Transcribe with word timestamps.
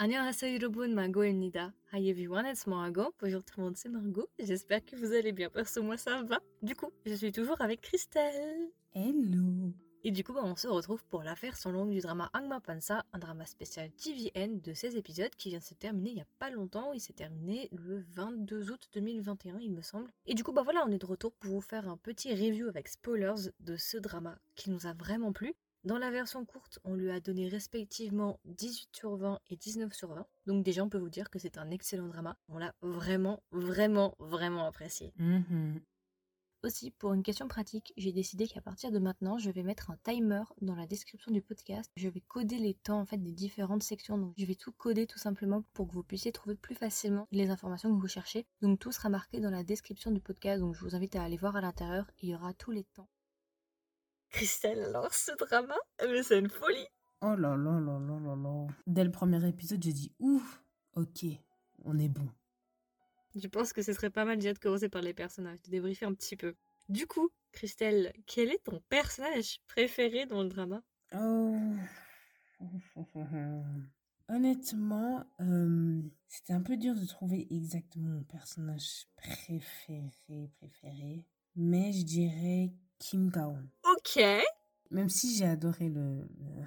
안녕하세요 0.00 0.54
여러분, 0.54 0.92
Margot입니다. 0.92 1.72
Hi 1.92 2.08
everyone, 2.10 2.46
it's 2.46 2.68
Margot. 2.68 3.12
Bonjour 3.18 3.42
tout 3.42 3.58
le 3.58 3.64
monde, 3.64 3.76
c'est 3.76 3.88
Margot. 3.88 4.28
J'espère 4.38 4.84
que 4.84 4.94
vous 4.94 5.12
allez 5.12 5.32
bien. 5.32 5.48
Perso, 5.48 5.82
moi 5.82 5.96
ça 5.96 6.22
va. 6.22 6.38
Du 6.62 6.74
coup, 6.74 6.90
je 7.06 7.14
suis 7.14 7.32
toujours 7.32 7.60
avec 7.60 7.80
Christelle. 7.80 8.70
Hello 8.92 9.72
Et 10.04 10.10
du 10.10 10.22
coup, 10.22 10.32
bah, 10.32 10.42
on 10.44 10.54
se 10.54 10.68
retrouve 10.68 11.04
pour 11.06 11.22
l'affaire 11.22 11.56
sans 11.56 11.72
longue 11.72 11.90
du 11.90 12.00
drama 12.00 12.30
Angma 12.34 12.60
Pansa, 12.60 13.04
un 13.12 13.18
drama 13.18 13.44
spécial 13.46 13.90
TVN 13.90 14.60
de 14.60 14.72
16 14.72 14.96
épisodes 14.96 15.34
qui 15.34 15.48
vient 15.48 15.58
de 15.58 15.64
se 15.64 15.74
terminer 15.74 16.10
il 16.10 16.16
y 16.18 16.20
a 16.20 16.26
pas 16.38 16.50
longtemps. 16.50 16.92
Il 16.92 17.00
s'est 17.00 17.14
terminé 17.14 17.68
le 17.72 18.04
22 18.14 18.70
août 18.70 18.88
2021, 18.92 19.58
il 19.58 19.72
me 19.72 19.82
semble. 19.82 20.12
Et 20.26 20.34
du 20.34 20.44
coup, 20.44 20.52
bah 20.52 20.62
voilà, 20.62 20.84
on 20.86 20.92
est 20.92 20.98
de 20.98 21.06
retour 21.06 21.32
pour 21.32 21.50
vous 21.52 21.60
faire 21.60 21.88
un 21.88 21.96
petit 21.96 22.32
review 22.32 22.68
avec 22.68 22.86
spoilers 22.86 23.50
de 23.60 23.76
ce 23.76 23.96
drama 23.96 24.38
qui 24.54 24.70
nous 24.70 24.86
a 24.86 24.92
vraiment 24.92 25.32
plu. 25.32 25.54
Dans 25.83 25.97
la 25.97 26.11
version 26.11 26.45
courte, 26.45 26.77
on 26.83 26.93
lui 26.93 27.09
a 27.09 27.19
donné 27.19 27.47
respectivement 27.47 28.39
18 28.45 28.89
sur 28.95 29.15
20 29.15 29.39
et 29.49 29.55
19 29.57 29.91
sur 29.93 30.13
20. 30.13 30.27
Donc 30.45 30.63
déjà, 30.63 30.83
on 30.83 30.89
peut 30.89 30.99
vous 30.99 31.09
dire 31.09 31.31
que 31.31 31.39
c'est 31.39 31.57
un 31.57 31.71
excellent 31.71 32.07
drama. 32.07 32.37
On 32.49 32.59
l'a 32.59 32.75
vraiment, 32.81 33.41
vraiment, 33.51 34.15
vraiment 34.19 34.67
apprécié. 34.67 35.11
Mhm. 35.17 35.81
Aussi, 36.63 36.91
pour 36.91 37.13
une 37.13 37.23
question 37.23 37.47
pratique, 37.47 37.91
j'ai 37.97 38.11
décidé 38.11 38.47
qu'à 38.47 38.61
partir 38.61 38.91
de 38.91 38.99
maintenant, 38.99 39.39
je 39.39 39.49
vais 39.49 39.63
mettre 39.63 39.89
un 39.89 39.97
timer 40.03 40.43
dans 40.61 40.75
la 40.75 40.85
description 40.85 41.31
du 41.31 41.41
podcast. 41.41 41.89
Je 41.95 42.07
vais 42.07 42.21
coder 42.21 42.59
les 42.59 42.75
temps 42.75 42.99
en 42.99 43.05
fait 43.07 43.17
des 43.17 43.31
différentes 43.31 43.81
sections. 43.81 44.19
Donc 44.19 44.35
je 44.37 44.45
vais 44.45 44.53
tout 44.53 44.71
coder 44.71 45.07
tout 45.07 45.17
simplement 45.17 45.63
pour 45.73 45.87
que 45.87 45.93
vous 45.93 46.03
puissiez 46.03 46.31
trouver 46.31 46.55
plus 46.55 46.75
facilement 46.75 47.27
les 47.31 47.49
informations 47.49 47.89
que 47.89 47.99
vous 47.99 48.07
cherchez. 48.07 48.45
Donc 48.61 48.77
tout 48.77 48.91
sera 48.91 49.09
marqué 49.09 49.39
dans 49.39 49.49
la 49.49 49.63
description 49.63 50.11
du 50.11 50.21
podcast. 50.21 50.59
Donc 50.61 50.75
je 50.75 50.81
vous 50.81 50.93
invite 50.93 51.15
à 51.15 51.23
aller 51.23 51.37
voir 51.37 51.55
à 51.55 51.61
l'intérieur. 51.61 52.05
Il 52.21 52.29
y 52.29 52.35
aura 52.35 52.53
tous 52.53 52.69
les 52.69 52.83
temps. 52.83 53.09
Christelle, 54.31 54.83
alors 54.83 55.13
ce 55.13 55.31
drama, 55.37 55.75
mais 56.01 56.23
c'est 56.23 56.39
une 56.39 56.49
folie. 56.49 56.87
Oh 57.21 57.35
là 57.35 57.55
là 57.55 57.79
là 57.79 57.99
là 57.99 58.19
là 58.19 58.35
là. 58.35 58.67
Dès 58.87 59.03
le 59.03 59.11
premier 59.11 59.47
épisode, 59.47 59.83
j'ai 59.83 59.93
dit 59.93 60.11
ouf, 60.19 60.63
ok, 60.95 61.25
on 61.83 61.99
est 61.99 62.09
bon. 62.09 62.27
Je 63.35 63.47
pense 63.47 63.73
que 63.73 63.81
ce 63.81 63.93
serait 63.93 64.09
pas 64.09 64.25
mal 64.25 64.37
déjà 64.37 64.53
de 64.53 64.59
commencer 64.59 64.89
par 64.89 65.01
les 65.01 65.13
personnages, 65.13 65.61
de 65.63 65.69
débriefer 65.71 66.05
un 66.05 66.13
petit 66.13 66.35
peu. 66.35 66.55
Du 66.89 67.07
coup, 67.07 67.29
Christelle, 67.51 68.11
quel 68.25 68.49
est 68.49 68.63
ton 68.63 68.81
personnage 68.89 69.61
préféré 69.67 70.25
dans 70.25 70.43
le 70.43 70.49
drama? 70.49 70.81
Oh. 71.13 71.55
Honnêtement, 74.29 75.25
euh, 75.41 76.01
c'était 76.27 76.53
un 76.53 76.61
peu 76.61 76.77
dur 76.77 76.95
de 76.95 77.05
trouver 77.05 77.47
exactement 77.51 78.09
mon 78.09 78.23
personnage 78.23 79.05
préféré, 79.17 80.49
préféré. 80.57 81.25
Mais 81.55 81.91
je 81.91 82.05
dirais 82.05 82.73
Kim 83.01 83.29
Gaon. 83.29 83.57
Ok. 83.95 84.23
Même 84.91 85.09
si 85.09 85.35
j'ai 85.35 85.45
adoré 85.45 85.89
le, 85.89 86.27
le, 86.39 86.63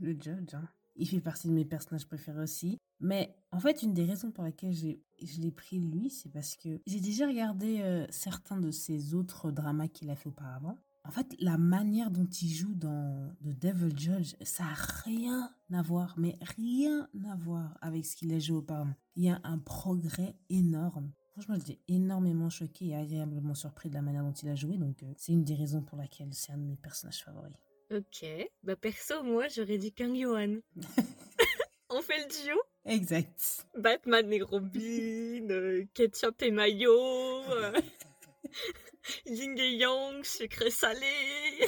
le 0.00 0.12
judge, 0.12 0.54
hein. 0.54 0.68
il 0.94 1.08
fait 1.08 1.20
partie 1.20 1.48
de 1.48 1.52
mes 1.52 1.64
personnages 1.64 2.06
préférés 2.06 2.42
aussi. 2.42 2.78
Mais 3.00 3.36
en 3.50 3.58
fait, 3.58 3.82
une 3.82 3.92
des 3.92 4.04
raisons 4.04 4.30
pour 4.30 4.44
lesquelles 4.44 4.72
j'ai, 4.72 5.02
je 5.20 5.40
l'ai 5.40 5.50
pris 5.50 5.78
lui, 5.78 6.08
c'est 6.08 6.30
parce 6.30 6.56
que 6.56 6.80
j'ai 6.86 7.00
déjà 7.00 7.26
regardé 7.26 7.80
euh, 7.80 8.06
certains 8.10 8.58
de 8.60 8.70
ses 8.70 9.14
autres 9.14 9.50
dramas 9.50 9.88
qu'il 9.88 10.08
a 10.10 10.16
fait 10.16 10.28
auparavant. 10.28 10.78
En 11.06 11.10
fait, 11.10 11.34
la 11.38 11.58
manière 11.58 12.10
dont 12.10 12.24
il 12.24 12.48
joue 12.48 12.74
dans 12.74 13.34
The 13.42 13.58
Devil 13.58 13.98
Judge, 13.98 14.34
ça 14.42 14.64
a 14.64 15.02
rien 15.04 15.52
à 15.72 15.82
voir, 15.82 16.14
mais 16.16 16.38
rien 16.56 17.08
à 17.28 17.36
voir 17.36 17.76
avec 17.82 18.06
ce 18.06 18.16
qu'il 18.16 18.32
a 18.32 18.38
joué 18.38 18.58
auparavant. 18.58 18.94
Il 19.16 19.24
y 19.24 19.28
a 19.28 19.40
un 19.42 19.58
progrès 19.58 20.36
énorme. 20.48 21.12
Franchement, 21.34 21.56
j'étais 21.56 21.80
énormément 21.88 22.48
choquée 22.48 22.90
et 22.90 22.94
agréablement 22.94 23.56
surpris 23.56 23.88
de 23.88 23.94
la 23.94 24.02
manière 24.02 24.22
dont 24.22 24.32
il 24.32 24.48
a 24.48 24.54
joué, 24.54 24.76
donc 24.76 25.02
euh, 25.02 25.12
c'est 25.16 25.32
une 25.32 25.42
des 25.42 25.56
raisons 25.56 25.82
pour 25.82 25.98
laquelle 25.98 26.32
c'est 26.32 26.52
un 26.52 26.56
de 26.58 26.62
mes 26.62 26.76
personnages 26.76 27.24
favoris. 27.24 27.56
Ok. 27.90 28.24
Bah 28.62 28.76
perso, 28.76 29.20
moi, 29.24 29.48
j'aurais 29.48 29.78
dit 29.78 29.92
Kang 29.92 30.16
Yohan. 30.16 30.60
On 31.90 32.00
fait 32.02 32.18
le 32.18 32.44
duo 32.44 32.60
Exact. 32.84 33.66
Batman 33.76 34.32
et 34.32 34.42
Robin, 34.42 35.50
euh, 35.50 35.84
ketchup 35.92 36.40
et 36.42 36.52
mayo, 36.52 36.92
euh, 37.50 37.80
yin 39.26 39.58
et 39.58 39.74
yang, 39.74 40.22
sucré 40.22 40.70
salé. 40.70 41.00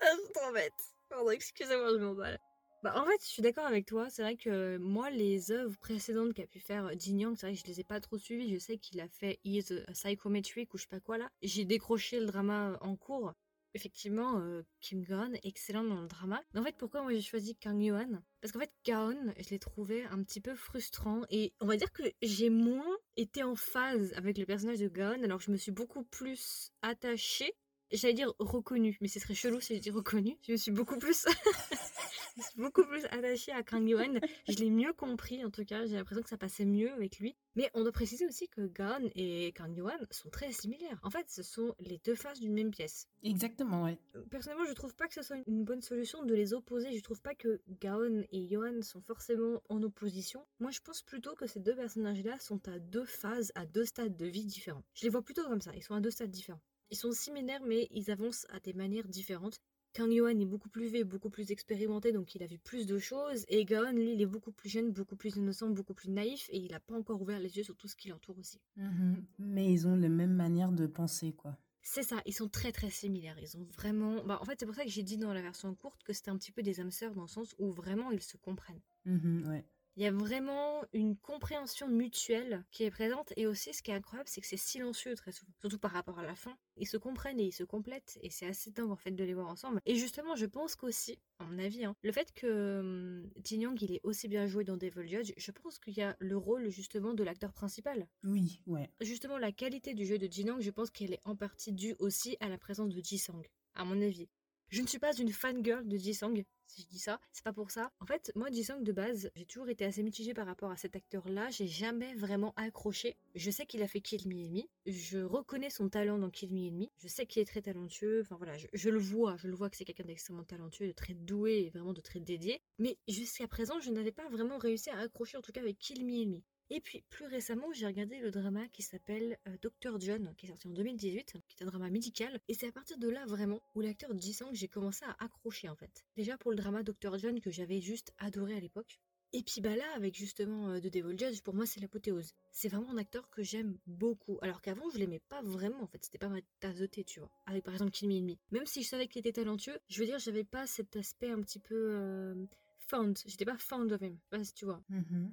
ah, 0.00 0.06
je 0.12 0.22
suis 0.22 0.32
trop 0.32 0.52
bête. 0.52 0.72
Pardon, 1.08 1.30
excusez-moi, 1.30 1.90
je 1.90 2.04
m'emballe. 2.04 2.38
Bah, 2.86 2.92
en 2.94 3.04
fait, 3.04 3.20
je 3.20 3.26
suis 3.26 3.42
d'accord 3.42 3.66
avec 3.66 3.84
toi. 3.84 4.08
C'est 4.10 4.22
vrai 4.22 4.36
que 4.36 4.76
moi, 4.76 5.10
les 5.10 5.50
œuvres 5.50 5.76
précédentes 5.76 6.32
qu'a 6.34 6.46
pu 6.46 6.60
faire 6.60 6.88
Jin 6.96 7.18
Yang, 7.18 7.36
c'est 7.36 7.46
vrai 7.48 7.56
que 7.56 7.60
je 7.60 7.66
les 7.66 7.80
ai 7.80 7.84
pas 7.84 7.98
trop 7.98 8.16
suivies. 8.16 8.54
Je 8.54 8.60
sais 8.60 8.78
qu'il 8.78 9.00
a 9.00 9.08
fait 9.08 9.40
Is 9.42 9.72
a 9.88 9.90
Psychometric 9.90 10.72
ou 10.72 10.76
je 10.76 10.82
sais 10.82 10.88
pas 10.88 11.00
quoi 11.00 11.18
là. 11.18 11.28
J'ai 11.42 11.64
décroché 11.64 12.20
le 12.20 12.26
drama 12.26 12.78
en 12.82 12.94
cours. 12.94 13.32
Effectivement, 13.74 14.38
euh, 14.38 14.62
Kim 14.80 15.02
Gaon, 15.02 15.32
excellent 15.42 15.82
dans 15.82 16.00
le 16.00 16.06
drama. 16.06 16.40
Mais 16.54 16.60
en 16.60 16.62
fait, 16.62 16.76
pourquoi 16.78 17.02
moi 17.02 17.12
j'ai 17.12 17.22
choisi 17.22 17.56
Kang 17.56 17.82
Yohan? 17.82 18.22
Parce 18.40 18.52
qu'en 18.52 18.60
fait, 18.60 18.72
Gaon, 18.86 19.34
je 19.36 19.50
l'ai 19.50 19.58
trouvé 19.58 20.04
un 20.04 20.22
petit 20.22 20.40
peu 20.40 20.54
frustrant 20.54 21.22
et 21.28 21.52
on 21.58 21.66
va 21.66 21.76
dire 21.76 21.90
que 21.90 22.04
j'ai 22.22 22.50
moins 22.50 22.96
été 23.16 23.42
en 23.42 23.56
phase 23.56 24.12
avec 24.12 24.38
le 24.38 24.46
personnage 24.46 24.78
de 24.78 24.86
Gaon, 24.86 25.24
alors 25.24 25.40
je 25.40 25.50
me 25.50 25.56
suis 25.56 25.72
beaucoup 25.72 26.04
plus 26.04 26.70
attachée. 26.82 27.52
J'allais 27.92 28.14
dire 28.14 28.32
reconnue, 28.38 28.98
mais 29.00 29.08
ce 29.08 29.20
serait 29.20 29.34
chelou 29.34 29.60
si 29.60 29.76
je 29.76 29.80
dis 29.80 29.90
reconnue. 29.90 30.36
Je 30.42 30.52
me 30.52 30.56
suis 30.56 30.72
beaucoup 30.72 30.98
plus, 30.98 31.24
je 32.36 32.40
me 32.40 32.42
suis 32.42 32.60
beaucoup 32.60 32.84
plus 32.84 33.04
attachée 33.06 33.52
à 33.52 33.62
Kang 33.62 33.88
Yohan. 33.88 34.14
Je 34.48 34.56
l'ai 34.56 34.70
mieux 34.70 34.92
compris, 34.92 35.44
en 35.44 35.50
tout 35.50 35.64
cas. 35.64 35.86
J'ai 35.86 35.94
l'impression 35.94 36.22
que 36.22 36.28
ça 36.28 36.36
passait 36.36 36.64
mieux 36.64 36.92
avec 36.92 37.18
lui. 37.18 37.36
Mais 37.54 37.70
on 37.74 37.82
doit 37.82 37.92
préciser 37.92 38.26
aussi 38.26 38.48
que 38.48 38.66
Gaon 38.66 39.08
et 39.14 39.52
Kang 39.52 39.74
Yohan 39.74 39.96
sont 40.10 40.28
très 40.30 40.50
similaires. 40.52 40.98
En 41.04 41.10
fait, 41.10 41.30
ce 41.30 41.44
sont 41.44 41.74
les 41.78 41.98
deux 42.04 42.16
faces 42.16 42.40
d'une 42.40 42.54
même 42.54 42.72
pièce. 42.72 43.08
Exactement, 43.22 43.84
ouais. 43.84 43.98
Personnellement, 44.30 44.66
je 44.66 44.72
trouve 44.74 44.94
pas 44.94 45.06
que 45.06 45.14
ce 45.14 45.22
soit 45.22 45.38
une 45.46 45.64
bonne 45.64 45.80
solution 45.80 46.24
de 46.24 46.34
les 46.34 46.54
opposer. 46.54 46.92
Je 46.92 47.02
trouve 47.02 47.22
pas 47.22 47.34
que 47.34 47.60
Gaon 47.80 48.24
et 48.32 48.40
Yohan 48.40 48.82
sont 48.82 49.00
forcément 49.00 49.62
en 49.68 49.82
opposition. 49.82 50.44
Moi, 50.58 50.72
je 50.72 50.80
pense 50.80 51.02
plutôt 51.02 51.34
que 51.34 51.46
ces 51.46 51.60
deux 51.60 51.76
personnages-là 51.76 52.38
sont 52.40 52.66
à 52.68 52.80
deux 52.80 53.04
phases, 53.04 53.52
à 53.54 53.64
deux 53.64 53.84
stades 53.84 54.16
de 54.16 54.26
vie 54.26 54.44
différents. 54.44 54.82
Je 54.94 55.04
les 55.04 55.08
vois 55.08 55.22
plutôt 55.22 55.44
comme 55.44 55.60
ça. 55.60 55.70
Ils 55.74 55.82
sont 55.82 55.94
à 55.94 56.00
deux 56.00 56.10
stades 56.10 56.30
différents. 56.30 56.60
Ils 56.90 56.96
sont 56.96 57.12
similaires, 57.12 57.62
mais 57.64 57.88
ils 57.90 58.10
avancent 58.10 58.46
à 58.50 58.60
des 58.60 58.72
manières 58.72 59.08
différentes. 59.08 59.60
Kang 59.92 60.12
Yohan 60.12 60.38
est 60.38 60.46
beaucoup 60.46 60.68
plus 60.68 60.88
vieux, 60.88 61.04
beaucoup 61.04 61.30
plus 61.30 61.50
expérimenté, 61.50 62.12
donc 62.12 62.34
il 62.34 62.42
a 62.42 62.46
vu 62.46 62.58
plus 62.58 62.86
de 62.86 62.98
choses. 62.98 63.44
Et 63.48 63.64
Gaon, 63.64 63.92
lui, 63.92 64.12
il 64.12 64.20
est 64.20 64.26
beaucoup 64.26 64.52
plus 64.52 64.68
jeune, 64.68 64.92
beaucoup 64.92 65.16
plus 65.16 65.36
innocent, 65.36 65.70
beaucoup 65.70 65.94
plus 65.94 66.10
naïf, 66.10 66.48
et 66.50 66.58
il 66.58 66.70
n'a 66.70 66.80
pas 66.80 66.94
encore 66.94 67.22
ouvert 67.22 67.40
les 67.40 67.56
yeux 67.56 67.64
sur 67.64 67.76
tout 67.76 67.88
ce 67.88 67.96
qui 67.96 68.08
l'entoure 68.08 68.38
aussi. 68.38 68.60
Mhm. 68.76 69.24
Mais 69.38 69.72
ils 69.72 69.86
ont 69.88 69.96
les 69.96 70.10
mêmes 70.10 70.34
manières 70.34 70.72
de 70.72 70.86
penser, 70.86 71.32
quoi. 71.32 71.56
C'est 71.82 72.02
ça, 72.02 72.20
ils 72.26 72.34
sont 72.34 72.48
très 72.48 72.72
très 72.72 72.90
similaires. 72.90 73.38
Ils 73.40 73.56
ont 73.56 73.64
vraiment. 73.76 74.22
Bah, 74.24 74.38
en 74.40 74.44
fait, 74.44 74.56
c'est 74.58 74.66
pour 74.66 74.74
ça 74.74 74.84
que 74.84 74.90
j'ai 74.90 75.04
dit 75.04 75.18
dans 75.18 75.32
la 75.32 75.40
version 75.40 75.74
courte 75.74 76.02
que 76.02 76.12
c'était 76.12 76.30
un 76.30 76.36
petit 76.36 76.52
peu 76.52 76.62
des 76.62 76.80
âmes 76.80 76.90
sœurs 76.90 77.14
dans 77.14 77.22
le 77.22 77.28
sens 77.28 77.54
où 77.58 77.70
vraiment 77.70 78.10
ils 78.10 78.22
se 78.22 78.36
comprennent. 78.36 78.82
Mhm, 79.04 79.46
ouais. 79.48 79.64
Il 79.96 80.02
y 80.02 80.06
a 80.06 80.12
vraiment 80.12 80.82
une 80.92 81.16
compréhension 81.16 81.88
mutuelle 81.88 82.64
qui 82.70 82.84
est 82.84 82.90
présente 82.90 83.32
et 83.36 83.46
aussi 83.46 83.72
ce 83.72 83.82
qui 83.82 83.90
est 83.90 83.94
incroyable 83.94 84.28
c'est 84.28 84.42
que 84.42 84.46
c'est 84.46 84.58
silencieux 84.58 85.14
très 85.14 85.32
souvent, 85.32 85.52
surtout 85.60 85.78
par 85.78 85.90
rapport 85.92 86.18
à 86.18 86.26
la 86.26 86.36
fin. 86.36 86.54
Ils 86.76 86.86
se 86.86 86.98
comprennent 86.98 87.40
et 87.40 87.44
ils 87.46 87.52
se 87.52 87.64
complètent 87.64 88.18
et 88.20 88.28
c'est 88.28 88.46
assez 88.46 88.70
dingue 88.70 88.90
en 88.90 88.96
fait 88.96 89.12
de 89.12 89.24
les 89.24 89.32
voir 89.32 89.48
ensemble. 89.48 89.80
Et 89.86 89.96
justement 89.96 90.36
je 90.36 90.44
pense 90.44 90.76
qu'aussi, 90.76 91.18
à 91.38 91.44
mon 91.44 91.58
avis, 91.58 91.86
hein, 91.86 91.96
le 92.02 92.12
fait 92.12 92.30
que 92.34 92.80
hum, 92.80 93.30
Jin 93.42 93.62
Young 93.62 93.80
il 93.80 93.92
est 93.92 94.00
aussi 94.02 94.28
bien 94.28 94.46
joué 94.46 94.64
dans 94.64 94.76
Devil 94.76 95.08
Judge, 95.08 95.32
je 95.34 95.50
pense 95.50 95.78
qu'il 95.78 95.94
y 95.94 96.02
a 96.02 96.14
le 96.18 96.36
rôle 96.36 96.68
justement 96.68 97.14
de 97.14 97.24
l'acteur 97.24 97.54
principal. 97.54 98.06
Oui, 98.22 98.60
ouais. 98.66 98.90
Justement 99.00 99.38
la 99.38 99.50
qualité 99.52 99.94
du 99.94 100.04
jeu 100.04 100.18
de 100.18 100.30
Jin 100.30 100.48
Young, 100.48 100.60
je 100.60 100.70
pense 100.70 100.90
qu'elle 100.90 101.14
est 101.14 101.22
en 101.24 101.36
partie 101.36 101.72
due 101.72 101.96
aussi 102.00 102.36
à 102.40 102.50
la 102.50 102.58
présence 102.58 102.94
de 102.94 103.02
Ji 103.02 103.16
Sang, 103.16 103.40
à 103.74 103.84
mon 103.86 104.02
avis. 104.02 104.28
Je 104.68 104.82
ne 104.82 104.86
suis 104.86 104.98
pas 104.98 105.14
une 105.16 105.32
fangirl 105.32 105.86
de 105.86 105.96
Ji-sang, 105.96 106.34
si 106.66 106.82
je 106.82 106.88
dis 106.88 106.98
ça, 106.98 107.20
c'est 107.32 107.44
pas 107.44 107.52
pour 107.52 107.70
ça. 107.70 107.92
En 108.00 108.06
fait, 108.06 108.32
moi, 108.34 108.50
Ji-sang 108.50 108.80
de 108.80 108.92
base, 108.92 109.30
j'ai 109.36 109.46
toujours 109.46 109.68
été 109.68 109.84
assez 109.84 110.02
mitigée 110.02 110.34
par 110.34 110.46
rapport 110.46 110.70
à 110.70 110.76
cet 110.76 110.96
acteur-là, 110.96 111.50
j'ai 111.50 111.68
jamais 111.68 112.14
vraiment 112.16 112.52
accroché. 112.56 113.16
Je 113.36 113.50
sais 113.50 113.64
qu'il 113.66 113.82
a 113.82 113.88
fait 113.88 114.00
Kill 114.00 114.26
Me 114.26 114.34
Enemy, 114.34 114.68
je 114.86 115.18
reconnais 115.18 115.70
son 115.70 115.88
talent 115.88 116.18
dans 116.18 116.30
Kill 116.30 116.52
Me 116.52 116.66
Enemy, 116.66 116.90
je 116.98 117.06
sais 117.08 117.26
qu'il 117.26 117.42
est 117.42 117.46
très 117.46 117.62
talentueux, 117.62 118.22
enfin 118.22 118.36
voilà, 118.36 118.58
je, 118.58 118.66
je 118.72 118.90
le 118.90 118.98
vois, 118.98 119.36
je 119.36 119.46
le 119.46 119.54
vois 119.54 119.70
que 119.70 119.76
c'est 119.76 119.84
quelqu'un 119.84 120.04
d'extrêmement 120.04 120.44
talentueux, 120.44 120.88
de 120.88 120.92
très 120.92 121.14
doué 121.14 121.66
et 121.66 121.70
vraiment 121.70 121.92
de 121.92 122.00
très 122.00 122.18
dédié. 122.20 122.60
Mais 122.78 122.98
jusqu'à 123.06 123.46
présent, 123.46 123.78
je 123.80 123.90
n'avais 123.90 124.12
pas 124.12 124.28
vraiment 124.28 124.58
réussi 124.58 124.90
à 124.90 124.98
accrocher, 124.98 125.36
en 125.36 125.42
tout 125.42 125.52
cas 125.52 125.60
avec 125.60 125.78
Kill 125.78 126.04
Me 126.04 126.22
Enemy. 126.22 126.42
Et 126.68 126.80
puis 126.80 127.04
plus 127.10 127.26
récemment, 127.26 127.72
j'ai 127.72 127.86
regardé 127.86 128.18
le 128.18 128.30
drama 128.30 128.66
qui 128.68 128.82
s'appelle 128.82 129.38
euh, 129.46 129.56
Dr. 129.62 130.00
John, 130.00 130.34
qui 130.36 130.46
est 130.46 130.48
sorti 130.48 130.66
en 130.66 130.72
2018, 130.72 131.36
qui 131.48 131.56
est 131.58 131.62
un 131.62 131.66
drama 131.66 131.90
médical. 131.90 132.40
Et 132.48 132.54
c'est 132.54 132.66
à 132.66 132.72
partir 132.72 132.98
de 132.98 133.08
là 133.08 133.24
vraiment 133.26 133.60
où 133.74 133.80
l'acteur 133.80 134.10
Ji-sang 134.18 134.50
que 134.50 134.56
j'ai 134.56 134.68
commencé 134.68 135.04
à 135.04 135.16
accrocher 135.24 135.68
en 135.68 135.76
fait. 135.76 136.04
Déjà 136.16 136.36
pour 136.36 136.50
le 136.50 136.56
drama 136.56 136.82
Dr. 136.82 137.18
John 137.18 137.40
que 137.40 137.50
j'avais 137.50 137.80
juste 137.80 138.12
adoré 138.18 138.56
à 138.56 138.60
l'époque. 138.60 138.98
Et 139.32 139.42
puis 139.42 139.60
bah 139.60 139.76
là, 139.76 139.84
avec 139.94 140.16
justement 140.16 140.70
euh, 140.70 140.80
The 140.80 140.86
Devil 140.86 141.18
Judge, 141.18 141.42
pour 141.42 141.54
moi 141.54 141.66
c'est 141.66 141.80
l'apothéose. 141.80 142.32
C'est 142.50 142.68
vraiment 142.68 142.90
un 142.90 142.96
acteur 142.96 143.28
que 143.30 143.42
j'aime 143.42 143.78
beaucoup. 143.86 144.38
Alors 144.42 144.60
qu'avant 144.60 144.88
je 144.90 144.98
l'aimais 144.98 145.20
pas 145.28 145.42
vraiment 145.42 145.82
en 145.82 145.86
fait, 145.86 146.04
c'était 146.04 146.18
pas 146.18 146.28
ma 146.28 146.40
tasse 146.58 146.76
de 146.76 146.86
thé, 146.86 147.04
tu 147.04 147.20
vois. 147.20 147.30
Avec 147.46 147.62
par 147.62 147.74
exemple 147.74 147.92
Kill 147.92 148.08
Me 148.08 148.14
Enemy. 148.14 148.38
Même 148.50 148.66
si 148.66 148.82
je 148.82 148.88
savais 148.88 149.06
qu'il 149.06 149.20
était 149.20 149.32
talentueux, 149.32 149.78
je 149.88 150.00
veux 150.00 150.06
dire, 150.06 150.18
j'avais 150.18 150.44
pas 150.44 150.66
cet 150.66 150.96
aspect 150.96 151.30
un 151.30 151.42
petit 151.42 151.60
peu... 151.60 151.74
euh, 151.74 152.46
fond. 152.88 153.12
J'étais 153.26 153.44
pas 153.44 153.56
fond 153.58 153.88
of 153.90 154.00
him. 154.00 154.16
Pas 154.30 154.42
si 154.42 154.54
tu 154.54 154.64
vois. 154.64 154.82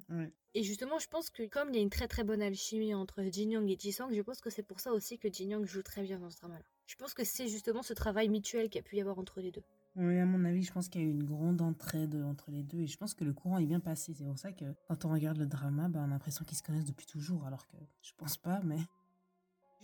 Ouais. 0.08 0.32
Et 0.54 0.62
justement, 0.62 0.98
je 0.98 1.08
pense 1.08 1.30
que 1.30 1.46
comme 1.46 1.70
il 1.70 1.76
y 1.76 1.78
a 1.78 1.82
une 1.82 1.90
très 1.90 2.08
très 2.08 2.24
bonne 2.24 2.42
alchimie 2.42 2.94
entre 2.94 3.22
Jin 3.22 3.50
Young 3.50 3.70
et 3.70 3.76
Ji-sang, 3.78 4.12
je 4.12 4.22
pense 4.22 4.40
que 4.40 4.50
c'est 4.50 4.62
pour 4.62 4.80
ça 4.80 4.92
aussi 4.92 5.18
que 5.18 5.32
Jin 5.32 5.50
Young 5.50 5.64
joue 5.64 5.82
très 5.82 6.02
bien 6.02 6.18
dans 6.18 6.30
ce 6.30 6.38
drama-là. 6.38 6.64
Je 6.86 6.96
pense 6.96 7.14
que 7.14 7.24
c'est 7.24 7.48
justement 7.48 7.82
ce 7.82 7.94
travail 7.94 8.28
mutuel 8.28 8.68
qu'il 8.68 8.76
y 8.76 8.84
a 8.84 8.88
pu 8.88 8.96
y 8.96 9.00
avoir 9.00 9.18
entre 9.18 9.40
les 9.40 9.50
deux. 9.50 9.62
Oui, 9.96 10.18
à 10.18 10.26
mon 10.26 10.44
avis, 10.44 10.62
je 10.62 10.72
pense 10.72 10.88
qu'il 10.88 11.00
y 11.00 11.04
a 11.04 11.06
eu 11.06 11.10
une 11.10 11.24
grande 11.24 11.62
entraide 11.62 12.14
entre 12.16 12.50
les 12.50 12.62
deux 12.62 12.80
et 12.80 12.86
je 12.86 12.96
pense 12.96 13.14
que 13.14 13.24
le 13.24 13.32
courant 13.32 13.58
est 13.58 13.66
bien 13.66 13.80
passé. 13.80 14.12
C'est 14.12 14.24
pour 14.24 14.38
ça 14.38 14.52
que 14.52 14.64
quand 14.88 15.04
on 15.04 15.10
regarde 15.10 15.38
le 15.38 15.46
drama, 15.46 15.88
bah, 15.88 16.00
on 16.02 16.04
a 16.04 16.08
l'impression 16.08 16.44
qu'ils 16.44 16.58
se 16.58 16.62
connaissent 16.62 16.84
depuis 16.84 17.06
toujours, 17.06 17.46
alors 17.46 17.66
que 17.68 17.76
je 18.02 18.12
pense 18.16 18.36
pas, 18.36 18.60
mais. 18.64 18.78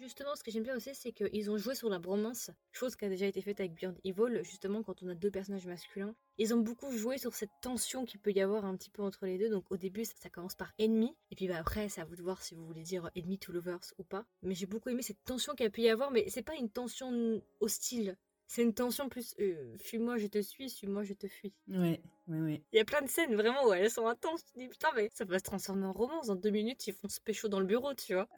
Justement, 0.00 0.34
ce 0.34 0.42
que 0.42 0.50
j'aime 0.50 0.62
bien 0.62 0.76
aussi, 0.76 0.94
c'est 0.94 1.12
qu'ils 1.12 1.50
ont 1.50 1.58
joué 1.58 1.74
sur 1.74 1.90
la 1.90 1.98
bromance, 1.98 2.50
chose 2.72 2.96
qui 2.96 3.04
a 3.04 3.10
déjà 3.10 3.26
été 3.26 3.42
faite 3.42 3.60
avec 3.60 3.74
Beyond 3.74 3.94
Evil, 4.02 4.42
justement, 4.42 4.82
quand 4.82 5.02
on 5.02 5.08
a 5.08 5.14
deux 5.14 5.30
personnages 5.30 5.66
masculins. 5.66 6.14
Ils 6.38 6.54
ont 6.54 6.58
beaucoup 6.58 6.90
joué 6.90 7.18
sur 7.18 7.34
cette 7.34 7.50
tension 7.60 8.06
qu'il 8.06 8.18
peut 8.18 8.32
y 8.32 8.40
avoir 8.40 8.64
un 8.64 8.74
petit 8.76 8.88
peu 8.88 9.02
entre 9.02 9.26
les 9.26 9.36
deux. 9.36 9.50
Donc 9.50 9.70
au 9.70 9.76
début, 9.76 10.06
ça, 10.06 10.14
ça 10.16 10.30
commence 10.30 10.54
par 10.54 10.72
ennemi, 10.78 11.14
et 11.30 11.36
puis 11.36 11.48
bah, 11.48 11.58
après, 11.58 11.90
c'est 11.90 12.00
à 12.00 12.06
vous 12.06 12.16
de 12.16 12.22
voir 12.22 12.42
si 12.42 12.54
vous 12.54 12.64
voulez 12.64 12.82
dire 12.82 13.10
ennemi 13.14 13.38
to 13.38 13.52
lovers 13.52 13.92
ou 13.98 14.04
pas. 14.04 14.24
Mais 14.42 14.54
j'ai 14.54 14.64
beaucoup 14.64 14.88
aimé 14.88 15.02
cette 15.02 15.22
tension 15.24 15.54
qu'il 15.54 15.66
a 15.66 15.70
pu 15.70 15.82
y 15.82 15.90
avoir, 15.90 16.10
mais 16.10 16.24
c'est 16.28 16.42
pas 16.42 16.54
une 16.54 16.70
tension 16.70 17.42
hostile. 17.60 18.16
C'est 18.46 18.62
une 18.62 18.74
tension 18.74 19.08
plus 19.08 19.34
euh, 19.38 19.76
fuis-moi, 19.78 20.16
je 20.16 20.26
te 20.26 20.40
suis, 20.40 20.70
suis-moi, 20.70 21.04
je 21.04 21.12
te 21.12 21.28
fuis. 21.28 21.52
Ouais, 21.68 22.02
ouais, 22.26 22.40
ouais. 22.40 22.64
Il 22.72 22.78
y 22.78 22.80
a 22.80 22.84
plein 22.84 23.02
de 23.02 23.08
scènes 23.08 23.36
vraiment 23.36 23.64
où 23.64 23.72
elles 23.72 23.90
sont 23.90 24.08
intenses. 24.08 24.44
Tu 24.44 24.52
te 24.54 24.58
dis 24.58 24.68
putain, 24.68 24.88
mais 24.96 25.08
ça 25.12 25.24
va 25.24 25.38
se 25.38 25.44
transformer 25.44 25.86
en 25.86 25.92
romance. 25.92 26.26
Dans 26.28 26.34
deux 26.34 26.50
minutes, 26.50 26.84
ils 26.88 26.94
font 26.94 27.08
ce 27.08 27.20
pécho 27.20 27.48
dans 27.48 27.60
le 27.60 27.66
bureau, 27.66 27.94
tu 27.94 28.14
vois. 28.14 28.28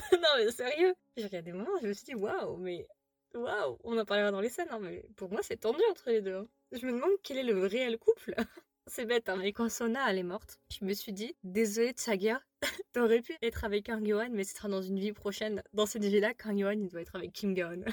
non, 0.12 0.28
mais 0.38 0.50
sérieux. 0.50 0.94
J'ai 1.16 1.24
regardé 1.24 1.52
moments, 1.52 1.78
je 1.82 1.88
me 1.88 1.92
suis 1.92 2.04
dit 2.04 2.14
waouh, 2.14 2.56
mais 2.56 2.86
waouh, 3.34 3.78
on 3.84 3.98
en 3.98 4.04
parlera 4.04 4.30
dans 4.30 4.40
les 4.40 4.48
scènes, 4.48 4.68
hein, 4.70 4.78
mais 4.80 5.04
pour 5.16 5.30
moi, 5.30 5.40
c'est 5.42 5.56
tendu 5.58 5.80
entre 5.90 6.10
les 6.10 6.20
deux. 6.20 6.34
hein. 6.36 6.48
Je 6.72 6.86
me 6.86 6.92
demande 6.92 7.10
quel 7.22 7.38
est 7.38 7.42
le 7.42 7.66
réel 7.66 7.98
couple. 7.98 8.34
c'est 8.86 9.06
bête, 9.06 9.28
hein, 9.28 9.36
mais 9.36 9.52
quand 9.52 9.68
Sona, 9.68 10.10
elle 10.10 10.18
est 10.18 10.22
morte, 10.22 10.60
je 10.70 10.84
me 10.84 10.92
suis 10.94 11.12
dit 11.12 11.34
désolé, 11.44 11.90
Tsagia, 11.92 12.42
t'aurais 12.92 13.20
pu 13.20 13.36
être 13.42 13.64
avec 13.64 13.86
Kang 13.86 14.06
Yohan, 14.06 14.30
mais 14.30 14.44
ce 14.44 14.54
sera 14.54 14.68
dans 14.68 14.82
une 14.82 14.98
vie 14.98 15.12
prochaine. 15.12 15.62
Dans 15.72 15.86
cette 15.86 16.04
vie-là, 16.04 16.34
Kang 16.34 16.58
Yohan, 16.58 16.72
il 16.80 16.88
doit 16.88 17.02
être 17.02 17.16
avec 17.16 17.32
Kim 17.32 17.54
Gaon. 17.54 17.84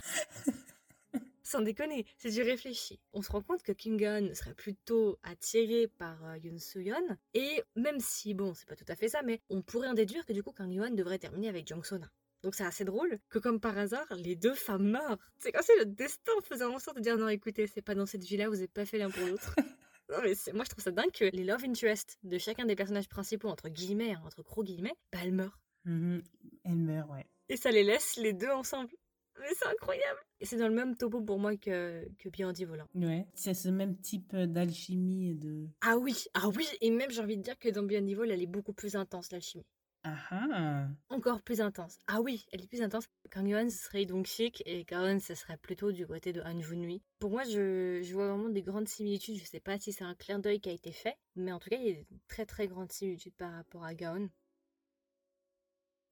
Sans 1.49 1.61
déconner, 1.61 2.05
c'est 2.17 2.31
du 2.31 2.41
réfléchi. 2.41 2.99
On 3.13 3.21
se 3.21 3.31
rend 3.31 3.41
compte 3.41 3.63
que 3.63 3.71
Kim 3.71 3.95
Gun 3.95 4.33
serait 4.33 4.53
plutôt 4.53 5.17
attiré 5.23 5.87
par 5.87 6.21
euh, 6.25 6.37
Yoon 6.39 6.57
Soo-yeon. 6.59 7.15
Et 7.33 7.63
même 7.77 8.01
si, 8.01 8.33
bon, 8.33 8.53
c'est 8.53 8.67
pas 8.67 8.75
tout 8.75 8.83
à 8.89 8.97
fait 8.97 9.07
ça, 9.07 9.21
mais 9.21 9.39
on 9.49 9.61
pourrait 9.61 9.87
en 9.87 9.93
déduire 9.93 10.25
que 10.25 10.33
du 10.33 10.43
coup, 10.43 10.51
Kang 10.51 10.69
Yoon 10.69 10.89
devrait 10.89 11.19
terminer 11.19 11.47
avec 11.47 11.65
Jong 11.65 11.85
Sona. 11.85 12.11
Donc 12.43 12.53
c'est 12.53 12.65
assez 12.65 12.83
drôle 12.83 13.17
que 13.29 13.39
comme 13.39 13.61
par 13.61 13.77
hasard, 13.77 14.05
les 14.17 14.35
deux 14.35 14.55
femmes 14.55 14.89
meurent. 14.89 15.17
C'est 15.39 15.53
comme 15.53 15.63
si 15.63 15.71
le 15.79 15.85
destin 15.85 16.33
faisait 16.43 16.65
en 16.65 16.79
sorte 16.79 16.97
de 16.97 17.01
dire 17.01 17.17
non, 17.17 17.29
écoutez, 17.29 17.65
c'est 17.65 17.81
pas 17.81 17.95
dans 17.95 18.05
cette 18.05 18.25
vie-là, 18.25 18.49
vous 18.49 18.57
n'êtes 18.57 18.73
pas 18.73 18.85
fait 18.85 18.97
l'un 18.97 19.09
pour 19.09 19.25
l'autre. 19.25 19.55
Non 20.09 20.17
mais 20.23 20.35
c'est- 20.35 20.53
moi 20.53 20.63
je 20.65 20.69
trouve 20.69 20.81
ça 20.83 20.91
dingue 20.91 21.11
que 21.11 21.25
les 21.25 21.43
love 21.43 21.65
interests 21.65 22.17
de 22.23 22.37
chacun 22.37 22.65
des 22.65 22.75
personnages 22.77 23.09
principaux, 23.09 23.49
entre 23.49 23.67
guillemets, 23.67 24.13
hein, 24.13 24.21
entre 24.25 24.41
gros 24.41 24.63
guillemets, 24.63 24.95
bah 25.11 25.19
elles 25.21 25.33
meurent. 25.33 25.59
Mhm. 25.83 26.23
Elle 26.63 26.75
meurt, 26.77 27.09
ouais. 27.09 27.25
Et 27.49 27.57
ça 27.57 27.71
les 27.71 27.83
laisse 27.83 28.15
les 28.17 28.31
deux 28.31 28.49
ensemble. 28.49 28.89
Mais 29.39 29.47
c'est 29.57 29.67
incroyable. 29.67 30.19
Et 30.39 30.45
c'est 30.45 30.57
dans 30.57 30.67
le 30.67 30.73
même 30.73 30.95
topo 30.95 31.21
pour 31.21 31.39
moi 31.39 31.55
que, 31.57 32.07
que 32.19 32.29
Beyond 32.29 32.49
hein. 32.51 32.87
Ouais. 32.95 33.27
C'est 33.33 33.53
ce 33.53 33.69
même 33.69 33.97
type 33.97 34.35
d'alchimie 34.35 35.31
et 35.31 35.33
de. 35.35 35.67
Ah 35.81 35.97
oui, 35.97 36.25
ah 36.33 36.47
oui, 36.49 36.67
et 36.81 36.91
même 36.91 37.11
j'ai 37.11 37.21
envie 37.21 37.37
de 37.37 37.43
dire 37.43 37.57
que 37.57 37.69
dans 37.69 37.83
Beyond 37.83 38.07
Evil, 38.07 38.31
elle 38.31 38.41
est 38.41 38.47
beaucoup 38.47 38.73
plus 38.73 38.95
intense, 38.95 39.31
l'alchimie. 39.31 39.65
Ah 40.03 40.17
ah. 40.31 40.87
Encore 41.09 41.41
plus 41.41 41.59
intense. 41.59 41.97
Ah 42.07 42.21
oui, 42.21 42.45
elle 42.51 42.61
est 42.61 42.67
plus 42.67 42.81
intense. 42.81 43.09
Kang 43.29 43.47
Yohan, 43.47 43.69
ce 43.69 43.77
serait 43.77 44.05
donc 44.05 44.25
chic, 44.25 44.63
et 44.65 44.85
Kaon, 44.85 45.19
ce 45.19 45.35
serait 45.35 45.57
plutôt 45.57 45.91
du 45.91 46.07
côté 46.07 46.31
de 46.31 46.41
Han 46.41 46.61
Junhui. 46.61 47.01
Pour 47.19 47.31
moi, 47.31 47.43
je, 47.43 48.01
je 48.01 48.13
vois 48.13 48.29
vraiment 48.29 48.49
des 48.49 48.61
grandes 48.61 48.87
similitudes. 48.87 49.37
Je 49.37 49.45
sais 49.45 49.59
pas 49.59 49.77
si 49.79 49.91
c'est 49.91 50.05
un 50.05 50.15
clin 50.15 50.39
d'œil 50.39 50.61
qui 50.61 50.69
a 50.69 50.73
été 50.73 50.91
fait, 50.91 51.17
mais 51.35 51.51
en 51.51 51.59
tout 51.59 51.69
cas, 51.69 51.77
il 51.77 51.85
y 51.85 51.89
a 51.89 51.99
une 51.99 52.05
très 52.27 52.45
très 52.45 52.67
grande 52.67 52.91
similitude 52.91 53.33
par 53.37 53.51
rapport 53.51 53.83
à 53.83 53.93
Gaon. 53.95 54.29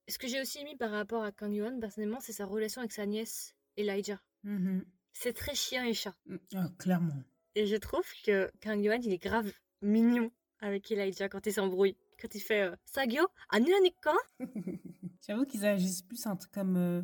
Ce 0.08 0.18
que 0.20 0.28
j'ai 0.28 0.40
aussi 0.42 0.64
mis 0.64 0.76
par 0.76 0.92
rapport 0.92 1.24
à 1.24 1.32
Kang 1.32 1.54
Yohan, 1.54 1.80
personnellement, 1.80 2.20
c'est 2.20 2.34
sa 2.34 2.46
relation 2.46 2.82
avec 2.82 2.92
sa 2.92 3.06
nièce, 3.06 3.56
Elijah. 3.78 4.20
Mhm. 4.44 4.86
C'est 5.14 5.34
très 5.34 5.56
chien 5.56 5.86
et 5.86 5.94
chat. 5.94 6.14
Mm. 6.26 6.36
Ah, 6.56 6.68
clairement. 6.78 7.24
Et 7.56 7.66
je 7.68 7.76
trouve 7.76 8.06
que 8.24 8.52
Kang 8.62 8.80
Yohan, 8.84 9.00
il 9.02 9.14
est 9.14 9.18
grave 9.18 9.52
mignon 9.82 10.30
avec 10.60 10.92
Elijah 10.92 11.30
quand 11.30 11.46
il 11.48 11.54
s'embrouille. 11.54 11.96
Quand 12.22 12.34
il 12.36 12.40
fait 12.42 12.62
euh, 12.64 12.76
Sagyo, 12.86 13.26
Anuanika 13.50 14.14
J'avoue 15.28 15.46
qu'ils 15.46 15.66
agissent 15.66 16.02
plus 16.02 16.26
un 16.28 16.36
truc 16.36 16.52
comme 16.52 16.78
euh, 16.78 17.02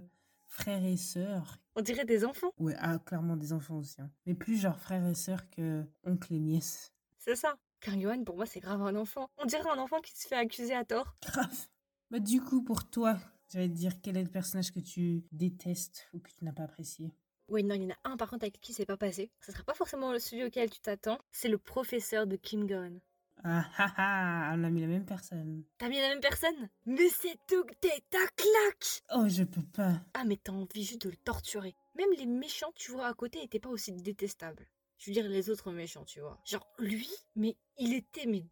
frères 0.48 0.84
et 0.84 0.98
sœurs. 0.98 1.58
On 1.76 1.82
dirait 1.82 2.06
des 2.06 2.24
enfants. 2.26 2.52
Ouais, 2.60 2.76
ah, 2.80 3.00
clairement 3.00 3.36
des 3.38 3.54
enfants 3.54 3.78
aussi. 3.78 4.02
hein. 4.02 4.12
Mais 4.26 4.34
plus 4.36 4.58
genre 4.58 4.80
frères 4.80 5.06
et 5.08 5.16
sœurs 5.16 5.50
que 5.50 5.84
oncle 6.04 6.34
et 6.34 6.40
nièce. 6.40 6.94
C'est 7.18 7.36
ça. 7.36 7.58
Kang 7.80 8.00
Yohan, 8.00 8.24
pour 8.24 8.36
moi, 8.36 8.46
c'est 8.46 8.60
grave 8.60 8.82
un 8.82 8.96
enfant. 8.96 9.30
On 9.38 9.46
dirait 9.46 9.70
un 9.70 9.80
enfant 9.80 10.00
qui 10.02 10.16
se 10.16 10.28
fait 10.28 10.36
accuser 10.36 10.76
à 10.76 10.84
tort. 10.86 11.16
Grave. 11.24 11.68
Bah, 12.12 12.20
du 12.20 12.42
coup, 12.42 12.62
pour 12.62 12.90
toi, 12.90 13.18
j'allais 13.54 13.70
te 13.70 13.74
dire 13.74 13.94
quel 14.02 14.18
est 14.18 14.24
le 14.24 14.30
personnage 14.30 14.74
que 14.74 14.82
tu 14.82 15.24
détestes 15.32 16.10
ou 16.14 16.20
que 16.20 16.30
tu 16.30 16.44
n'as 16.44 16.52
pas 16.52 16.64
apprécié? 16.64 17.14
Oui, 17.48 17.64
non, 17.64 17.74
il 17.76 17.84
y 17.84 17.86
en 17.86 17.92
a 17.92 18.10
un 18.12 18.18
par 18.18 18.30
contre 18.30 18.44
avec 18.44 18.60
qui 18.60 18.74
c'est 18.74 18.86
pas 18.86 18.98
passé. 18.98 19.32
Ce 19.40 19.54
sera 19.54 19.64
pas 19.64 19.74
forcément 19.74 20.18
celui 20.20 20.44
auquel 20.44 20.70
tu 20.70 20.82
t'attends. 20.82 21.20
C'est 21.32 21.48
le 21.48 21.58
professeur 21.58 22.28
de 22.28 22.36
Kim 22.36 22.68
Gon. 22.68 23.00
Ah 23.46 23.66
ah 23.78 23.94
ah, 23.98 24.54
on 24.58 24.64
a 24.66 24.70
mis 24.70 24.82
la 24.82 24.88
même 24.88 25.06
personne. 25.06 25.64
T'as 25.78 25.88
mis 25.88 26.02
la 26.02 26.10
même 26.10 26.20
personne? 26.20 26.70
Mais 26.86 27.08
c'est 27.10 27.38
tout 27.48 27.64
que 27.64 27.74
t'es 27.80 28.04
ta 28.10 28.28
claque 28.36 29.04
Oh, 29.16 29.30
je 29.30 29.44
peux 29.44 29.64
pas. 29.64 30.02
Ah, 30.14 30.26
mais 30.26 30.38
t'as 30.38 30.52
envie 30.52 30.84
juste 30.84 31.06
de 31.06 31.10
le 31.10 31.16
torturer. 31.16 31.76
Même 31.96 32.12
les 32.18 32.26
méchants, 32.26 32.74
tu 32.76 32.92
vois, 32.92 33.08
à 33.08 33.14
côté, 33.14 33.42
étaient 33.42 33.60
pas 33.60 33.70
aussi 33.70 33.94
détestables. 33.94 34.68
Je 34.98 35.10
veux 35.10 35.14
dire, 35.14 35.28
les 35.30 35.50
autres 35.50 35.72
méchants, 35.72 36.04
tu 36.04 36.20
vois. 36.20 36.38
Genre, 36.46 36.68
lui, 36.78 37.10
mais 37.36 37.56
il 37.80 37.94
était, 37.94 38.28
mais 38.28 38.44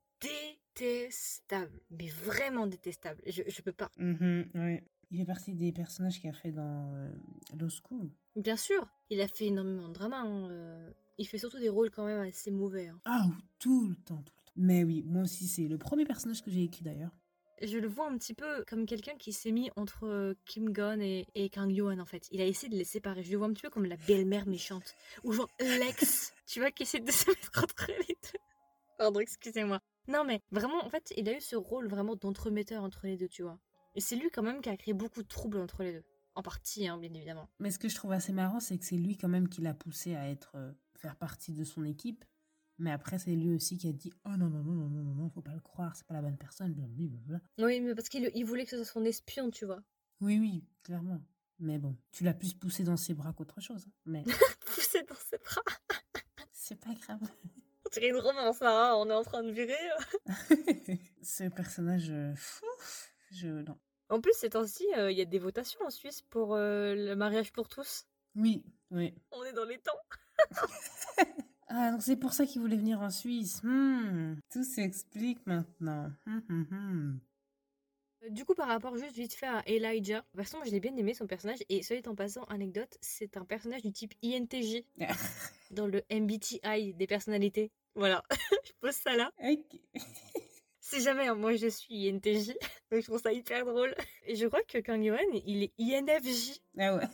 détestable. 0.76 1.80
Mais 1.92 2.08
vraiment 2.08 2.68
détestable. 2.68 3.22
Je, 3.26 3.44
je 3.48 3.62
peux 3.62 3.72
pas. 3.72 3.90
Mhm, 3.98 4.50
ouais. 4.56 4.84
Il 5.12 5.18
fait 5.20 5.26
partie 5.26 5.54
des 5.56 5.72
personnages 5.72 6.20
qu'il 6.20 6.30
a 6.30 6.34
fait 6.34 6.52
dans 6.52 6.94
euh, 6.94 7.12
Law 7.58 7.70
School. 7.70 8.12
Bien 8.36 8.56
sûr, 8.56 8.88
il 9.10 9.20
a 9.22 9.28
fait 9.28 9.46
énormément 9.48 9.88
de 9.88 9.94
drama. 9.94 10.20
hein, 10.22 10.50
euh, 10.52 10.92
Il 11.18 11.28
fait 11.28 11.40
surtout 11.40 11.58
des 11.60 11.70
rôles 11.70 11.90
quand 11.90 12.06
même 12.06 12.22
assez 12.22 12.52
mauvais. 12.52 12.88
hein. 12.90 13.00
Ah, 13.06 13.26
ou 13.28 13.34
tout 13.58 13.88
le 13.90 13.96
temps, 13.96 14.18
tout 14.18 14.34
le 14.38 14.44
temps. 14.46 14.52
Mais 14.56 14.84
oui, 14.84 15.04
moi 15.08 15.24
aussi, 15.24 15.48
c'est 15.48 15.68
le 15.68 15.78
premier 15.80 16.06
personnage 16.06 16.44
que 16.44 16.52
j'ai 16.52 16.64
écrit 16.64 16.84
d'ailleurs. 16.84 17.12
Je 17.62 17.78
le 17.78 17.88
vois 17.90 18.08
un 18.08 18.18
petit 18.18 18.36
peu 18.36 18.64
comme 18.70 18.86
quelqu'un 18.86 19.16
qui 19.18 19.34
s'est 19.34 19.52
mis 19.52 19.70
entre 19.76 20.06
euh, 20.06 20.34
Kim 20.46 20.72
Gon 20.72 21.00
et, 21.02 21.26
et 21.36 21.50
Kang 21.50 21.70
Yohan 21.72 22.00
en 22.00 22.06
fait. 22.06 22.28
Il 22.32 22.40
a 22.40 22.46
essayé 22.46 22.70
de 22.72 22.78
les 22.78 22.86
séparer. 22.86 23.22
Je 23.24 23.32
le 23.32 23.38
vois 23.38 23.48
un 23.48 23.54
petit 23.54 23.64
peu 23.64 23.70
comme 23.70 23.86
la 23.86 23.98
belle-mère 23.98 24.48
méchante. 24.48 24.96
Ou 25.24 25.34
genre 25.34 25.50
l'ex, 25.60 26.34
tu 26.46 26.60
vois, 26.60 26.70
qui 26.72 26.84
essaie 26.84 27.00
de 27.02 27.12
se 27.12 27.28
mettre 27.30 27.64
entre 27.64 27.88
les 27.88 28.16
deux. 28.22 28.40
Pardon, 28.98 29.20
excusez-moi. 29.20 29.82
Non 30.10 30.26
mais 30.26 30.42
vraiment, 30.52 30.84
en 30.84 30.90
fait, 30.90 31.14
il 31.18 31.30
a 31.30 31.38
eu 31.38 31.42
ce 31.42 31.56
rôle 31.56 31.88
vraiment 31.88 32.16
d'entremetteur 32.16 32.84
entre 32.84 33.06
les 33.06 33.16
deux, 33.16 33.28
tu 33.30 33.44
vois. 33.44 33.60
Et 33.96 34.02
c'est 34.02 34.16
lui 34.16 34.30
quand 34.32 34.44
même 34.44 34.60
qui 34.62 34.70
a 34.70 34.76
créé 34.76 34.94
beaucoup 34.94 35.22
de 35.24 35.28
troubles 35.28 35.60
entre 35.60 35.84
les 35.84 35.94
deux. 35.94 36.04
En 36.36 36.42
partie, 36.42 36.88
hein, 36.88 36.98
bien 36.98 37.14
évidemment. 37.14 37.50
Mais 37.60 37.70
ce 37.72 37.80
que 37.80 37.90
je 37.90 37.96
trouve 37.96 38.12
assez 38.12 38.32
marrant, 38.34 38.60
c'est 38.60 38.78
que 38.78 38.86
c'est 38.86 38.98
lui 38.98 39.18
quand 39.18 39.28
même 39.28 39.50
qui 39.50 39.62
l'a 39.62 39.74
poussé 39.74 40.16
à 40.16 40.30
être 40.30 40.52
euh, 40.56 40.72
faire 40.96 41.16
partie 41.16 41.54
de 41.54 41.64
son 41.64 41.84
équipe. 41.86 42.26
Mais 42.78 42.92
après, 42.92 43.20
c'est 43.20 43.36
lui 43.36 43.54
aussi 43.54 43.78
qui 43.78 43.88
a 43.88 43.92
dit 43.92 44.12
Oh 44.26 44.30
non, 44.38 44.50
non, 44.50 44.64
non, 44.64 44.74
non, 44.74 44.90
non, 44.90 45.04
non, 45.04 45.14
non, 45.16 45.30
faut 45.30 45.42
pas 45.42 45.54
le 45.54 45.60
croire, 45.60 45.96
c'est 45.96 46.06
pas 46.08 46.14
la 46.14 46.22
bonne 46.22 46.38
personne, 46.38 46.74
blablabla. 46.74 47.42
Oui, 47.58 47.82
mais 47.82 47.94
parce 47.94 48.10
qu'il 48.10 48.32
il 48.34 48.46
voulait 48.46 48.64
que 48.64 48.70
ce 48.72 48.78
soit 48.78 48.86
son 48.86 49.04
espion, 49.04 49.52
tu 49.52 49.66
vois. 49.66 49.84
Oui, 50.22 50.40
oui, 50.40 50.64
clairement. 50.84 51.22
Mais 51.60 51.78
bon, 51.78 51.98
tu 52.12 52.24
l'as 52.24 52.34
plus 52.34 52.54
poussé 52.54 52.84
dans 52.84 52.96
ses 52.96 53.14
bras 53.14 53.34
qu'autre 53.34 53.60
chose. 53.60 53.86
hein. 53.88 53.92
Mais 54.06 54.24
Poussé 54.66 55.04
dans 55.04 55.16
ses 55.16 55.38
bras. 55.40 55.62
c'est 56.54 56.80
pas 56.80 56.94
grave. 56.94 57.20
On 57.90 58.00
dirait 58.00 58.10
une 58.10 58.18
romance, 58.18 58.62
hein, 58.62 58.94
On 58.98 59.10
est 59.10 59.14
en 59.14 59.24
train 59.24 59.42
de 59.42 59.52
virer. 59.52 59.74
Ce 61.24 61.46
personnage, 61.50 62.10
euh, 62.12 62.36
fou, 62.36 62.68
je. 63.32 63.48
Non. 63.48 63.80
En 64.10 64.22
plus, 64.22 64.34
ces 64.34 64.52
temps-ci, 64.52 64.86
euh, 64.96 65.12
il 65.12 65.18
y 65.18 65.22
a 65.22 65.26
des 65.26 65.40
votations 65.40 65.80
en 65.84 65.90
Suisse 65.90 66.22
pour 66.22 66.54
euh, 66.54 66.94
le 66.94 67.16
mariage 67.16 67.52
pour 67.52 67.68
tous. 67.68 68.06
Oui, 68.36 68.64
oui. 68.92 69.16
On 69.32 69.44
est 69.44 69.54
dans 69.54 69.66
les 69.66 69.80
temps. 69.80 70.00
Ah, 71.72 71.92
donc 71.92 72.02
c'est 72.02 72.16
pour 72.16 72.34
ça 72.34 72.48
qu'il 72.48 72.62
voulait 72.62 72.78
venir 72.78 73.00
en 73.00 73.12
Suisse. 73.12 73.62
Hmm, 73.62 74.38
tout 74.52 74.64
s'explique 74.64 75.46
maintenant. 75.46 76.12
Hum, 76.26 76.42
hum, 76.50 76.68
hum. 76.72 77.20
Du 78.32 78.44
coup, 78.44 78.56
par 78.56 78.68
rapport 78.68 78.98
juste 78.98 79.16
vite 79.16 79.34
fait 79.34 79.46
à 79.46 79.62
Elijah, 79.68 80.22
de 80.22 80.26
toute 80.32 80.42
façon, 80.42 80.58
moi, 80.58 80.66
je 80.66 80.72
l'ai 80.72 80.80
bien 80.80 80.96
aimé 80.98 81.14
son 81.14 81.28
personnage. 81.28 81.60
Et 81.70 81.84
celui 81.84 82.02
en 82.08 82.16
passant, 82.16 82.44
anecdote, 82.46 82.98
c'est 83.02 83.38
un 83.38 83.46
personnage 83.46 83.84
du 83.84 83.94
type 83.94 84.14
INTJ 84.24 84.84
dans 85.72 85.86
le 85.86 86.02
MBTI 86.12 86.96
des 86.96 87.08
personnalités. 87.08 87.72
Voilà, 87.96 88.24
je 88.66 88.72
pose 88.82 88.96
ça 88.96 89.16
là. 89.16 89.32
Ok. 89.44 89.80
Si 90.82 91.02
jamais, 91.02 91.28
hein, 91.28 91.36
moi 91.36 91.56
je 91.56 91.68
suis 91.68 92.10
INTJ, 92.10 92.48
donc 92.92 93.02
je 93.02 93.06
trouve 93.06 93.22
ça 93.22 93.32
hyper 93.32 93.64
drôle. 93.64 93.94
Et 94.26 94.36
je 94.36 94.48
crois 94.48 94.64
que 94.64 94.80
Kang 94.80 95.04
Yohan, 95.04 95.20
il 95.46 95.62
est 95.62 95.74
INFJ. 95.78 96.60
Ah 96.80 96.96
ouais. 96.96 97.06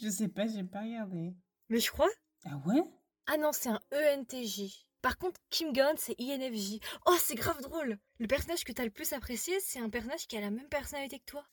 Je 0.00 0.08
sais 0.08 0.28
pas, 0.28 0.46
j'ai 0.46 0.64
pas 0.64 0.80
regardé. 0.80 1.34
Mais 1.68 1.80
je 1.80 1.90
crois. 1.90 2.08
Ah 2.46 2.56
ouais? 2.64 2.82
Ah 3.26 3.36
non, 3.36 3.50
c'est 3.52 3.68
un 3.68 3.80
ENTJ. 3.92 4.86
Par 5.02 5.18
contre, 5.18 5.38
Kim 5.50 5.74
Gon, 5.74 5.96
c'est 5.98 6.18
INFJ. 6.18 6.80
Oh, 7.04 7.16
c'est 7.18 7.34
grave 7.34 7.60
drôle. 7.60 7.98
Le 8.18 8.26
personnage 8.26 8.64
que 8.64 8.72
t'as 8.72 8.84
le 8.84 8.90
plus 8.90 9.12
apprécié, 9.12 9.60
c'est 9.60 9.78
un 9.78 9.90
personnage 9.90 10.26
qui 10.26 10.38
a 10.38 10.40
la 10.40 10.50
même 10.50 10.68
personnalité 10.70 11.18
que 11.18 11.26
toi. 11.26 11.44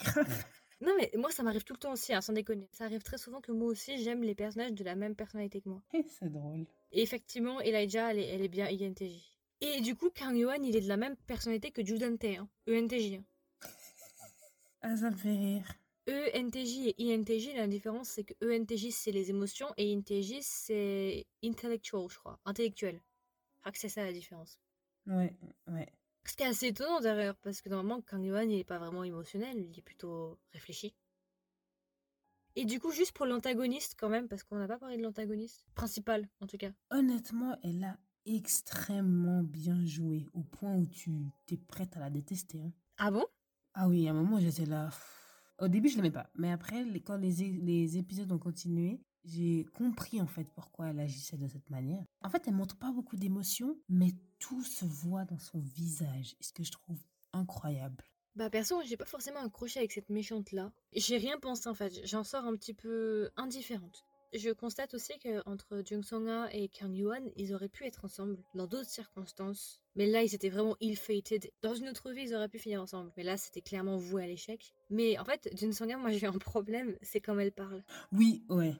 Non 0.82 0.92
mais 0.98 1.10
moi 1.16 1.32
ça 1.32 1.42
m'arrive 1.42 1.64
tout 1.64 1.74
le 1.74 1.80
temps 1.80 1.94
aussi, 1.94 2.14
hein, 2.14 2.22
sans 2.22 2.34
déconner. 2.34 2.68
Ça 2.74 2.84
arrive 2.84 3.02
très 3.02 3.18
souvent 3.18 3.40
que 3.40 3.52
moi 3.52 3.70
aussi 3.70 4.04
j'aime 4.04 4.24
les 4.24 4.36
personnages 4.36 4.74
de 4.74 4.84
la 4.84 4.96
même 4.96 5.16
personnalité 5.16 5.62
que 5.62 5.70
moi. 5.70 5.82
Eh, 5.94 6.04
c'est 6.04 6.30
drôle. 6.30 6.66
Et 6.96 7.02
effectivement, 7.02 7.60
Elijah, 7.60 8.12
elle 8.12 8.20
est, 8.20 8.28
elle 8.30 8.42
est 8.42 8.48
bien 8.48 8.68
INTJ. 8.68 9.22
Et 9.62 9.82
du 9.82 9.96
coup, 9.96 10.10
Kang 10.10 10.36
Yohan, 10.36 10.64
il 10.64 10.76
est 10.76 10.82
de 10.82 10.88
la 10.88 10.96
même 10.98 11.18
personnalité 11.28 11.70
que 11.72 11.86
Judante, 11.86 12.24
hein, 12.24 12.48
ENTJ. 12.70 13.16
hein. 13.16 13.24
Ah, 14.82 14.96
ça 14.96 15.10
me 15.12 15.16
fait 15.18 15.36
rire. 15.36 15.68
ENTJ 16.08 16.94
et 16.98 17.14
INTJ, 17.16 17.56
la 17.56 17.68
différence 17.68 18.10
c'est 18.10 18.24
que 18.24 18.34
ENTJ 18.46 18.92
c'est 18.92 19.12
les 19.12 19.32
émotions 19.32 19.74
et 19.76 19.92
INTJ 19.92 20.38
c'est 20.42 21.26
intellectual, 21.44 22.08
je 22.10 22.18
crois, 22.20 22.40
intellectuel. 22.46 23.02
Je 23.56 23.60
crois 23.62 23.72
que 23.72 23.80
c'est 23.80 23.90
ça 23.90 24.04
la 24.04 24.14
différence. 24.14 24.60
Ouais, 25.08 25.36
ouais. 25.68 25.92
Ce 26.28 26.36
qui 26.36 26.44
est 26.44 26.48
assez 26.48 26.68
étonnant 26.68 27.00
d'ailleurs, 27.02 27.36
parce 27.38 27.62
que 27.62 27.70
normalement 27.70 28.02
Kang 28.04 28.24
Yohan 28.24 28.42
il 28.48 28.60
est 28.60 28.64
pas 28.64 28.78
vraiment 28.78 29.04
émotionnel, 29.04 29.58
il 29.58 29.78
est 29.80 29.82
plutôt 29.82 30.38
réfléchi. 30.54 30.94
Et 32.56 32.66
du 32.66 32.80
coup, 32.80 32.92
juste 32.92 33.12
pour 33.12 33.26
l'antagoniste 33.26 33.96
quand 33.98 34.10
même, 34.10 34.28
parce 34.28 34.44
qu'on 34.44 34.58
n'a 34.58 34.68
pas 34.68 34.78
parlé 34.78 34.98
de 34.98 35.04
l'antagoniste 35.04 35.66
principal 35.76 36.28
en 36.40 36.48
tout 36.48 36.58
cas. 36.58 36.72
Honnêtement, 36.90 37.58
elle 37.64 37.84
a 37.84 37.98
extrêmement 38.26 39.44
bien 39.44 39.86
joué, 39.86 40.28
au 40.34 40.42
point 40.42 40.76
où 40.76 40.86
tu 40.86 41.12
t'es 41.46 41.58
prête 41.58 41.96
à 41.98 42.00
la 42.00 42.10
détester. 42.10 42.62
hein. 42.62 42.72
Ah 42.98 43.12
bon? 43.12 43.26
Ah 43.74 43.88
oui, 43.90 44.08
à 44.08 44.12
un 44.12 44.14
moment, 44.14 44.40
j'étais 44.40 44.66
là. 44.66 44.90
Au 45.60 45.68
début, 45.68 45.90
je 45.90 45.98
l'aimais 45.98 46.12
pas. 46.12 46.30
Mais 46.36 46.52
après, 46.52 46.86
quand 47.02 47.18
les, 47.18 47.32
les 47.52 47.98
épisodes 47.98 48.32
ont 48.32 48.40
continué, 48.40 49.02
j'ai 49.26 49.66
compris 49.74 50.22
en 50.22 50.28
fait 50.28 50.46
pourquoi 50.54 50.88
elle 50.90 51.00
agissait 51.00 51.38
de 51.38 51.48
cette 51.48 51.70
manière. 51.70 52.06
En 52.22 52.30
fait, 52.30 52.48
elle 52.48 52.54
montre 52.56 52.78
pas 52.78 52.92
beaucoup 52.92 53.16
d'émotions, 53.18 53.78
mais 53.90 54.12
tout 54.40 54.64
se 54.64 54.86
voit 54.86 55.26
dans 55.26 55.40
son 55.40 55.60
visage. 55.60 56.36
Ce 56.40 56.52
que 56.54 56.64
je 56.64 56.72
trouve 56.72 57.02
incroyable. 57.34 58.04
Bah 58.36 58.50
perso, 58.50 58.82
j'ai 58.84 58.98
pas 58.98 59.06
forcément 59.06 59.40
accroché 59.40 59.80
avec 59.80 59.92
cette 59.94 60.10
méchante 60.10 60.52
là. 60.52 60.72
J'ai 60.94 61.18
rien 61.18 61.40
pensé 61.40 61.70
en 61.70 61.74
fait, 61.74 62.06
j'en 62.06 62.24
sors 62.24 62.44
un 62.46 62.56
petit 62.56 62.74
peu 62.74 63.30
indifférente. 63.38 64.04
Je 64.34 64.50
constate 64.50 64.94
aussi 64.94 65.18
que 65.20 65.42
entre 65.48 65.82
Jung 65.86 66.04
Song-ha 66.04 66.50
et 66.52 66.68
Kang 66.68 66.94
Yuan, 66.94 67.32
ils 67.38 67.54
auraient 67.54 67.70
pu 67.70 67.86
être 67.86 68.04
ensemble 68.04 68.38
dans 68.54 68.68
d'autres 68.68 68.90
circonstances. 68.90 69.80
Mais 69.96 70.08
là, 70.08 70.24
ils 70.24 70.36
étaient 70.36 70.50
vraiment 70.50 70.76
ill-fated. 70.82 71.50
Dans 71.62 71.74
une 71.74 71.88
autre 71.88 72.12
vie, 72.12 72.24
ils 72.24 72.36
auraient 72.36 72.50
pu 72.50 72.60
finir 72.60 72.82
ensemble. 72.82 73.14
Mais 73.16 73.24
là, 73.24 73.38
c'était 73.38 73.62
clairement 73.62 73.96
voué 73.96 74.24
à 74.26 74.28
l'échec. 74.28 74.74
Mais 74.90 75.18
en 75.20 75.24
fait, 75.24 75.48
Jung 75.58 75.72
Song-ha, 75.72 75.96
moi 75.96 76.10
j'ai 76.12 76.26
eu 76.26 76.28
un 76.28 76.38
problème, 76.38 76.98
c'est 77.02 77.22
comme 77.22 77.40
elle 77.40 77.54
parle. 77.54 77.82
Oui, 78.12 78.44
ouais. 78.50 78.76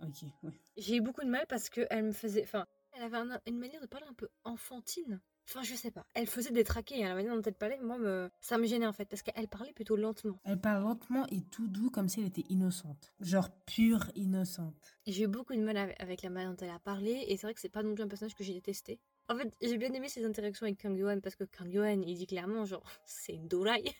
Ok, 0.00 0.22
ouais. 0.44 0.52
J'ai 0.76 0.96
eu 0.96 1.00
beaucoup 1.00 1.24
de 1.24 1.30
mal 1.30 1.46
parce 1.48 1.70
que 1.70 1.80
elle 1.90 2.04
me 2.04 2.12
faisait... 2.12 2.44
Enfin, 2.44 2.66
elle 2.92 3.02
avait 3.02 3.16
un- 3.16 3.40
une 3.46 3.58
manière 3.58 3.80
de 3.80 3.86
parler 3.86 4.06
un 4.08 4.14
peu 4.14 4.28
enfantine. 4.44 5.20
Enfin, 5.48 5.62
je 5.62 5.74
sais 5.74 5.90
pas. 5.90 6.06
Elle 6.14 6.26
faisait 6.26 6.52
des 6.52 6.64
traqués, 6.64 7.04
hein, 7.04 7.08
la 7.08 7.14
manière 7.14 7.34
dont 7.34 7.42
elle 7.42 7.54
parlait, 7.54 7.78
moi, 7.80 7.98
me... 7.98 8.30
ça 8.40 8.56
me 8.58 8.66
gênait 8.66 8.86
en 8.86 8.92
fait, 8.92 9.06
parce 9.06 9.22
qu'elle 9.22 9.48
parlait 9.48 9.72
plutôt 9.72 9.96
lentement. 9.96 10.38
Elle 10.44 10.60
parle 10.60 10.82
lentement 10.82 11.26
et 11.30 11.42
tout 11.50 11.66
doux, 11.66 11.90
comme 11.90 12.08
si 12.08 12.20
elle 12.20 12.26
était 12.26 12.44
innocente. 12.48 13.12
Genre 13.20 13.50
pure 13.66 14.10
innocente. 14.14 14.96
J'ai 15.06 15.24
eu 15.24 15.28
beaucoup 15.28 15.54
de 15.54 15.60
mal 15.60 15.76
avec, 15.98 16.22
la 16.22 16.30
manière 16.30 16.50
dont 16.50 16.64
elle 16.64 16.70
a 16.70 16.78
parlé, 16.78 17.24
et 17.28 17.36
c'est 17.36 17.46
vrai 17.46 17.54
que 17.54 17.60
c'est 17.60 17.68
pas 17.68 17.82
non 17.82 17.94
plus 17.94 18.04
un 18.04 18.08
personnage 18.08 18.34
que 18.34 18.44
j'ai 18.44 18.54
détesté. 18.54 19.00
En 19.28 19.36
fait, 19.36 19.52
j'ai 19.60 19.76
bien 19.78 19.92
aimé 19.92 20.08
ses 20.08 20.24
interactions 20.24 20.66
avec 20.66 20.80
Kang 20.80 20.96
Yohan, 20.96 21.20
parce 21.20 21.36
que 21.36 21.44
Kang 21.44 21.72
Yohan, 21.72 22.02
il 22.02 22.16
dit 22.16 22.26
clairement, 22.26 22.64
genre, 22.64 22.84
c'est 23.04 23.34
une 23.34 23.48
doraille. 23.48 23.92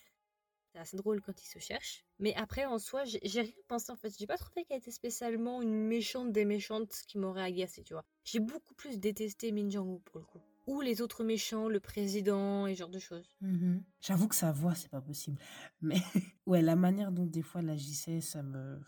C'est 0.72 0.78
assez 0.78 0.96
drôle 0.96 1.20
quand 1.20 1.42
il 1.42 1.46
se 1.48 1.58
cherche. 1.58 2.04
Mais 2.20 2.32
après, 2.36 2.64
en 2.64 2.78
soi, 2.78 3.02
j'ai 3.04 3.18
j'ai 3.24 3.40
rien 3.40 3.52
pensé 3.66 3.90
en 3.90 3.96
fait. 3.96 4.14
J'ai 4.16 4.28
pas 4.28 4.38
trouvé 4.38 4.64
qu'elle 4.64 4.78
était 4.78 4.92
spécialement 4.92 5.62
une 5.62 5.74
méchante 5.74 6.30
des 6.30 6.44
méchantes 6.44 6.94
qui 7.08 7.18
m'aurait 7.18 7.42
agacée, 7.42 7.82
tu 7.82 7.92
vois. 7.92 8.04
J'ai 8.22 8.38
beaucoup 8.38 8.74
plus 8.74 9.00
détesté 9.00 9.50
Min 9.50 9.68
Jong-woo 9.68 9.98
pour 10.04 10.20
le 10.20 10.26
coup. 10.26 10.40
Ou 10.70 10.80
les 10.82 11.02
autres 11.02 11.24
méchants, 11.24 11.68
le 11.68 11.80
président 11.80 12.66
et 12.66 12.74
ce 12.74 12.78
genre 12.78 12.88
de 12.88 13.00
choses. 13.00 13.28
Mhm. 13.40 13.82
J'avoue 14.00 14.28
que 14.28 14.36
sa 14.36 14.52
voix, 14.52 14.74
c'est 14.76 14.88
pas 14.88 15.00
possible. 15.00 15.36
Mais 15.80 15.96
ouais, 16.46 16.62
la 16.62 16.76
manière 16.76 17.10
dont 17.10 17.26
des 17.26 17.42
fois 17.42 17.60
elle 17.60 17.70
agissait, 17.70 18.20
ça 18.20 18.42
me. 18.42 18.78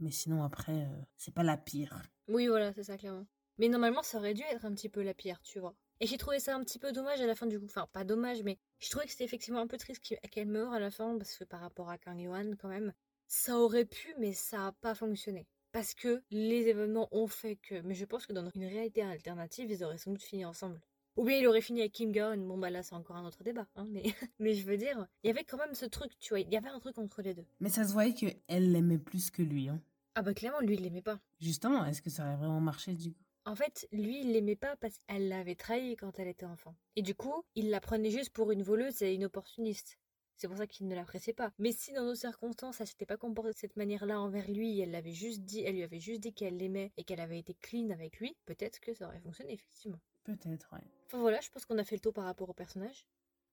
Mais 0.00 0.10
sinon, 0.10 0.42
après, 0.42 0.82
euh, 0.82 1.02
c'est 1.16 1.32
pas 1.32 1.44
la 1.44 1.56
pire. 1.56 2.02
Oui, 2.26 2.48
voilà, 2.48 2.72
c'est 2.72 2.82
ça, 2.82 2.98
clairement. 2.98 3.26
Mais 3.58 3.68
normalement, 3.68 4.02
ça 4.02 4.18
aurait 4.18 4.34
dû 4.34 4.42
être 4.50 4.64
un 4.64 4.74
petit 4.74 4.88
peu 4.88 5.02
la 5.02 5.14
pire, 5.14 5.40
tu 5.42 5.60
vois. 5.60 5.76
Et 6.00 6.06
j'ai 6.06 6.18
trouvé 6.18 6.40
ça 6.40 6.56
un 6.56 6.64
petit 6.64 6.80
peu 6.80 6.90
dommage 6.90 7.20
à 7.20 7.26
la 7.26 7.36
fin 7.36 7.46
du 7.46 7.60
coup. 7.60 7.66
Enfin, 7.66 7.86
pas 7.92 8.02
dommage, 8.02 8.42
mais 8.42 8.58
je 8.80 8.90
trouvais 8.90 9.04
que 9.04 9.12
c'était 9.12 9.22
effectivement 9.24 9.60
un 9.60 9.68
peu 9.68 9.76
triste 9.76 10.02
qu'elle 10.02 10.48
meure 10.48 10.72
à 10.72 10.80
la 10.80 10.90
fin, 10.90 11.16
parce 11.16 11.36
que 11.36 11.44
par 11.44 11.60
rapport 11.60 11.88
à 11.88 11.98
Kang 11.98 12.18
Yohan, 12.18 12.56
quand 12.58 12.68
même, 12.68 12.92
ça 13.28 13.56
aurait 13.56 13.84
pu, 13.84 14.12
mais 14.18 14.32
ça 14.32 14.66
a 14.66 14.72
pas 14.72 14.96
fonctionné. 14.96 15.46
Parce 15.70 15.94
que 15.94 16.22
les 16.30 16.66
événements 16.68 17.08
ont 17.12 17.28
fait 17.28 17.54
que. 17.54 17.80
Mais 17.82 17.94
je 17.94 18.04
pense 18.04 18.26
que 18.26 18.32
dans 18.32 18.50
une 18.50 18.64
réalité 18.64 19.02
alternative, 19.02 19.70
ils 19.70 19.84
auraient 19.84 19.96
sans 19.98 20.10
doute 20.10 20.22
fini 20.22 20.44
ensemble. 20.44 20.80
Ou 21.16 21.24
bien 21.24 21.36
il 21.36 21.46
aurait 21.46 21.60
fini 21.60 21.80
avec 21.80 21.92
Kim 21.92 22.10
Gaon. 22.10 22.38
Bon, 22.38 22.56
bah 22.56 22.70
là, 22.70 22.82
c'est 22.82 22.94
encore 22.94 23.16
un 23.16 23.26
autre 23.26 23.44
débat. 23.44 23.66
Hein, 23.76 23.86
mais... 23.90 24.02
mais 24.38 24.54
je 24.54 24.64
veux 24.64 24.76
dire, 24.76 25.06
il 25.22 25.28
y 25.28 25.30
avait 25.30 25.44
quand 25.44 25.58
même 25.58 25.74
ce 25.74 25.84
truc, 25.84 26.18
tu 26.18 26.30
vois. 26.30 26.40
Il 26.40 26.52
y 26.52 26.56
avait 26.56 26.70
un 26.70 26.80
truc 26.80 26.98
entre 26.98 27.22
les 27.22 27.34
deux. 27.34 27.44
Mais 27.60 27.68
ça 27.68 27.84
se 27.86 27.92
voyait 27.92 28.14
qu'elle 28.14 28.72
l'aimait 28.72 28.98
plus 28.98 29.30
que 29.30 29.42
lui. 29.42 29.68
Hein. 29.68 29.80
Ah, 30.14 30.22
bah 30.22 30.34
clairement, 30.34 30.60
lui, 30.60 30.74
il 30.74 30.82
l'aimait 30.82 31.02
pas. 31.02 31.20
Justement, 31.40 31.84
est-ce 31.84 32.02
que 32.02 32.10
ça 32.10 32.24
aurait 32.24 32.36
vraiment 32.36 32.60
marché 32.60 32.92
du 32.92 33.12
coup? 33.12 33.22
En 33.44 33.56
fait, 33.56 33.88
lui, 33.92 34.20
il 34.20 34.32
l'aimait 34.32 34.56
pas 34.56 34.76
parce 34.76 34.98
qu'elle 34.98 35.28
l'avait 35.28 35.56
trahi 35.56 35.96
quand 35.96 36.18
elle 36.18 36.28
était 36.28 36.46
enfant. 36.46 36.76
Et 36.94 37.02
du 37.02 37.14
coup, 37.14 37.44
il 37.56 37.70
la 37.70 37.80
prenait 37.80 38.10
juste 38.10 38.30
pour 38.30 38.52
une 38.52 38.62
voleuse 38.62 39.02
et 39.02 39.14
une 39.14 39.24
opportuniste. 39.24 39.98
C'est 40.36 40.48
pour 40.48 40.56
ça 40.56 40.66
qu'il 40.66 40.86
ne 40.86 40.94
l'appréciait 40.94 41.32
pas. 41.32 41.52
Mais 41.58 41.72
si 41.72 41.92
dans 41.92 42.04
nos 42.04 42.14
circonstances, 42.14 42.80
elle 42.80 42.86
s'était 42.86 43.06
pas 43.06 43.16
comportée 43.16 43.52
de 43.52 43.56
cette 43.56 43.76
manière-là 43.76 44.20
envers 44.20 44.48
lui, 44.50 44.80
elle 44.80 44.90
l'avait 44.92 45.12
juste 45.12 45.42
dit, 45.42 45.62
elle 45.62 45.74
lui 45.74 45.82
avait 45.82 46.00
juste 46.00 46.20
dit 46.20 46.32
qu'elle 46.32 46.56
l'aimait 46.56 46.92
et 46.96 47.04
qu'elle 47.04 47.20
avait 47.20 47.38
été 47.38 47.54
clean 47.54 47.90
avec 47.90 48.18
lui, 48.20 48.36
peut-être 48.44 48.80
que 48.80 48.94
ça 48.94 49.06
aurait 49.06 49.20
fonctionné 49.20 49.52
effectivement. 49.52 50.00
Peut-être, 50.24 50.72
ouais. 50.72 50.84
Enfin 51.06 51.18
voilà, 51.18 51.40
je 51.40 51.50
pense 51.50 51.64
qu'on 51.64 51.78
a 51.78 51.84
fait 51.84 51.96
le 51.96 52.00
tour 52.00 52.12
par 52.12 52.24
rapport 52.24 52.48
au 52.48 52.54
personnage. 52.54 53.06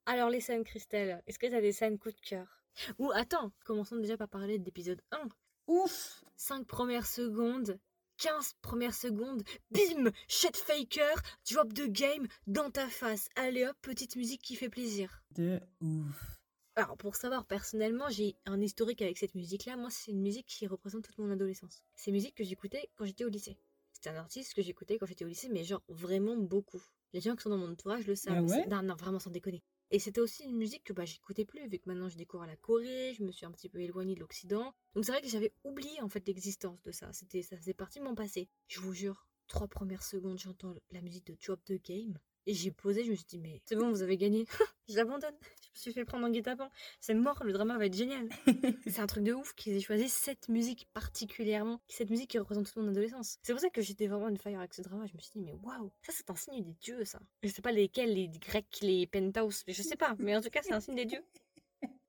Alors 0.05 0.29
les 0.29 0.41
scènes, 0.41 0.63
Christelle, 0.63 1.21
est-ce 1.27 1.39
que 1.39 1.47
t'as 1.47 1.61
des 1.61 1.71
scènes 1.71 1.99
coup 1.99 2.11
de 2.11 2.19
cœur? 2.21 2.63
Ou 2.97 3.11
attends, 3.13 3.51
commençons 3.65 3.97
déjà 3.97 4.17
par 4.17 4.29
parler 4.29 4.57
de 4.57 4.65
l'épisode 4.65 5.01
1. 5.11 5.27
Ouf 5.67 6.23
5 6.37 6.65
premières 6.65 7.05
secondes, 7.05 7.79
15 8.17 8.53
premières 8.61 8.95
secondes, 8.95 9.43
bim 9.71 10.11
Shit 10.27 10.57
faker, 10.57 11.15
drop 11.49 11.73
the 11.73 11.87
game 11.87 12.27
dans 12.47 12.69
ta 12.69 12.87
face. 12.87 13.29
Allez 13.35 13.65
hop, 13.65 13.77
petite 13.81 14.15
musique 14.15 14.41
qui 14.41 14.55
fait 14.55 14.69
plaisir. 14.69 15.21
De 15.31 15.59
ouf. 15.81 16.39
Alors 16.75 16.97
pour 16.97 17.15
savoir, 17.15 17.45
personnellement, 17.45 18.09
j'ai 18.09 18.35
un 18.45 18.61
historique 18.61 19.01
avec 19.01 19.17
cette 19.17 19.35
musique-là. 19.35 19.75
Moi, 19.75 19.89
c'est 19.89 20.11
une 20.11 20.21
musique 20.21 20.47
qui 20.47 20.65
représente 20.65 21.03
toute 21.03 21.17
mon 21.17 21.29
adolescence. 21.29 21.83
C'est 21.95 22.09
une 22.11 22.15
musique 22.15 22.35
que 22.35 22.43
j'écoutais 22.43 22.89
quand 22.95 23.05
j'étais 23.05 23.25
au 23.25 23.29
lycée. 23.29 23.57
C'est 24.01 24.09
un 24.09 24.15
artiste 24.15 24.53
que 24.53 24.61
j'écoutais 24.61 24.97
quand 24.97 25.05
j'étais 25.05 25.25
au 25.25 25.27
lycée, 25.27 25.49
mais 25.49 25.63
genre 25.63 25.83
vraiment 25.89 26.37
beaucoup. 26.37 26.81
Les 27.13 27.21
gens 27.21 27.35
qui 27.35 27.43
sont 27.43 27.49
dans 27.49 27.57
mon 27.57 27.71
entourage 27.71 28.07
le 28.07 28.15
savent. 28.15 28.37
Ah 28.37 28.41
ouais? 28.43 28.67
non, 28.67 28.83
non, 28.83 28.95
vraiment 28.95 29.19
sans 29.19 29.31
déconner. 29.31 29.63
Et 29.91 29.99
c'était 29.99 30.21
aussi 30.21 30.43
une 30.43 30.55
musique 30.55 30.83
que 30.83 30.93
bah, 30.93 31.05
j'écoutais 31.05 31.45
plus, 31.45 31.67
vu 31.67 31.79
que 31.79 31.87
maintenant 31.87 32.09
je 32.09 32.17
découvre 32.17 32.45
la 32.45 32.55
Corée, 32.55 33.13
je 33.15 33.23
me 33.23 33.31
suis 33.31 33.45
un 33.45 33.51
petit 33.51 33.69
peu 33.69 33.79
éloignée 33.79 34.13
de 34.13 34.19
l'Occident. 34.19 34.73
Donc 34.93 35.05
c'est 35.05 35.11
vrai 35.11 35.21
que 35.21 35.27
j'avais 35.27 35.51
oublié 35.63 35.99
en 36.01 36.09
fait 36.09 36.25
l'existence 36.27 36.81
de 36.83 36.91
ça. 36.91 37.11
C'était, 37.11 37.41
ça 37.41 37.57
faisait 37.57 37.73
partie 37.73 37.99
de 37.99 38.03
mon 38.03 38.13
passé. 38.13 38.47
Je 38.67 38.79
vous 38.79 38.93
jure, 38.93 39.27
trois 39.47 39.67
premières 39.67 40.03
secondes, 40.03 40.37
j'entends 40.37 40.75
la 40.91 41.01
musique 41.01 41.25
de 41.25 41.35
Drop 41.43 41.63
the 41.65 41.83
Game. 41.83 42.19
Et 42.49 42.55
j'ai 42.55 42.71
posé, 42.71 43.03
je 43.03 43.11
me 43.11 43.15
suis 43.15 43.27
dit, 43.27 43.37
mais 43.37 43.61
c'est 43.63 43.75
bon, 43.75 43.91
vous 43.91 44.01
avez 44.01 44.17
gagné. 44.17 44.43
J'abandonne. 44.87 45.35
Je 45.75 45.81
me 45.81 45.81
suis 45.81 45.93
fait 45.93 46.03
prendre 46.03 46.25
en 46.25 46.31
guet-apens. 46.31 46.71
C'est 46.99 47.13
mort, 47.13 47.43
le 47.43 47.53
drama 47.53 47.77
va 47.77 47.85
être 47.85 47.95
génial. 47.95 48.27
C'est 48.87 48.99
un 48.99 49.05
truc 49.05 49.23
de 49.23 49.33
ouf 49.33 49.53
qu'ils 49.53 49.73
aient 49.73 49.81
choisi 49.81 50.09
cette 50.09 50.49
musique 50.49 50.87
particulièrement, 50.91 51.79
cette 51.87 52.09
musique 52.09 52.31
qui 52.31 52.39
représente 52.39 52.65
toute 52.65 52.75
mon 52.77 52.87
adolescence. 52.87 53.37
C'est 53.43 53.53
pour 53.53 53.61
ça 53.61 53.69
que 53.69 53.83
j'étais 53.83 54.07
vraiment 54.07 54.29
une 54.29 54.39
fire 54.39 54.57
avec 54.57 54.73
ce 54.73 54.81
drama. 54.81 55.05
Je 55.05 55.13
me 55.13 55.19
suis 55.19 55.29
dit, 55.33 55.41
mais 55.41 55.53
waouh, 55.61 55.91
ça 56.01 56.11
c'est 56.11 56.27
un 56.31 56.35
signe 56.35 56.63
des 56.63 56.73
dieux, 56.81 57.05
ça. 57.05 57.19
Je 57.43 57.49
sais 57.49 57.61
pas 57.61 57.71
lesquels, 57.71 58.15
les 58.15 58.29
Grecs, 58.29 58.79
les 58.81 59.05
Penthouse, 59.05 59.63
je 59.67 59.83
sais 59.83 59.95
pas, 59.95 60.15
mais 60.17 60.35
en 60.35 60.41
tout 60.41 60.49
cas, 60.49 60.61
c'est 60.63 60.73
un 60.73 60.79
signe 60.79 60.95
des 60.95 61.05
dieux. 61.05 61.23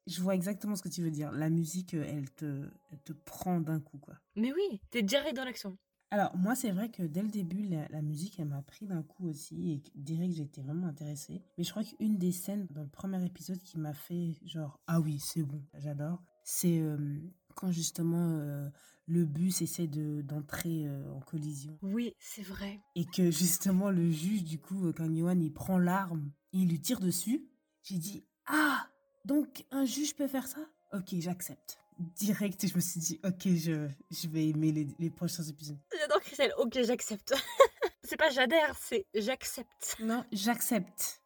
Je 0.07 0.23
vois 0.23 0.35
exactement 0.35 0.75
ce 0.75 0.83
que 0.83 0.89
tu 0.89 1.03
veux 1.03 1.11
dire. 1.11 1.31
La 1.33 1.51
musique, 1.51 1.93
euh, 1.93 2.05
elle 2.09 2.31
te, 2.31 2.67
elle 2.91 3.01
te 3.05 3.13
prend 3.13 3.61
d'un 3.61 3.79
coup, 3.79 3.99
quoi. 3.99 4.15
Mais 4.37 4.55
oui, 4.55 4.81
t'es 4.91 5.03
direct 5.03 5.37
dans 5.37 5.45
l'action. 5.45 5.77
Alors, 6.13 6.37
moi, 6.37 6.57
c'est 6.57 6.73
vrai 6.73 6.89
que 6.91 7.05
dès 7.05 7.23
le 7.23 7.29
début, 7.29 7.63
la, 7.63 7.87
la 7.89 8.03
musique, 8.03 8.41
elle 8.41 8.49
m'a 8.49 8.63
pris 8.63 8.87
d'un 8.87 9.03
coup 9.03 9.29
aussi 9.29 9.71
et 9.71 9.81
que 9.81 9.91
direct, 9.95 10.39
été 10.41 10.61
vraiment 10.61 10.89
intéressée. 10.89 11.41
Mais 11.57 11.63
je 11.63 11.71
crois 11.71 11.85
qu'une 11.85 12.19
des 12.19 12.33
scènes 12.33 12.67
dans 12.71 12.83
le 12.83 12.89
premier 12.89 13.25
épisode 13.25 13.59
qui 13.61 13.79
m'a 13.79 13.95
fait 13.95 14.35
genre, 14.45 14.81
ah 14.89 15.01
oui, 15.01 15.21
c'est 15.21 15.45
bon, 15.45 15.63
j'adore, 15.79 16.21
c'est 16.43 16.81
euh, 16.81 17.17
quand 17.55 17.71
justement 17.71 18.39
euh, 18.41 18.69
le 19.07 19.25
bus 19.25 19.63
essaie 19.63 19.87
de, 19.87 20.23
d'entrer 20.23 20.87
euh, 20.87 21.13
en 21.13 21.21
collision. 21.21 21.79
Oui, 21.83 22.13
c'est 22.19 22.43
vrai. 22.43 22.81
Et 22.97 23.05
que 23.05 23.31
justement, 23.31 23.91
le 23.91 24.11
juge, 24.11 24.43
du 24.43 24.59
coup, 24.59 24.87
euh, 24.87 24.93
quand 24.93 25.09
Yohan, 25.09 25.39
il 25.39 25.53
prend 25.53 25.79
l'arme, 25.79 26.33
il 26.53 26.69
lui 26.69 26.81
tire 26.81 26.99
dessus. 26.99 27.49
J'ai 27.83 27.99
dit, 27.99 28.25
ah, 28.47 28.89
donc 29.25 29.65
un 29.71 29.85
juge 29.85 30.17
peut 30.17 30.29
faire 30.29 30.49
ça? 30.49 30.61
Ok, 30.93 31.15
j'accepte. 31.19 31.80
Direct, 32.01 32.67
je 32.67 32.75
me 32.75 32.81
suis 32.81 32.99
dit, 32.99 33.21
ok, 33.25 33.43
je, 33.45 33.87
je 34.11 34.29
vais 34.29 34.49
aimer 34.49 34.73
les, 34.73 34.87
les 34.99 35.11
prochains 35.11 35.43
épisodes. 35.43 35.77
J'adore 35.99 36.21
Christelle. 36.21 36.55
Ok, 36.57 36.79
j'accepte. 36.83 37.35
c'est 38.03 38.17
pas 38.17 38.31
j'adhère, 38.31 38.75
c'est 38.81 39.07
j'accepte. 39.15 39.97
Non, 40.01 40.25
j'accepte. 40.33 41.21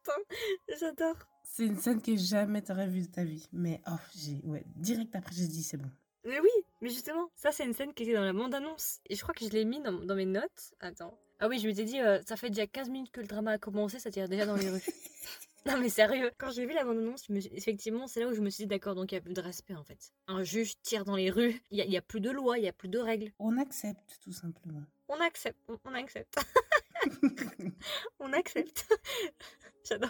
J'adore. 0.77 1.15
C'est 1.43 1.65
une 1.65 1.79
scène 1.79 2.01
que 2.01 2.17
jamais 2.17 2.61
t'aurais 2.61 2.87
vue 2.87 3.03
de 3.03 3.07
ta 3.07 3.23
vie. 3.23 3.47
Mais 3.53 3.81
oh, 3.87 3.95
j'ai 4.17 4.41
ouais, 4.43 4.65
direct 4.75 5.15
après 5.15 5.33
j'ai 5.33 5.47
dit 5.47 5.63
c'est 5.63 5.77
bon. 5.77 5.89
Mais 6.25 6.41
oui, 6.41 6.49
mais 6.81 6.89
justement, 6.89 7.29
ça 7.37 7.53
c'est 7.53 7.63
une 7.63 7.73
scène 7.73 7.93
qui 7.93 8.03
était 8.03 8.13
dans 8.13 8.25
la 8.25 8.33
bande-annonce. 8.33 8.99
Et 9.09 9.15
je 9.15 9.21
crois 9.21 9.33
que 9.33 9.45
je 9.45 9.51
l'ai 9.51 9.63
mis 9.63 9.81
dans, 9.81 9.93
dans 9.93 10.15
mes 10.15 10.25
notes. 10.25 10.73
Attends. 10.81 11.17
Ah 11.39 11.47
oui, 11.47 11.59
je 11.59 11.67
m'étais 11.67 11.85
dit, 11.85 12.01
euh, 12.01 12.21
ça 12.27 12.35
fait 12.35 12.49
déjà 12.49 12.67
15 12.67 12.89
minutes 12.89 13.11
que 13.11 13.21
le 13.21 13.27
drama 13.27 13.51
a 13.51 13.57
commencé, 13.57 13.99
ça 13.99 14.11
tire 14.11 14.27
déjà 14.27 14.45
dans 14.45 14.55
les 14.55 14.69
rues. 14.69 14.83
non 15.77 15.77
mais 15.79 15.89
sérieux, 15.89 16.31
quand 16.37 16.51
j'ai 16.51 16.65
vu 16.65 16.73
la 16.73 16.83
bande-annonce, 16.83 17.23
suis- 17.23 17.47
effectivement, 17.53 18.07
c'est 18.07 18.19
là 18.21 18.27
où 18.27 18.33
je 18.33 18.41
me 18.41 18.49
suis 18.49 18.63
dit, 18.63 18.67
d'accord, 18.67 18.95
donc 18.95 19.11
il 19.11 19.15
n'y 19.15 19.19
a 19.19 19.21
plus 19.21 19.33
de 19.33 19.41
respect 19.41 19.75
en 19.75 19.83
fait. 19.83 20.11
Un 20.27 20.43
juge 20.43 20.73
tire 20.81 21.05
dans 21.05 21.15
les 21.15 21.29
rues, 21.31 21.61
il 21.71 21.87
n'y 21.87 21.97
a, 21.97 22.01
plus 22.01 22.21
de 22.21 22.29
loi, 22.31 22.57
il 22.57 22.61
n'y 22.61 22.67
a 22.67 22.73
plus 22.73 22.89
de 22.89 22.99
règles. 22.99 23.31
On 23.39 23.57
accepte 23.57 24.19
tout 24.21 24.31
simplement. 24.31 24.83
On 25.09 25.19
accepte, 25.19 25.59
on, 25.67 25.77
on 25.85 25.93
accepte. 25.93 26.37
On 28.19 28.33
accepte. 28.33 28.87
J'adore. 29.87 30.09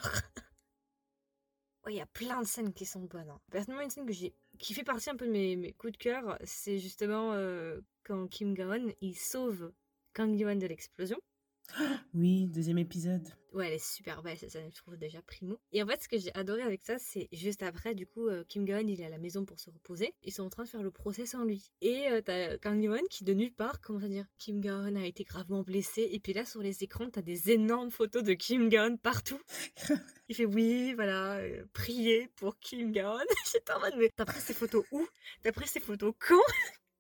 Ouais, 1.86 1.94
il 1.94 1.98
y 1.98 2.02
a 2.02 2.06
plein 2.06 2.42
de 2.42 2.48
scènes 2.48 2.74
qui 2.74 2.86
sont 2.86 3.02
bonnes. 3.02 3.30
hein. 3.30 3.40
Personnellement, 3.52 3.84
une 3.84 3.90
scène 3.90 4.06
que 4.06 4.14
j'ai 4.14 4.34
qui 4.60 4.74
fait 4.74 4.84
partie 4.84 5.10
un 5.10 5.16
peu 5.18 5.26
de 5.28 5.32
mes, 5.32 5.56
mes 5.58 5.74
coups 5.74 5.94
de 5.94 5.98
cœur, 5.98 6.38
c'est 6.44 6.80
justement 6.80 7.34
euh, 7.34 7.82
quand 8.04 8.28
Kim 8.28 8.54
Gaon 8.54 8.92
il 9.02 9.16
sauve 9.18 9.74
Kang 10.14 10.34
Yuan 10.40 10.58
de 10.58 10.68
l'explosion. 10.68 11.18
Oui, 12.14 12.48
deuxième 12.48 12.78
épisode. 12.78 13.28
Ouais, 13.56 13.68
elle 13.68 13.74
est 13.76 13.94
super 13.96 14.22
belle 14.22 14.38
cette 14.38 14.52
scène, 14.52 14.70
je 14.70 14.76
trouve 14.76 14.98
déjà 14.98 15.22
primo. 15.22 15.58
Et 15.72 15.82
en 15.82 15.88
fait, 15.88 16.04
ce 16.04 16.10
que 16.10 16.18
j'ai 16.18 16.36
adoré 16.36 16.62
avec 16.62 16.84
ça, 16.84 17.00
c'est 17.00 17.30
juste 17.32 17.64
après, 17.64 17.96
du 17.96 18.06
coup, 18.06 18.28
euh, 18.28 18.44
Kim 18.50 18.66
Gaon 18.66 18.86
il 18.86 19.00
est 19.00 19.06
à 19.06 19.10
la 19.10 19.18
maison 19.18 19.46
pour 19.46 19.62
se 19.62 19.70
reposer. 19.70 20.14
Ils 20.24 20.34
sont 20.34 20.44
en 20.44 20.50
train 20.50 20.66
de 20.66 20.68
faire 20.68 20.84
le 20.84 20.92
procès 20.92 21.26
sans 21.26 21.46
lui. 21.46 21.72
Et 21.80 22.10
euh, 22.10 22.20
t'as 22.22 22.58
Kang 22.58 22.84
Yuan 22.84 23.00
qui 23.10 23.24
de 23.24 23.34
nulle 23.34 23.54
part 23.54 23.80
commence 23.80 24.04
à 24.04 24.10
dire 24.10 24.26
Kim 24.38 24.60
Gaon 24.60 24.98
a 24.98 25.06
été 25.06 25.24
gravement 25.24 25.64
blessé. 25.64 26.06
Et 26.12 26.20
puis 26.20 26.34
là, 26.34 26.44
sur 26.44 26.62
les 26.62 26.84
écrans, 26.84 27.10
t'as 27.10 27.22
des 27.22 27.50
énormes 27.50 27.92
photos 27.92 28.24
de 28.24 28.34
Kim 28.34 28.68
Gaon 28.68 28.98
partout. 28.98 29.40
Il 30.28 30.36
fait 30.36 30.46
oui, 30.46 30.94
voilà, 30.94 31.38
euh, 31.38 31.64
priez 31.72 32.28
pour 32.36 32.60
Kim 32.60 32.92
Gaon. 32.92 33.24
J'étais 33.54 33.72
en 33.72 33.80
mode, 33.80 33.94
mais 33.98 34.12
t'as 34.14 34.26
pris 34.26 34.42
ces 34.42 34.54
photos 34.54 34.84
où? 34.92 35.08
T'as 35.44 35.54
pris 35.54 35.68
ces 35.70 35.80
photos 35.80 36.14
quand? 36.20 36.42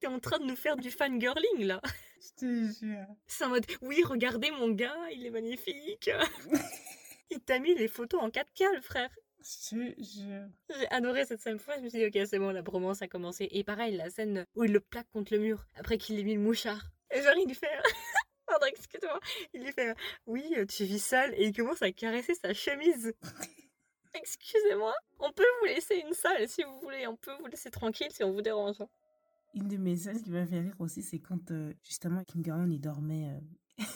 T'es 0.05 0.11
en 0.11 0.19
train 0.19 0.37
de 0.37 0.45
nous 0.45 0.55
faire 0.55 0.77
du 0.77 0.91
fangirling 0.91 1.63
là 1.63 1.81
Je 2.21 2.29
te 2.39 2.73
jure. 2.79 3.07
C'est 3.25 3.43
en 3.43 3.49
mode, 3.49 3.65
oui, 3.81 4.03
regardez 4.05 4.51
mon 4.51 4.69
gars, 4.69 4.95
il 5.11 5.25
est 5.25 5.31
magnifique. 5.31 6.11
il 7.31 7.39
t'a 7.39 7.57
mis 7.57 7.73
les 7.73 7.87
photos 7.87 8.21
en 8.21 8.29
4K, 8.29 8.75
le 8.75 8.81
frère. 8.81 9.09
Je 9.39 9.69
te 9.71 10.03
jure. 10.03 10.47
J'ai 10.69 10.87
adoré 10.91 11.25
cette 11.25 11.41
scène. 11.41 11.57
Fois, 11.57 11.77
je 11.79 11.81
me 11.85 11.89
suis 11.89 11.97
dit, 11.97 12.05
ok, 12.05 12.27
c'est 12.27 12.37
bon, 12.37 12.51
la 12.51 12.61
bromance 12.61 13.01
a 13.01 13.07
commencé. 13.07 13.47
Et 13.49 13.63
pareil, 13.63 13.97
la 13.97 14.11
scène 14.11 14.45
où 14.53 14.63
il 14.63 14.71
le 14.71 14.79
plaque 14.79 15.09
contre 15.11 15.33
le 15.33 15.39
mur 15.39 15.65
après 15.73 15.97
qu'il 15.97 16.19
ait 16.19 16.23
mis 16.23 16.35
le 16.35 16.41
mouchard. 16.41 16.83
Et 17.09 17.23
genre, 17.23 17.33
il 17.35 17.47
lui 17.47 17.55
fait. 17.55 17.67
Pardon, 18.45 18.67
excuse-moi. 18.67 19.19
Il 19.55 19.63
lui 19.63 19.71
fait, 19.71 19.95
oui, 20.27 20.43
tu 20.69 20.83
vis 20.83 21.03
seul. 21.03 21.33
Et 21.33 21.45
il 21.45 21.55
commence 21.55 21.81
à 21.81 21.91
caresser 21.91 22.35
sa 22.35 22.53
chemise. 22.53 23.11
Excusez-moi. 24.13 24.93
On 25.17 25.31
peut 25.31 25.47
vous 25.61 25.65
laisser 25.65 25.95
une 25.95 26.13
salle 26.13 26.47
si 26.47 26.61
vous 26.61 26.79
voulez. 26.81 27.07
On 27.07 27.15
peut 27.15 27.33
vous 27.39 27.47
laisser 27.47 27.71
tranquille 27.71 28.11
si 28.11 28.23
on 28.23 28.33
vous 28.33 28.43
dérange. 28.43 28.77
Une 29.55 29.67
de 29.67 29.77
mes 29.77 29.95
scènes 29.97 30.21
qui 30.21 30.29
m'a 30.31 30.45
fait 30.45 30.59
rire 30.59 30.75
aussi, 30.79 31.01
c'est 31.01 31.17
quand 31.19 31.49
euh, 31.49 31.73
justement 31.83 32.23
Kim 32.25 32.41
Gaon 32.43 32.69
il 32.69 32.79
dormait 32.79 33.29
euh, 33.29 33.39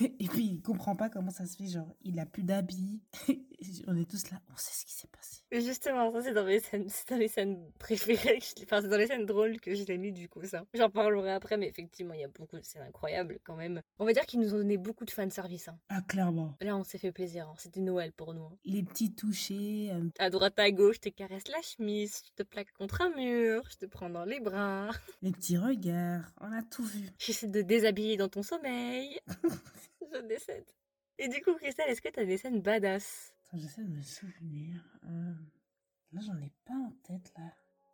et 0.01 0.27
puis 0.27 0.43
il 0.45 0.62
comprend 0.62 0.95
pas 0.95 1.09
comment 1.09 1.31
ça 1.31 1.45
se 1.45 1.55
fait, 1.55 1.67
genre 1.67 1.95
il 2.01 2.19
a 2.19 2.25
plus 2.25 2.43
d'habits. 2.43 3.00
on 3.88 3.95
est 3.98 4.09
tous 4.09 4.29
là, 4.31 4.39
on 4.51 4.57
sait 4.57 4.74
ce 4.74 4.86
qui 4.86 4.93
s'est 4.93 5.07
passé. 5.07 5.41
Justement, 5.51 6.12
ça 6.12 6.21
c'est 6.21 6.33
dans 6.33 6.43
mes 6.45 6.59
scènes, 6.59 6.88
c'est 6.89 7.09
dans 7.09 7.17
les 7.17 7.27
scènes 7.27 7.59
préférées, 7.79 8.39
que 8.39 8.45
je- 8.45 8.63
enfin 8.63 8.81
c'est 8.81 8.89
dans 8.89 8.98
les 8.98 9.07
scènes 9.07 9.25
drôles 9.25 9.59
que 9.62 9.74
je 9.75 9.83
l'ai 9.86 9.98
mis 9.98 10.12
du 10.12 10.27
coup 10.27 10.43
ça. 10.43 10.65
J'en 10.74 10.89
parlerai 10.89 11.31
après, 11.31 11.57
mais 11.57 11.67
effectivement 11.67 12.13
il 12.13 12.19
y 12.21 12.24
a 12.24 12.27
beaucoup 12.27 12.57
de 12.57 12.63
scènes 12.63 12.81
incroyables 12.83 13.39
quand 13.43 13.55
même. 13.55 13.81
On 14.00 14.05
va 14.05 14.13
dire 14.13 14.25
qu'ils 14.25 14.39
nous 14.41 14.53
ont 14.53 14.57
donné 14.57 14.77
beaucoup 14.77 15.05
de 15.05 15.12
fanservice. 15.12 15.69
Hein. 15.69 15.79
Ah 15.89 16.01
clairement. 16.01 16.55
Là 16.62 16.75
on 16.75 16.83
s'est 16.83 16.98
fait 16.98 17.12
plaisir, 17.12 17.48
hein. 17.48 17.53
c'était 17.57 17.79
Noël 17.81 18.12
pour 18.12 18.33
nous. 18.33 18.43
hein. 18.43 18.57
Les 18.65 18.83
petits 18.83 19.13
touchés, 19.15 19.89
euh, 19.91 20.09
À 20.19 20.29
droite 20.29 20.59
à 20.59 20.69
gauche, 20.71 20.98
je 20.98 21.09
te 21.09 21.09
caresse 21.09 21.48
la 21.48 21.62
chemise, 21.62 22.21
je 22.27 22.31
te 22.36 22.43
plaque 22.43 22.71
contre 22.74 23.01
un 23.01 23.15
mur, 23.15 23.63
je 23.71 23.77
te 23.77 23.86
prends 23.86 24.09
dans 24.09 24.25
les 24.25 24.39
bras, 24.41 24.89
les 25.21 25.31
petits 25.31 25.57
regards, 25.57 26.31
on 26.41 26.51
a 26.51 26.63
tout 26.63 26.83
vu. 26.83 27.07
j'essaie 27.17 27.48
de 27.48 27.62
te 27.62 27.65
déshabiller 27.65 28.17
dans 28.17 28.29
ton 28.29 28.43
sommeil. 28.43 29.19
je 30.13 30.20
décède. 30.22 30.66
Et 31.18 31.28
du 31.28 31.42
coup, 31.42 31.54
Christelle, 31.56 31.89
est-ce 31.89 32.01
que 32.01 32.10
t'as 32.10 32.25
des 32.25 32.38
scènes 32.38 32.62
badass? 32.62 33.34
J'essaie 33.54 33.82
de 33.84 33.89
me 33.89 34.01
souvenir. 34.01 34.75
euh, 35.06 35.34
Là 36.13 36.22
j'en 36.25 36.38
ai 36.39 36.51
pas 36.66 36.74
en 36.74 36.92
tête 37.04 37.32
là. 37.38 37.44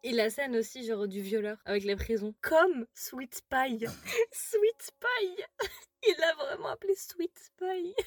Et 0.04 0.12
la 0.12 0.30
scène 0.30 0.56
aussi, 0.56 0.86
genre 0.86 1.08
du 1.08 1.22
violeur 1.22 1.58
avec 1.66 1.84
la 1.86 1.96
prison. 1.96 2.34
Comme 2.42 2.86
Sweet 2.94 3.42
Pie. 3.50 3.86
Sweet 4.32 4.92
Pie. 5.00 5.44
Il 6.08 6.16
l'a 6.20 6.34
vraiment 6.36 6.68
appelé 6.70 6.94
Sweet 6.96 7.52
Pie. 7.58 7.96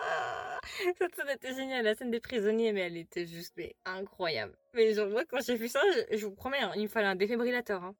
Ah, 0.00 0.60
Cette 0.96 1.16
scène 1.16 1.28
était 1.30 1.54
géniale, 1.54 1.84
la 1.84 1.94
scène 1.96 2.12
des 2.12 2.20
prisonniers, 2.20 2.72
mais 2.72 2.82
elle 2.82 2.96
était 2.96 3.26
juste 3.26 3.52
mais, 3.56 3.74
incroyable. 3.84 4.56
Mais 4.74 4.94
genre, 4.94 5.08
moi, 5.08 5.24
quand 5.24 5.40
j'ai 5.44 5.56
vu 5.56 5.66
ça, 5.66 5.80
je, 6.12 6.16
je 6.16 6.24
vous 6.24 6.34
promets, 6.36 6.60
hein, 6.60 6.70
il 6.76 6.82
me 6.84 6.88
fallait 6.88 7.08
un 7.08 7.16
défibrillateur. 7.16 7.82
hein. 7.82 7.96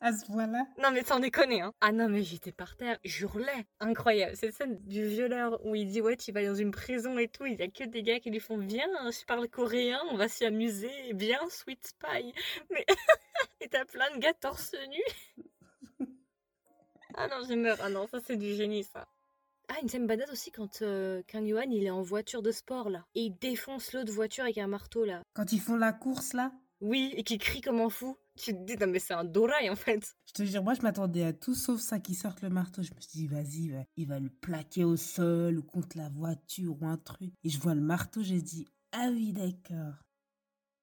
À 0.00 0.12
ce 0.12 0.26
point-là. 0.26 0.64
Non, 0.82 0.90
mais 0.92 1.02
sans 1.04 1.20
déconner, 1.20 1.60
hein. 1.60 1.72
Ah 1.80 1.92
non, 1.92 2.08
mais 2.08 2.22
j'étais 2.22 2.52
par 2.52 2.76
terre, 2.76 2.98
j'hurlais. 3.04 3.66
Incroyable. 3.80 4.36
Cette 4.36 4.54
scène 4.54 4.78
du 4.86 5.06
violeur 5.06 5.64
où 5.66 5.74
il 5.74 5.88
dit, 5.88 6.00
ouais, 6.00 6.16
tu 6.16 6.32
vas 6.32 6.44
dans 6.44 6.54
une 6.54 6.70
prison 6.70 7.18
et 7.18 7.28
tout, 7.28 7.46
il 7.46 7.58
y 7.58 7.62
a 7.62 7.68
que 7.68 7.84
des 7.84 8.02
gars 8.02 8.20
qui 8.20 8.30
lui 8.30 8.40
font, 8.40 8.58
viens, 8.58 8.88
je 9.10 9.24
parle 9.24 9.48
coréen, 9.48 10.00
on 10.10 10.16
va 10.16 10.28
s'y 10.28 10.44
amuser, 10.44 11.12
bien, 11.14 11.40
sweet 11.50 11.86
spy. 11.86 12.32
Mais, 12.70 12.86
et 13.60 13.68
t'as 13.68 13.84
plein 13.84 14.14
de 14.14 14.20
gars 14.20 14.34
torse 14.34 14.74
nu. 14.88 16.06
ah 17.14 17.28
non, 17.28 17.46
je 17.48 17.54
meurs. 17.54 17.78
Ah 17.82 17.90
non, 17.90 18.06
ça 18.06 18.18
c'est 18.20 18.36
du 18.36 18.54
génie, 18.54 18.84
ça. 18.84 19.06
Ah, 19.70 19.74
une 19.82 19.88
scène 19.88 20.06
badass 20.06 20.30
aussi 20.30 20.50
quand 20.50 20.80
euh, 20.80 21.22
Kang 21.28 21.46
Yuan, 21.46 21.70
il 21.70 21.84
est 21.84 21.90
en 21.90 22.00
voiture 22.00 22.40
de 22.40 22.50
sport, 22.52 22.88
là. 22.88 23.04
Et 23.14 23.24
il 23.24 23.38
défonce 23.38 23.92
l'autre 23.92 24.12
voiture 24.12 24.44
avec 24.44 24.56
un 24.56 24.66
marteau, 24.66 25.04
là. 25.04 25.22
Quand 25.34 25.52
ils 25.52 25.60
font 25.60 25.76
la 25.76 25.92
course 25.92 26.32
là, 26.32 26.52
Oui, 26.80 27.12
et 27.16 27.22
qui 27.22 27.36
crie 27.36 27.60
comme 27.60 27.80
un 27.80 27.90
fou. 27.90 28.16
Tu 28.40 28.52
te 28.54 28.64
dis, 28.64 28.76
non 28.76 28.86
mais 28.86 29.00
c'est 29.00 29.14
un 29.14 29.24
dorail, 29.24 29.68
en 29.68 29.74
fait. 29.76 30.14
je 30.26 30.32
te 30.32 30.44
jure, 30.44 30.62
moi 30.62 30.74
je 30.74 30.82
m'attendais 30.82 31.24
à 31.24 31.32
tout 31.32 31.54
sauf 31.54 31.80
ça 31.80 31.98
qui 31.98 32.14
sorte 32.14 32.40
le 32.42 32.50
marteau. 32.50 32.82
Je 32.82 32.94
me 32.94 33.00
suis 33.00 33.18
dit, 33.18 33.26
vas-y, 33.26 33.64
il 33.64 33.72
va, 33.72 33.84
il 33.96 34.06
va 34.06 34.20
le 34.20 34.30
plaquer 34.30 34.84
au 34.84 34.96
sol 34.96 35.58
ou 35.58 35.62
contre 35.62 35.96
la 35.98 36.08
voiture 36.08 36.80
ou 36.80 36.86
un 36.86 36.96
truc. 36.98 37.32
Et 37.42 37.48
je 37.48 37.58
vois 37.58 37.74
le 37.74 37.80
marteau, 37.80 38.22
j'ai 38.22 38.40
dit, 38.40 38.66
ah 38.92 39.08
oui, 39.10 39.32
d'accord. 39.32 39.94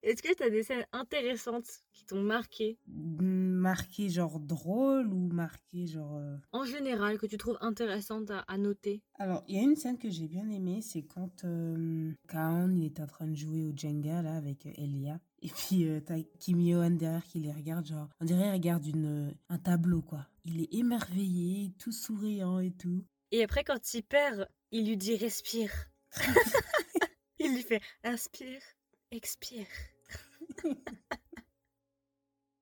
Est-ce 0.04 0.22
que 0.22 0.34
t'as 0.36 0.52
des 0.52 0.62
scènes 0.62 0.86
intéressantes 0.92 1.68
qui 1.92 2.06
t'ont 2.06 2.22
marqué? 2.22 2.78
Marqué 2.86 4.08
genre 4.10 4.40
drôle 4.40 5.12
ou 5.12 5.30
marqué 5.30 5.88
genre. 5.88 6.18
euh, 6.18 6.38
En 6.52 6.64
général, 6.64 7.18
que 7.18 7.26
tu 7.26 7.38
trouves 7.38 7.58
intéressantes 7.62 8.30
à, 8.30 8.42
à 8.42 8.58
noter? 8.60 9.02
Alors, 9.18 9.44
il 9.48 9.56
y 9.56 9.60
a 9.60 9.64
une 9.64 9.76
scène 9.76 9.98
que 9.98 10.10
j'ai 10.12 10.28
bien 10.28 10.48
aimée, 10.52 10.82
c'est 10.84 11.02
quand 11.04 11.44
euh, 11.46 12.12
Kaon 12.28 12.76
il 12.76 12.86
est 12.86 13.00
en 13.00 13.08
train 13.08 13.26
de 13.26 13.34
jouer 13.36 13.64
au 13.64 13.76
Jenga 13.76 14.22
là 14.22 14.36
avec 14.36 14.68
Elia. 14.78 15.20
Et 15.46 15.50
puis 15.50 15.88
euh, 15.88 16.00
t'as 16.00 16.18
Kim 16.40 16.60
Yo-han 16.60 16.98
derrière 16.98 17.24
qui 17.24 17.40
les 17.40 17.52
regarde, 17.52 17.86
genre, 17.86 18.10
on 18.20 18.26
dirait 18.26 18.48
il 18.48 18.54
regarde 18.54 18.84
une, 18.88 19.30
euh, 19.30 19.32
un 19.50 19.60
tableau 19.60 20.02
quoi. 20.02 20.26
Il 20.44 20.60
est 20.60 20.74
émerveillé, 20.74 21.72
tout 21.78 21.92
souriant 21.92 22.60
et 22.60 22.72
tout. 22.72 23.06
Et 23.32 23.44
après, 23.44 23.64
quand 23.64 23.94
il 23.94 24.02
perd, 24.02 24.50
il 24.72 24.88
lui 24.88 24.98
dit 24.98 25.16
respire. 25.16 25.70
il 27.40 27.54
lui 27.54 27.62
fait 27.62 27.82
inspire, 28.04 28.60
expire. 29.12 29.68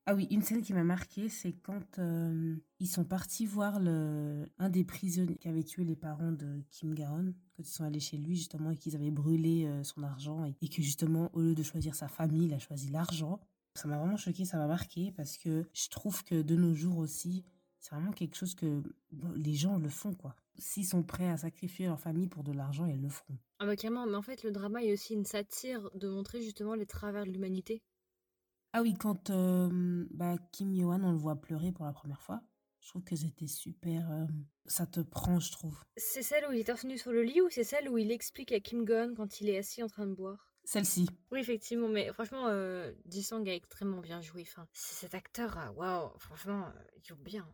Ah 0.05 0.15
oui, 0.15 0.27
une 0.31 0.41
scène 0.41 0.61
qui 0.61 0.73
m'a 0.73 0.83
marqué, 0.83 1.29
c'est 1.29 1.53
quand 1.53 1.97
euh, 1.97 2.57
ils 2.79 2.89
sont 2.89 3.05
partis 3.05 3.45
voir 3.45 3.79
le, 3.79 4.45
un 4.59 4.69
des 4.69 4.83
prisonniers 4.83 5.37
qui 5.37 5.47
avait 5.47 5.63
tué 5.63 5.85
les 5.85 5.95
parents 5.95 6.33
de 6.33 6.61
Kim 6.71 6.93
Gaon, 6.93 7.33
quand 7.55 7.63
ils 7.63 7.71
sont 7.71 7.85
allés 7.85 8.01
chez 8.01 8.17
lui 8.17 8.35
justement 8.35 8.71
et 8.71 8.75
qu'ils 8.75 8.97
avaient 8.97 9.11
brûlé 9.11 9.65
euh, 9.65 9.81
son 9.83 10.03
argent 10.03 10.43
et, 10.43 10.67
que 10.67 10.81
justement 10.81 11.29
au 11.31 11.39
lieu 11.39 11.55
de 11.55 11.63
choisir 11.63 11.95
sa 11.95 12.09
famille, 12.09 12.47
il 12.47 12.53
a 12.53 12.59
choisi 12.59 12.89
l'argent. 12.89 13.39
Ça 13.75 13.87
m'a 13.87 13.97
vraiment 13.97 14.17
choqué, 14.17 14.43
ça 14.43 14.57
m'a 14.57 14.67
marqué 14.67 15.13
parce 15.13 15.37
que 15.37 15.65
je 15.73 15.87
trouve 15.87 16.21
que 16.25 16.41
de 16.41 16.55
nos 16.57 16.75
jours 16.75 16.97
aussi, 16.97 17.45
c'est 17.79 17.95
vraiment 17.95 18.11
quelque 18.11 18.35
chose 18.35 18.55
que 18.55 18.83
les 19.35 19.53
gens 19.53 19.77
le 19.77 19.89
font 19.89 20.13
quoi. 20.13 20.35
S'ils 20.57 20.85
sont 20.85 21.03
prêts 21.03 21.29
à 21.29 21.37
sacrifier 21.37 21.87
leur 21.87 21.99
famille 21.99 22.27
pour 22.27 22.43
de 22.43 22.51
l'argent, 22.51 22.85
ils 22.85 23.01
le 23.01 23.09
feront. 23.09 23.37
Ah 23.59 23.65
bah 23.65 23.77
clairement, 23.77 24.05
mais 24.05 24.15
en 24.15 24.21
fait, 24.21 24.43
le 24.43 24.51
drama 24.51 24.83
est 24.83 24.91
aussi 24.91 25.13
une 25.13 25.25
satire 25.25 25.89
de 25.95 26.09
montrer 26.09 26.41
justement 26.41 26.75
les 26.75 26.85
travers 26.85 27.25
de 27.25 27.31
l'humanité. 27.31 27.81
Ah 28.73 28.81
oui, 28.81 28.95
quand 28.95 29.29
euh, 29.29 30.05
bah, 30.09 30.35
Kim 30.51 30.73
Yo-han, 30.73 31.03
on 31.03 31.11
le 31.11 31.17
voit 31.17 31.39
pleurer 31.39 31.71
pour 31.71 31.85
la 31.85 31.93
première 31.93 32.21
fois, 32.21 32.41
je 32.79 32.89
trouve 32.89 33.03
que 33.03 33.15
c'était 33.15 33.47
super. 33.47 34.11
euh, 34.11 34.25
ça 34.65 34.87
te 34.87 34.99
prend, 34.99 35.39
je 35.39 35.51
trouve. 35.51 35.77
C'est 35.95 36.23
celle 36.23 36.47
où 36.47 36.51
il 36.51 36.59
est 36.59 36.63
torse 36.63 36.83
nu 36.83 36.97
sur 36.97 37.11
le 37.11 37.21
lit 37.21 37.39
ou 37.39 37.49
c'est 37.51 37.63
celle 37.63 37.87
où 37.87 37.99
il 37.99 38.11
explique 38.11 38.51
à 38.51 38.59
Kim 38.59 38.83
Gon 38.83 39.13
quand 39.15 39.41
il 39.41 39.49
est 39.49 39.57
assis 39.59 39.83
en 39.83 39.87
train 39.87 40.07
de 40.07 40.13
boire? 40.13 40.49
Celle-ci. 40.65 41.07
Oui, 41.31 41.39
effectivement, 41.39 41.87
mais 41.87 42.11
franchement, 42.13 42.47
euh, 42.47 42.91
Ji-sung 43.09 43.47
a 43.47 43.53
extrêmement 43.53 43.99
bien 44.01 44.21
joué. 44.21 44.41
Enfin, 44.41 44.67
c'est 44.73 44.95
cet 44.95 45.13
acteur, 45.13 45.55
ah, 45.57 45.71
waouh, 45.73 46.17
franchement, 46.17 46.65
euh, 46.65 46.83
il 46.97 47.05
joue 47.05 47.15
bien. 47.15 47.47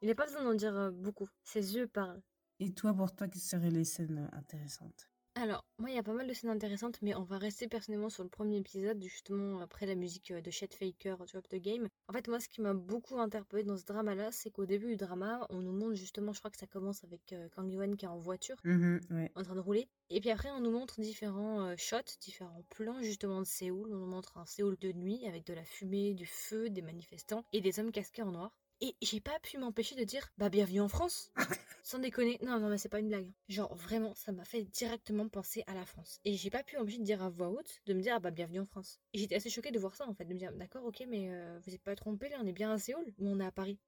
Il 0.00 0.08
n'a 0.08 0.14
pas 0.16 0.26
besoin 0.26 0.42
d'en 0.42 0.54
dire 0.54 0.76
euh, 0.76 0.90
beaucoup. 0.90 1.28
Ses 1.44 1.76
yeux 1.76 1.86
parlent. 1.86 2.22
Et 2.58 2.74
toi, 2.74 2.92
pour 2.94 3.14
toi, 3.14 3.28
quelles 3.28 3.40
seraient 3.40 3.70
les 3.70 3.84
scènes 3.84 4.28
euh, 4.32 4.36
intéressantes? 4.36 5.08
Alors, 5.34 5.64
moi, 5.78 5.90
il 5.90 5.94
y 5.94 5.98
a 5.98 6.02
pas 6.02 6.12
mal 6.12 6.26
de 6.26 6.32
scènes 6.32 6.50
intéressantes, 6.50 6.98
mais 7.00 7.14
on 7.14 7.22
va 7.22 7.38
rester 7.38 7.68
personnellement 7.68 8.10
sur 8.10 8.24
le 8.24 8.28
premier 8.28 8.56
épisode, 8.56 9.00
justement 9.04 9.60
après 9.60 9.86
la 9.86 9.94
musique 9.94 10.32
euh, 10.32 10.40
de 10.40 10.50
Chet 10.50 10.68
Faker, 10.72 11.16
Drop 11.16 11.48
the 11.48 11.56
Game. 11.56 11.88
En 12.08 12.12
fait, 12.12 12.26
moi, 12.26 12.40
ce 12.40 12.48
qui 12.48 12.60
m'a 12.60 12.74
beaucoup 12.74 13.20
interpellé 13.20 13.62
dans 13.62 13.76
ce 13.76 13.84
drama-là, 13.84 14.32
c'est 14.32 14.50
qu'au 14.50 14.66
début 14.66 14.88
du 14.88 14.96
drama, 14.96 15.46
on 15.50 15.60
nous 15.60 15.72
montre 15.72 15.94
justement, 15.94 16.32
je 16.32 16.40
crois 16.40 16.50
que 16.50 16.56
ça 16.56 16.66
commence 16.66 17.04
avec 17.04 17.32
euh, 17.32 17.48
Kang 17.50 17.70
Yuan 17.70 17.96
qui 17.96 18.04
est 18.04 18.08
en 18.08 18.18
voiture, 18.18 18.56
ouais. 18.64 19.30
en 19.36 19.42
train 19.42 19.54
de 19.54 19.60
rouler. 19.60 19.88
Et 20.10 20.20
puis 20.20 20.30
après, 20.30 20.50
on 20.50 20.60
nous 20.60 20.72
montre 20.72 21.00
différents 21.00 21.60
euh, 21.66 21.74
shots, 21.76 22.18
différents 22.20 22.64
plans 22.70 23.00
justement 23.00 23.40
de 23.40 23.46
Séoul. 23.46 23.92
On 23.92 23.98
nous 23.98 24.06
montre 24.06 24.38
un 24.38 24.46
Séoul 24.46 24.76
de 24.80 24.92
nuit 24.92 25.24
avec 25.26 25.46
de 25.46 25.54
la 25.54 25.64
fumée, 25.64 26.14
du 26.14 26.26
feu, 26.26 26.68
des 26.68 26.82
manifestants 26.82 27.44
et 27.52 27.60
des 27.60 27.78
hommes 27.78 27.92
casqués 27.92 28.22
en 28.22 28.32
noir. 28.32 28.52
Et 28.80 28.96
j'ai 29.02 29.20
pas 29.20 29.38
pu 29.40 29.58
m'empêcher 29.58 29.96
de 29.96 30.04
dire 30.04 30.30
bah 30.38 30.48
bienvenue 30.48 30.80
en 30.80 30.88
France. 30.88 31.32
Sans 31.82 31.98
déconner, 31.98 32.38
non 32.42 32.60
non 32.60 32.68
mais 32.68 32.78
c'est 32.78 32.88
pas 32.88 33.00
une 33.00 33.08
blague. 33.08 33.32
Genre 33.48 33.74
vraiment, 33.74 34.14
ça 34.14 34.30
m'a 34.30 34.44
fait 34.44 34.62
directement 34.62 35.28
penser 35.28 35.64
à 35.66 35.74
la 35.74 35.84
France. 35.84 36.20
Et 36.24 36.34
j'ai 36.36 36.50
pas 36.50 36.62
pu 36.62 36.76
m'empêcher 36.76 36.98
de 36.98 37.04
dire 37.04 37.22
à 37.22 37.28
voix 37.28 37.48
haute, 37.48 37.80
de 37.86 37.94
me 37.94 38.00
dire 38.00 38.14
ah 38.16 38.20
bah 38.20 38.30
bienvenue 38.30 38.60
en 38.60 38.66
France. 38.66 39.00
Et 39.12 39.18
j'étais 39.18 39.34
assez 39.34 39.50
choquée 39.50 39.72
de 39.72 39.78
voir 39.80 39.96
ça 39.96 40.06
en 40.08 40.14
fait, 40.14 40.24
de 40.26 40.32
me 40.34 40.38
dire 40.38 40.52
d'accord 40.52 40.84
ok 40.84 41.04
mais 41.08 41.28
euh, 41.30 41.58
vous 41.66 41.74
êtes 41.74 41.82
pas 41.82 41.96
trompé 41.96 42.28
là, 42.28 42.38
on 42.40 42.46
est 42.46 42.52
bien 42.52 42.70
à 42.72 42.78
Séoul 42.78 43.04
ou 43.18 43.28
on 43.28 43.40
est 43.40 43.44
à 43.44 43.52
Paris. 43.52 43.78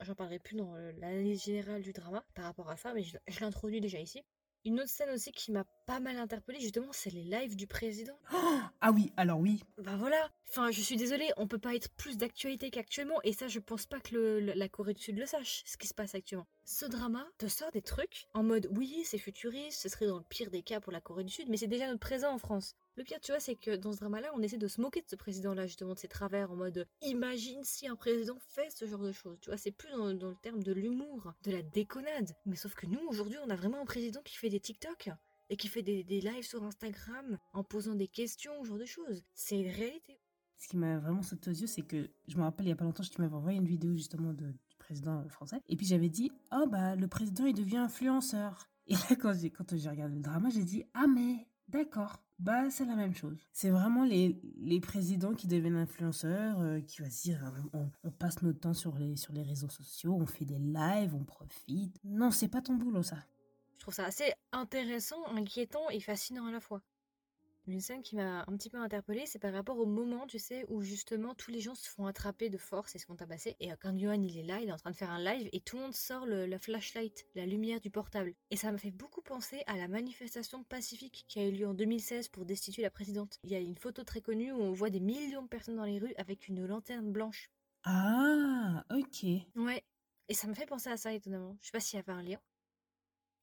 j'en 0.00 0.14
parlerai 0.16 0.40
plus 0.40 0.56
dans 0.56 0.74
euh, 0.76 0.92
l'analyse 0.98 1.44
générale 1.44 1.82
du 1.82 1.92
drama 1.92 2.24
par 2.34 2.44
rapport 2.46 2.70
à 2.70 2.76
ça, 2.76 2.94
mais 2.94 3.04
je, 3.04 3.18
je 3.28 3.40
l'introduis 3.40 3.80
déjà 3.80 4.00
ici. 4.00 4.24
Une 4.64 4.78
autre 4.78 4.90
scène 4.90 5.10
aussi 5.10 5.32
qui 5.32 5.50
m'a 5.50 5.64
pas 5.86 5.98
mal 5.98 6.16
interpellée, 6.18 6.60
justement, 6.60 6.92
c'est 6.92 7.10
les 7.10 7.24
lives 7.24 7.56
du 7.56 7.66
président. 7.66 8.16
Ah 8.80 8.92
oui, 8.92 9.12
alors 9.16 9.40
oui. 9.40 9.60
Bah 9.78 9.96
voilà. 9.96 10.30
Enfin, 10.48 10.70
je 10.70 10.80
suis 10.80 10.96
désolée, 10.96 11.30
on 11.36 11.48
peut 11.48 11.58
pas 11.58 11.74
être 11.74 11.88
plus 11.96 12.16
d'actualité 12.16 12.70
qu'actuellement, 12.70 13.20
et 13.24 13.32
ça, 13.32 13.48
je 13.48 13.58
pense 13.58 13.86
pas 13.86 13.98
que 13.98 14.14
le- 14.14 14.40
le- 14.40 14.52
la 14.52 14.68
Corée 14.68 14.94
du 14.94 15.02
Sud 15.02 15.18
le 15.18 15.26
sache, 15.26 15.62
ce 15.66 15.76
qui 15.76 15.88
se 15.88 15.94
passe 15.94 16.14
actuellement. 16.14 16.46
Ce 16.64 16.84
drama 16.84 17.26
te 17.38 17.46
sort 17.48 17.72
des 17.72 17.82
trucs 17.82 18.28
en 18.34 18.44
mode 18.44 18.68
oui, 18.70 19.02
c'est 19.04 19.18
futuriste, 19.18 19.80
ce 19.82 19.88
serait 19.88 20.06
dans 20.06 20.18
le 20.18 20.24
pire 20.28 20.50
des 20.50 20.62
cas 20.62 20.78
pour 20.80 20.92
la 20.92 21.00
Corée 21.00 21.24
du 21.24 21.32
Sud, 21.32 21.48
mais 21.48 21.56
c'est 21.56 21.66
déjà 21.66 21.88
notre 21.88 21.98
présent 21.98 22.32
en 22.32 22.38
France. 22.38 22.76
Le 22.96 23.04
pire, 23.04 23.20
tu 23.20 23.32
vois, 23.32 23.40
c'est 23.40 23.56
que 23.56 23.74
dans 23.74 23.92
ce 23.92 23.98
drama-là, 23.98 24.30
on 24.34 24.42
essaie 24.42 24.58
de 24.58 24.68
se 24.68 24.80
moquer 24.80 25.00
de 25.00 25.08
ce 25.08 25.16
président-là, 25.16 25.66
justement, 25.66 25.94
de 25.94 25.98
ses 25.98 26.08
travers, 26.08 26.50
en 26.50 26.56
mode 26.56 26.86
imagine 27.00 27.64
si 27.64 27.88
un 27.88 27.96
président 27.96 28.36
fait 28.48 28.70
ce 28.70 28.86
genre 28.86 29.02
de 29.02 29.12
choses. 29.12 29.38
Tu 29.40 29.48
vois, 29.48 29.56
c'est 29.56 29.70
plus 29.70 29.90
dans, 29.90 30.12
dans 30.12 30.28
le 30.28 30.36
terme 30.36 30.62
de 30.62 30.72
l'humour, 30.72 31.32
de 31.44 31.52
la 31.52 31.62
déconnade. 31.62 32.32
Mais 32.44 32.56
sauf 32.56 32.74
que 32.74 32.86
nous, 32.86 33.00
aujourd'hui, 33.08 33.38
on 33.44 33.48
a 33.48 33.56
vraiment 33.56 33.80
un 33.80 33.86
président 33.86 34.20
qui 34.22 34.36
fait 34.36 34.50
des 34.50 34.60
TikTok 34.60 35.10
et 35.48 35.56
qui 35.56 35.68
fait 35.68 35.82
des, 35.82 36.02
lives 36.02 36.46
sur 36.46 36.62
Instagram 36.64 37.38
en 37.52 37.64
posant 37.64 37.94
des 37.94 38.08
questions, 38.08 38.52
ce 38.62 38.68
genre 38.68 38.78
de 38.78 38.86
choses. 38.86 39.22
C'est 39.34 39.58
une 39.58 39.70
réalité. 39.70 40.18
Ce 40.58 40.68
qui 40.68 40.76
m'a 40.76 40.98
vraiment 40.98 41.22
sauté 41.22 41.50
aux 41.50 41.54
yeux, 41.54 41.66
c'est 41.66 41.82
que 41.82 42.10
je 42.28 42.36
me 42.36 42.42
rappelle 42.42 42.66
il 42.66 42.70
y 42.70 42.72
a 42.72 42.76
pas 42.76 42.84
longtemps, 42.84 43.02
tu 43.02 43.20
m'avais 43.20 43.34
envoyé 43.34 43.58
une 43.58 43.66
vidéo 43.66 43.94
justement 43.94 44.32
du 44.32 44.54
président 44.78 45.28
français. 45.28 45.60
Et 45.68 45.76
puis 45.76 45.86
j'avais 45.86 46.08
dit, 46.08 46.30
oh 46.52 46.66
bah 46.66 46.94
le 46.94 47.08
président 47.08 47.46
il 47.46 47.54
devient 47.54 47.78
influenceur. 47.78 48.68
Et 48.86 48.94
là 48.94 49.16
quand 49.16 49.32
j'ai 49.34 49.88
regardé 49.88 50.16
le 50.16 50.22
drama, 50.22 50.48
j'ai 50.50 50.64
dit, 50.64 50.84
ah 50.94 51.06
mais 51.06 51.46
d'accord, 51.72 52.22
bah 52.38 52.70
c'est 52.70 52.84
la 52.84 52.94
même 52.96 53.14
chose. 53.14 53.38
C'est 53.52 53.70
vraiment 53.70 54.04
les, 54.04 54.40
les 54.58 54.80
présidents 54.80 55.34
qui 55.34 55.46
deviennent 55.46 55.76
influenceurs, 55.76 56.60
euh, 56.60 56.80
qui 56.80 57.02
vont 57.02 57.10
se 57.10 57.22
dire, 57.22 57.52
on, 57.72 57.90
on 58.04 58.10
passe 58.10 58.42
notre 58.42 58.60
temps 58.60 58.74
sur 58.74 58.96
les, 58.96 59.16
sur 59.16 59.32
les 59.32 59.42
réseaux 59.42 59.68
sociaux, 59.68 60.14
on 60.14 60.26
fait 60.26 60.44
des 60.44 60.58
lives, 60.58 61.14
on 61.14 61.24
profite. 61.24 61.98
Non, 62.04 62.30
c'est 62.30 62.48
pas 62.48 62.62
ton 62.62 62.74
boulot 62.74 63.02
ça. 63.02 63.16
Je 63.76 63.80
trouve 63.80 63.94
ça 63.94 64.06
assez 64.06 64.32
intéressant, 64.52 65.26
inquiétant 65.34 65.90
et 65.90 65.98
fascinant 65.98 66.46
à 66.46 66.52
la 66.52 66.60
fois. 66.60 66.82
Une 67.66 67.80
scène 67.80 68.02
qui 68.02 68.14
m'a 68.16 68.40
un 68.48 68.56
petit 68.56 68.70
peu 68.70 68.76
interpellée, 68.78 69.24
c'est 69.26 69.38
par 69.38 69.52
rapport 69.52 69.78
au 69.78 69.86
moment, 69.86 70.26
tu 70.26 70.38
sais, 70.40 70.64
où 70.68 70.82
justement 70.82 71.34
tous 71.34 71.50
les 71.52 71.60
gens 71.60 71.74
se 71.76 71.88
font 71.88 72.06
attraper 72.06 72.50
de 72.50 72.58
force 72.58 72.94
et 72.94 72.98
se 72.98 73.06
font 73.06 73.14
tabasser. 73.16 73.56
Et 73.60 73.70
euh, 73.72 73.76
quand 73.80 73.96
Yohan 73.96 74.20
il 74.22 74.36
est 74.38 74.42
là, 74.42 74.60
il 74.60 74.68
est 74.68 74.72
en 74.72 74.76
train 74.76 74.90
de 74.90 74.96
faire 74.96 75.10
un 75.10 75.22
live 75.22 75.48
et 75.52 75.60
tout 75.60 75.76
le 75.76 75.82
monde 75.82 75.94
sort 75.94 76.26
le- 76.26 76.46
la 76.46 76.58
flashlight, 76.58 77.24
la 77.36 77.46
lumière 77.46 77.80
du 77.80 77.90
portable. 77.90 78.34
Et 78.50 78.56
ça 78.56 78.70
m'a 78.72 78.78
fait 78.78 78.90
beaucoup 78.90 79.22
penser 79.22 79.62
à 79.66 79.76
la 79.76 79.86
manifestation 79.88 80.64
pacifique 80.64 81.24
qui 81.28 81.38
a 81.38 81.46
eu 81.46 81.52
lieu 81.52 81.66
en 81.68 81.74
2016 81.74 82.28
pour 82.28 82.44
destituer 82.46 82.82
la 82.82 82.90
présidente. 82.90 83.38
Il 83.44 83.50
y 83.50 83.54
a 83.54 83.60
une 83.60 83.76
photo 83.76 84.02
très 84.04 84.20
connue 84.22 84.50
où 84.52 84.60
on 84.60 84.72
voit 84.72 84.90
des 84.90 85.00
millions 85.00 85.42
de 85.42 85.48
personnes 85.48 85.76
dans 85.76 85.84
les 85.84 85.98
rues 86.00 86.14
avec 86.16 86.48
une 86.48 86.64
lanterne 86.66 87.12
blanche. 87.12 87.48
Ah, 87.84 88.84
ok. 88.90 89.24
Ouais. 89.56 89.82
Et 90.28 90.34
ça 90.34 90.46
me 90.48 90.54
fait 90.54 90.66
penser 90.66 90.90
à 90.90 90.96
ça 90.96 91.12
étonnamment. 91.12 91.56
Je 91.60 91.66
sais 91.66 91.72
pas 91.72 91.80
s'il 91.80 91.96
y 91.96 92.00
avait 92.00 92.12
un 92.12 92.22
lien. 92.22 92.40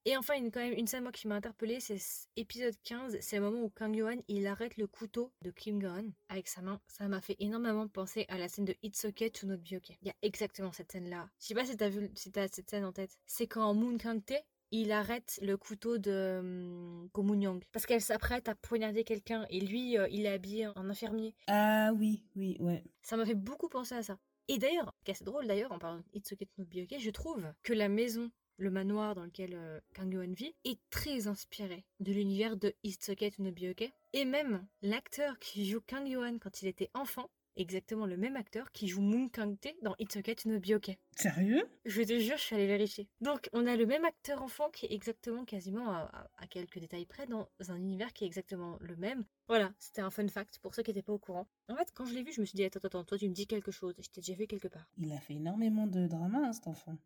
Et 0.06 0.16
enfin, 0.16 0.36
une, 0.36 0.50
quand 0.52 0.62
même, 0.62 0.74
une 0.74 0.88
scène 0.88 1.04
moi 1.04 1.12
qui 1.12 1.28
m'a 1.28 1.36
interpellée, 1.36 1.80
c'est 1.80 2.00
épisode 2.36 2.76
15, 2.84 3.18
c'est 3.20 3.36
le 3.38 3.44
moment 3.44 3.62
où 3.64 3.70
Kang 3.70 3.96
Yohan 3.96 4.18
il 4.28 4.48
arrête 4.48 4.78
le 4.78 4.88
couteau 4.88 5.32
de 5.42 5.52
Kim 5.52 5.80
Go-eun 5.80 6.12
avec 6.30 6.48
sa 6.48 6.62
main. 6.62 6.80
Ça 6.88 7.08
m'a 7.08 7.22
fait 7.22 7.36
énormément 7.40 7.88
penser 7.88 8.26
à 8.30 8.38
la 8.38 8.48
scène 8.48 8.66
de 8.66 8.76
It's 8.82 9.04
Okay 9.06 9.30
to 9.30 9.48
Not 9.48 9.58
Be 9.58 9.74
Okay. 9.74 9.98
Il 10.02 10.08
y 10.08 10.12
a 10.12 10.16
exactement 10.22 10.72
cette 10.72 10.92
scène-là. 10.92 11.30
Je 11.40 11.48
sais 11.48 11.54
pas 11.54 11.66
si 11.66 11.76
t'as 11.78 11.90
vu, 11.90 12.10
si 12.16 12.32
t'as 12.32 12.48
cette 12.48 12.70
scène 12.70 12.86
en 12.86 12.92
tête. 12.92 13.18
C'est 13.26 13.48
quand 13.48 13.74
Moon 13.74 13.98
Kang-tae, 13.98 14.44
il 14.72 14.92
arrête 14.92 15.40
le 15.42 15.58
couteau 15.58 15.98
de 15.98 16.38
hum, 16.40 17.10
Go 17.14 17.24
Moon-young 17.24 17.64
parce 17.72 17.86
qu'elle 17.86 18.02
s'apprête 18.02 18.48
à 18.48 18.56
poignarder 18.56 19.04
quelqu'un 19.04 19.46
et 19.50 19.60
lui, 19.60 19.98
euh, 19.98 20.08
il 20.10 20.26
est 20.26 20.32
habillé 20.32 20.68
en 20.68 20.90
infirmier. 20.90 21.36
Ah 21.48 21.92
oui, 21.96 22.24
oui, 22.36 22.58
ouais. 22.60 22.84
Ça 23.02 23.18
m'a 23.18 23.26
fait 23.26 23.36
beaucoup 23.36 23.70
penser 23.70 23.96
à 23.96 24.04
ça. 24.04 24.18
Et 24.48 24.58
d'ailleurs, 24.58 24.94
ce 25.00 25.04
qui 25.04 25.12
est 25.12 25.14
assez 25.14 25.24
drôle 25.24 25.46
d'ailleurs, 25.46 25.72
en 25.72 25.78
parlant 25.78 26.00
de 26.00 26.04
It's 26.14 26.32
Okay 26.32 26.46
to 26.46 26.54
Not 26.58 26.66
Be 26.66 26.84
Okay, 26.84 27.00
je 27.00 27.12
trouve 27.12 27.46
que 27.62 27.74
la 27.74 27.88
maison, 27.88 28.32
le 28.60 28.72
manoir 28.72 29.16
dans 29.16 29.24
lequel 29.26 29.54
euh, 29.54 29.80
Kang 29.94 30.12
Yohan 30.14 30.32
vit, 30.34 30.56
est 30.66 30.80
très 30.90 31.28
inspiré 31.28 31.86
de 32.00 32.12
l'univers 32.12 32.58
de 32.58 32.74
It's 32.84 33.10
Okay 33.10 33.32
to 33.32 33.44
Not 33.44 33.52
Be 33.52 33.70
Okay. 33.72 33.92
Et 34.14 34.26
même 34.26 34.68
l'acteur 34.82 35.40
qui 35.40 35.70
joue 35.70 35.82
Kang 35.82 36.08
Yohan 36.08 36.38
quand 36.40 36.62
il 36.62 36.68
était 36.68 36.90
enfant, 36.94 37.30
exactement 37.56 38.06
le 38.06 38.16
même 38.16 38.36
acteur 38.38 38.72
qui 38.72 38.88
joue 38.88 39.02
Moon 39.02 39.28
Kang-tae 39.30 39.76
dans 39.82 39.96
It's 40.00 40.16
Okay 40.16 40.36
to 40.36 40.50
Not 40.50 40.60
Be 40.60 40.72
Okay. 40.76 40.98
Sérieux? 41.16 41.64
Je 41.86 42.02
te 42.04 42.18
jure, 42.20 42.38
je 42.38 42.42
suis 42.44 42.56
allée 42.56 42.68
vérifier. 42.68 43.08
Donc, 43.20 43.50
on 43.52 43.66
a 43.68 43.76
le 43.76 43.86
même 43.86 44.06
acteur 44.06 44.42
enfant 44.42 44.70
qui 44.70 44.86
est 44.86 44.94
exactement, 44.94 45.44
quasiment 45.44 45.90
à, 45.92 46.10
à- 46.14 46.30
à 46.38 46.48
quelques 46.48 46.80
détails 46.80 47.06
près, 47.06 47.28
dans 47.28 47.50
un 47.68 47.76
univers 47.76 48.14
qui 48.14 48.24
est 48.24 48.28
exactement 48.28 48.78
le 48.80 48.96
même. 48.96 49.26
Voilà, 49.50 49.74
c'était 49.80 50.02
un 50.02 50.10
fun 50.12 50.28
fact 50.30 50.60
pour 50.60 50.74
ceux 50.76 50.84
qui 50.84 50.92
n'étaient 50.92 51.02
pas 51.02 51.12
au 51.14 51.20
courant. 51.20 51.48
En 51.68 51.76
fait, 51.76 51.90
quand 51.94 52.06
je 52.06 52.14
l'ai 52.14 52.24
vu, 52.24 52.32
je 52.32 52.40
me 52.40 52.46
suis 52.46 52.56
dit, 52.56 52.64
attends, 52.64 52.80
attends, 52.84 53.04
toi 53.04 53.18
tu 53.18 53.28
me 53.28 53.34
dis 53.34 53.48
quelque 53.48 53.72
chose, 53.72 53.94
je 54.00 54.08
t'ai 54.10 54.22
déjà 54.22 54.36
vu 54.36 54.48
quelque 54.48 54.68
part. 54.70 54.88
Il 54.98 55.12
a 55.12 55.20
fait 55.20 55.34
énormément 55.36 55.88
de 55.88 56.08
drama, 56.08 56.40
hein, 56.46 56.54
cet 56.54 56.68
enfant. 56.68 56.98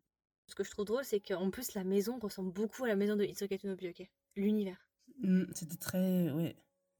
Ce 0.46 0.54
que 0.54 0.64
je 0.64 0.70
trouve 0.70 0.84
drôle, 0.84 1.04
c'est 1.04 1.20
qu'en 1.20 1.50
plus, 1.50 1.74
la 1.74 1.84
maison 1.84 2.18
ressemble 2.18 2.52
beaucoup 2.52 2.84
à 2.84 2.88
la 2.88 2.96
maison 2.96 3.16
de 3.16 3.24
It's 3.24 3.42
Okay 3.42 3.58
to 3.58 3.68
Not 3.68 3.76
Be 3.76 3.84
Okay. 3.90 4.10
L'univers. 4.36 4.78
Hmm, 5.22 5.44
C'était 5.54 5.76
très, 5.76 6.30
ouais, 6.32 6.56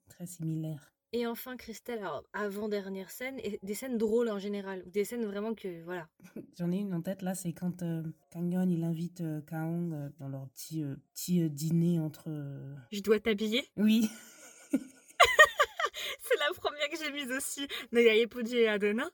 très 0.08 0.26
similaire. 0.26 0.90
Et 1.12 1.26
enfin, 1.28 1.56
Christelle, 1.56 1.98
alors, 2.00 2.24
avant-dernière 2.32 3.10
scène, 3.10 3.38
et 3.38 3.60
des 3.62 3.74
scènes 3.74 3.98
drôles 3.98 4.28
en 4.30 4.38
général, 4.40 4.82
ou 4.86 4.90
des 4.90 5.04
scènes 5.04 5.24
vraiment 5.26 5.54
que, 5.54 5.82
voilà. 5.84 6.08
J'en 6.58 6.72
ai 6.72 6.78
une 6.78 6.92
en 6.94 7.02
tête 7.02 7.22
là, 7.22 7.34
c'est 7.36 7.52
quand 7.52 7.82
euh, 7.82 8.02
il 8.34 8.82
invite 8.82 9.20
euh, 9.20 9.40
Kaong 9.42 9.92
euh, 9.92 10.08
dans 10.18 10.28
leur 10.28 10.48
petit, 10.48 10.82
euh, 10.82 10.96
petit 11.12 11.42
euh, 11.42 11.48
dîner 11.48 12.00
entre. 12.00 12.30
Je 12.90 13.00
dois 13.00 13.20
t'habiller? 13.20 13.64
Oui, 13.76 14.08
C'est 14.72 16.38
la 16.38 16.52
première 16.56 16.88
que 16.88 16.96
j'ai 16.96 17.12
mise 17.12 17.30
aussi. 17.30 17.68
Naya 17.92 18.26
Puji 18.26 18.56
et 18.56 18.68
Adona. 18.68 19.08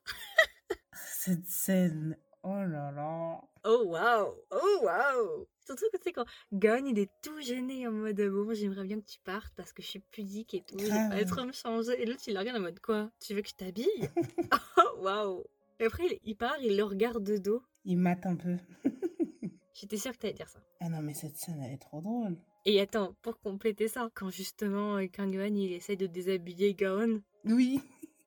cette 0.95 1.47
scène. 1.47 2.16
Oh 2.42 2.48
là 2.64 2.90
là. 2.92 3.40
Oh 3.64 3.83
waouh, 3.87 4.35
oh 4.50 4.79
waouh. 4.83 5.46
Surtout 5.66 5.85
que 5.92 5.98
tu 5.98 6.05
sais 6.05 6.12
quand 6.12 6.24
Gon 6.53 6.85
il 6.87 6.98
est 6.98 7.11
tout 7.22 7.38
gêné 7.40 7.87
en 7.87 7.92
mode 7.92 8.20
bon 8.20 8.55
j'aimerais 8.55 8.85
bien 8.85 8.98
que 8.98 9.05
tu 9.07 9.18
partes 9.20 9.53
parce 9.57 9.72
que 9.74 9.83
je 9.83 9.88
suis 9.88 9.98
pudique 10.00 10.55
et 10.55 10.62
tout, 10.62 10.79
je 10.79 10.85
vais 10.87 10.90
pas 11.11 11.20
être 11.20 11.44
me 11.44 11.53
changer. 11.53 12.00
Et 12.00 12.07
l'autre 12.07 12.22
il 12.26 12.33
le 12.35 12.40
regarde 12.40 12.57
en 12.59 12.62
mode 12.62 12.81
quoi? 12.81 13.11
Tu 13.20 13.35
veux 13.35 13.42
que 13.42 13.48
je 13.48 13.55
t'habille? 13.55 14.09
Oh 14.79 15.03
waouh. 15.03 15.44
Et 15.79 15.85
après 15.85 16.20
il, 16.24 16.37
part, 16.37 16.57
il 16.62 16.76
le 16.76 16.83
regarde 16.85 17.22
de 17.22 17.37
dos. 17.37 17.62
Il 17.85 17.98
mate 17.98 18.24
un 18.26 18.37
peu. 18.37 18.57
J'étais 19.74 19.96
sûre 19.96 20.12
que 20.12 20.18
t'allais 20.18 20.35
dire 20.35 20.48
ça. 20.48 20.61
Ah 20.81 20.88
non, 20.90 21.00
mais 21.00 21.14
cette 21.14 21.37
scène, 21.37 21.62
elle 21.62 21.72
est 21.72 21.79
trop 21.79 22.00
drôle. 22.03 22.37
Et 22.66 22.81
attends, 22.81 23.14
pour 23.22 23.38
compléter 23.40 23.88
ça, 23.88 24.11
quand 24.14 24.29
justement 24.31 24.96
euh, 24.96 25.07
Kang 25.07 25.33
Yohan 25.33 25.55
il 25.55 25.72
essaie 25.72 25.96
de 25.96 26.07
déshabiller 26.07 26.74
Gaon 26.74 27.22
Oui. 27.46 27.81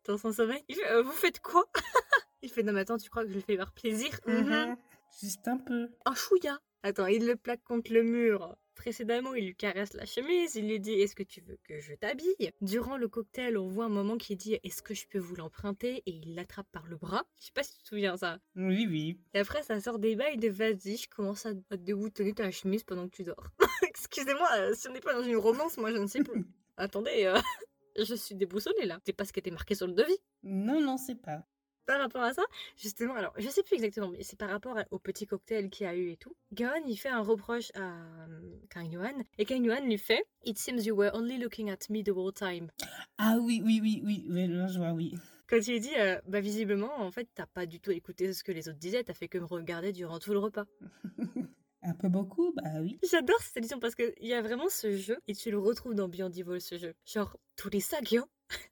dans 0.06 0.18
son 0.18 0.32
sommeil, 0.32 0.64
il 0.68 0.76
fait 0.76 0.92
Euh, 0.92 1.04
vous 1.04 1.12
faites 1.12 1.40
quoi? 1.42 1.64
Il 2.44 2.50
fait 2.50 2.62
non 2.62 2.74
mais 2.74 2.82
attends 2.82 2.98
tu 2.98 3.10
crois 3.10 3.24
que 3.24 3.30
je 3.30 3.36
le 3.36 3.42
fais 3.42 3.58
par 3.58 3.72
plaisir? 3.72 4.20
Mhm. 4.28 4.76
Juste 5.22 5.48
un 5.48 5.58
peu. 5.58 5.90
un 6.06 6.16
chouïa. 6.16 6.60
Attends, 6.84 7.08
il 7.08 7.26
le 7.26 7.38
plaque 7.38 7.64
contre 7.64 7.94
le 7.94 8.04
mur. 8.04 8.58
Précédemment, 8.76 9.34
il 9.36 9.46
lui 9.46 9.56
caresse 9.56 9.94
la 9.94 10.06
chemise, 10.06 10.56
il 10.56 10.68
lui 10.68 10.80
dit 10.82 10.92
Est-ce 10.94 11.16
que 11.16 11.24
tu 11.24 11.40
veux 11.40 11.58
que 11.64 11.80
je 11.80 11.94
t'habille? 11.94 12.52
Durant 12.60 12.98
le 12.98 13.08
cocktail, 13.08 13.58
on 13.58 13.68
voit 13.68 13.86
un 13.86 13.90
moment 13.90 14.18
qui 14.18 14.36
dit 14.36 14.60
Est-ce 14.64 14.82
que 14.82 14.94
je 14.94 15.08
peux 15.08 15.20
vous 15.20 15.36
l'emprunter? 15.36 16.04
Et 16.06 16.12
il 16.12 16.36
l'attrape 16.36 16.68
par 16.72 16.86
le 16.88 16.98
bras. 16.98 17.24
Je 17.40 17.46
sais 17.46 17.52
pas 17.54 17.64
si 17.64 17.78
tu 17.78 17.84
te 17.84 17.88
souviens 17.88 18.18
ça. 18.18 18.40
Oui, 18.56 18.86
oui. 18.90 19.18
Et 19.34 19.40
après, 19.40 19.64
ça 19.64 19.80
sort 19.80 20.00
des 20.00 20.16
bails 20.16 20.38
de 20.38 20.50
Vas-y, 20.50 20.98
je 20.98 21.08
commence 21.08 21.46
à 21.46 21.54
te 21.54 21.76
déboutonner 21.76 22.34
ta 22.34 22.52
chemise 22.52 22.84
pendant 22.84 23.08
que 23.08 23.16
tu 23.16 23.24
dors. 23.24 23.48
Excusez-moi, 23.84 24.50
euh, 24.58 24.74
si 24.74 24.90
on 24.90 24.92
n'est 24.92 25.00
pas 25.00 25.14
dans 25.14 25.24
une 25.24 25.38
romance, 25.38 25.78
moi 25.78 25.92
je 25.92 25.98
ne 25.98 26.08
sais 26.08 26.24
plus. 26.24 26.46
Attendez, 26.78 27.26
euh, 27.26 27.40
je 27.98 28.16
suis 28.16 28.36
déboussolée 28.36 28.86
là. 28.86 29.00
C'est 29.06 29.14
pas 29.14 29.24
ce 29.24 29.32
qui 29.32 29.40
était 29.40 29.52
marqué 29.52 29.76
sur 29.76 29.88
le 29.88 29.94
devis. 29.94 30.18
Non, 30.42 30.82
non, 30.82 30.98
c'est 30.98 31.16
pas. 31.22 31.46
Par 31.86 32.00
rapport 32.00 32.24
à 32.24 32.34
ça, 32.34 32.44
justement, 32.78 33.16
alors 33.16 33.34
je 33.38 33.48
sais 33.50 33.64
plus 33.64 33.76
exactement, 33.76 34.10
mais 34.10 34.24
c'est 34.24 34.38
par 34.38 34.50
rapport 34.50 34.78
au 34.92 35.00
petit 35.00 35.26
cocktail 35.26 35.70
qu'il 35.70 35.86
a 35.86 35.96
eu 35.96 36.12
et 36.12 36.18
tout. 36.18 36.36
Gaon 36.54 36.84
il 36.88 36.98
fait 36.98 37.10
un 37.10 37.22
reproche 37.22 37.72
à 37.76 37.82
euh, 37.82 38.58
Kang 38.70 38.92
Yuan 38.92 39.24
et 39.38 39.46
Kang 39.46 39.64
Yuan 39.64 39.84
lui 39.84 39.98
fait 39.98 40.24
It 40.46 40.58
seems 40.58 40.86
you 40.86 40.96
were 40.96 41.12
only 41.14 41.38
looking 41.38 41.70
at 41.70 41.90
me 41.90 42.04
the 42.04 42.10
whole 42.10 42.34
time. 42.34 42.70
Ah 43.18 43.38
oui, 43.42 43.62
oui, 43.64 43.80
oui, 43.82 44.02
oui. 44.04 44.26
oui 44.30 44.48
là, 44.48 44.68
je 44.68 44.78
vois, 44.78 44.92
oui. 44.92 45.16
Quand 45.48 45.58
il 45.68 45.80
dit 45.80 45.96
euh, 45.98 46.20
Bah 46.28 46.42
visiblement, 46.42 47.00
en 47.00 47.12
fait, 47.12 47.28
t'as 47.34 47.46
pas 47.46 47.66
du 47.66 47.80
tout 47.80 47.92
écouté 47.92 48.32
ce 48.34 48.44
que 48.44 48.52
les 48.52 48.70
autres 48.70 48.80
disaient, 48.80 49.04
t'as 49.04 49.14
fait 49.14 49.28
que 49.28 49.38
me 49.38 49.46
regarder 49.46 49.92
durant 49.92 50.20
tout 50.20 50.32
le 50.32 50.40
repas. 50.40 50.66
un 51.84 51.94
peu 51.94 52.10
beaucoup, 52.10 52.54
bah 52.54 52.82
oui. 52.82 52.98
J'adore 53.12 53.40
cette 53.42 53.58
édition 53.58 53.80
parce 53.80 53.96
qu'il 53.96 54.14
y 54.22 54.34
a 54.34 54.42
vraiment 54.42 54.70
ce 54.70 54.96
jeu 54.96 55.18
et 55.28 55.36
tu 55.36 55.52
le 55.52 55.60
retrouves 55.60 55.96
dans 55.96 56.08
Beyond 56.08 56.32
Evil 56.32 56.62
ce 56.62 56.78
jeu. 56.78 56.94
Genre, 57.06 57.38
tous 57.56 57.70
les 57.70 57.82
sacs, 57.82 58.14
hein 58.14 58.26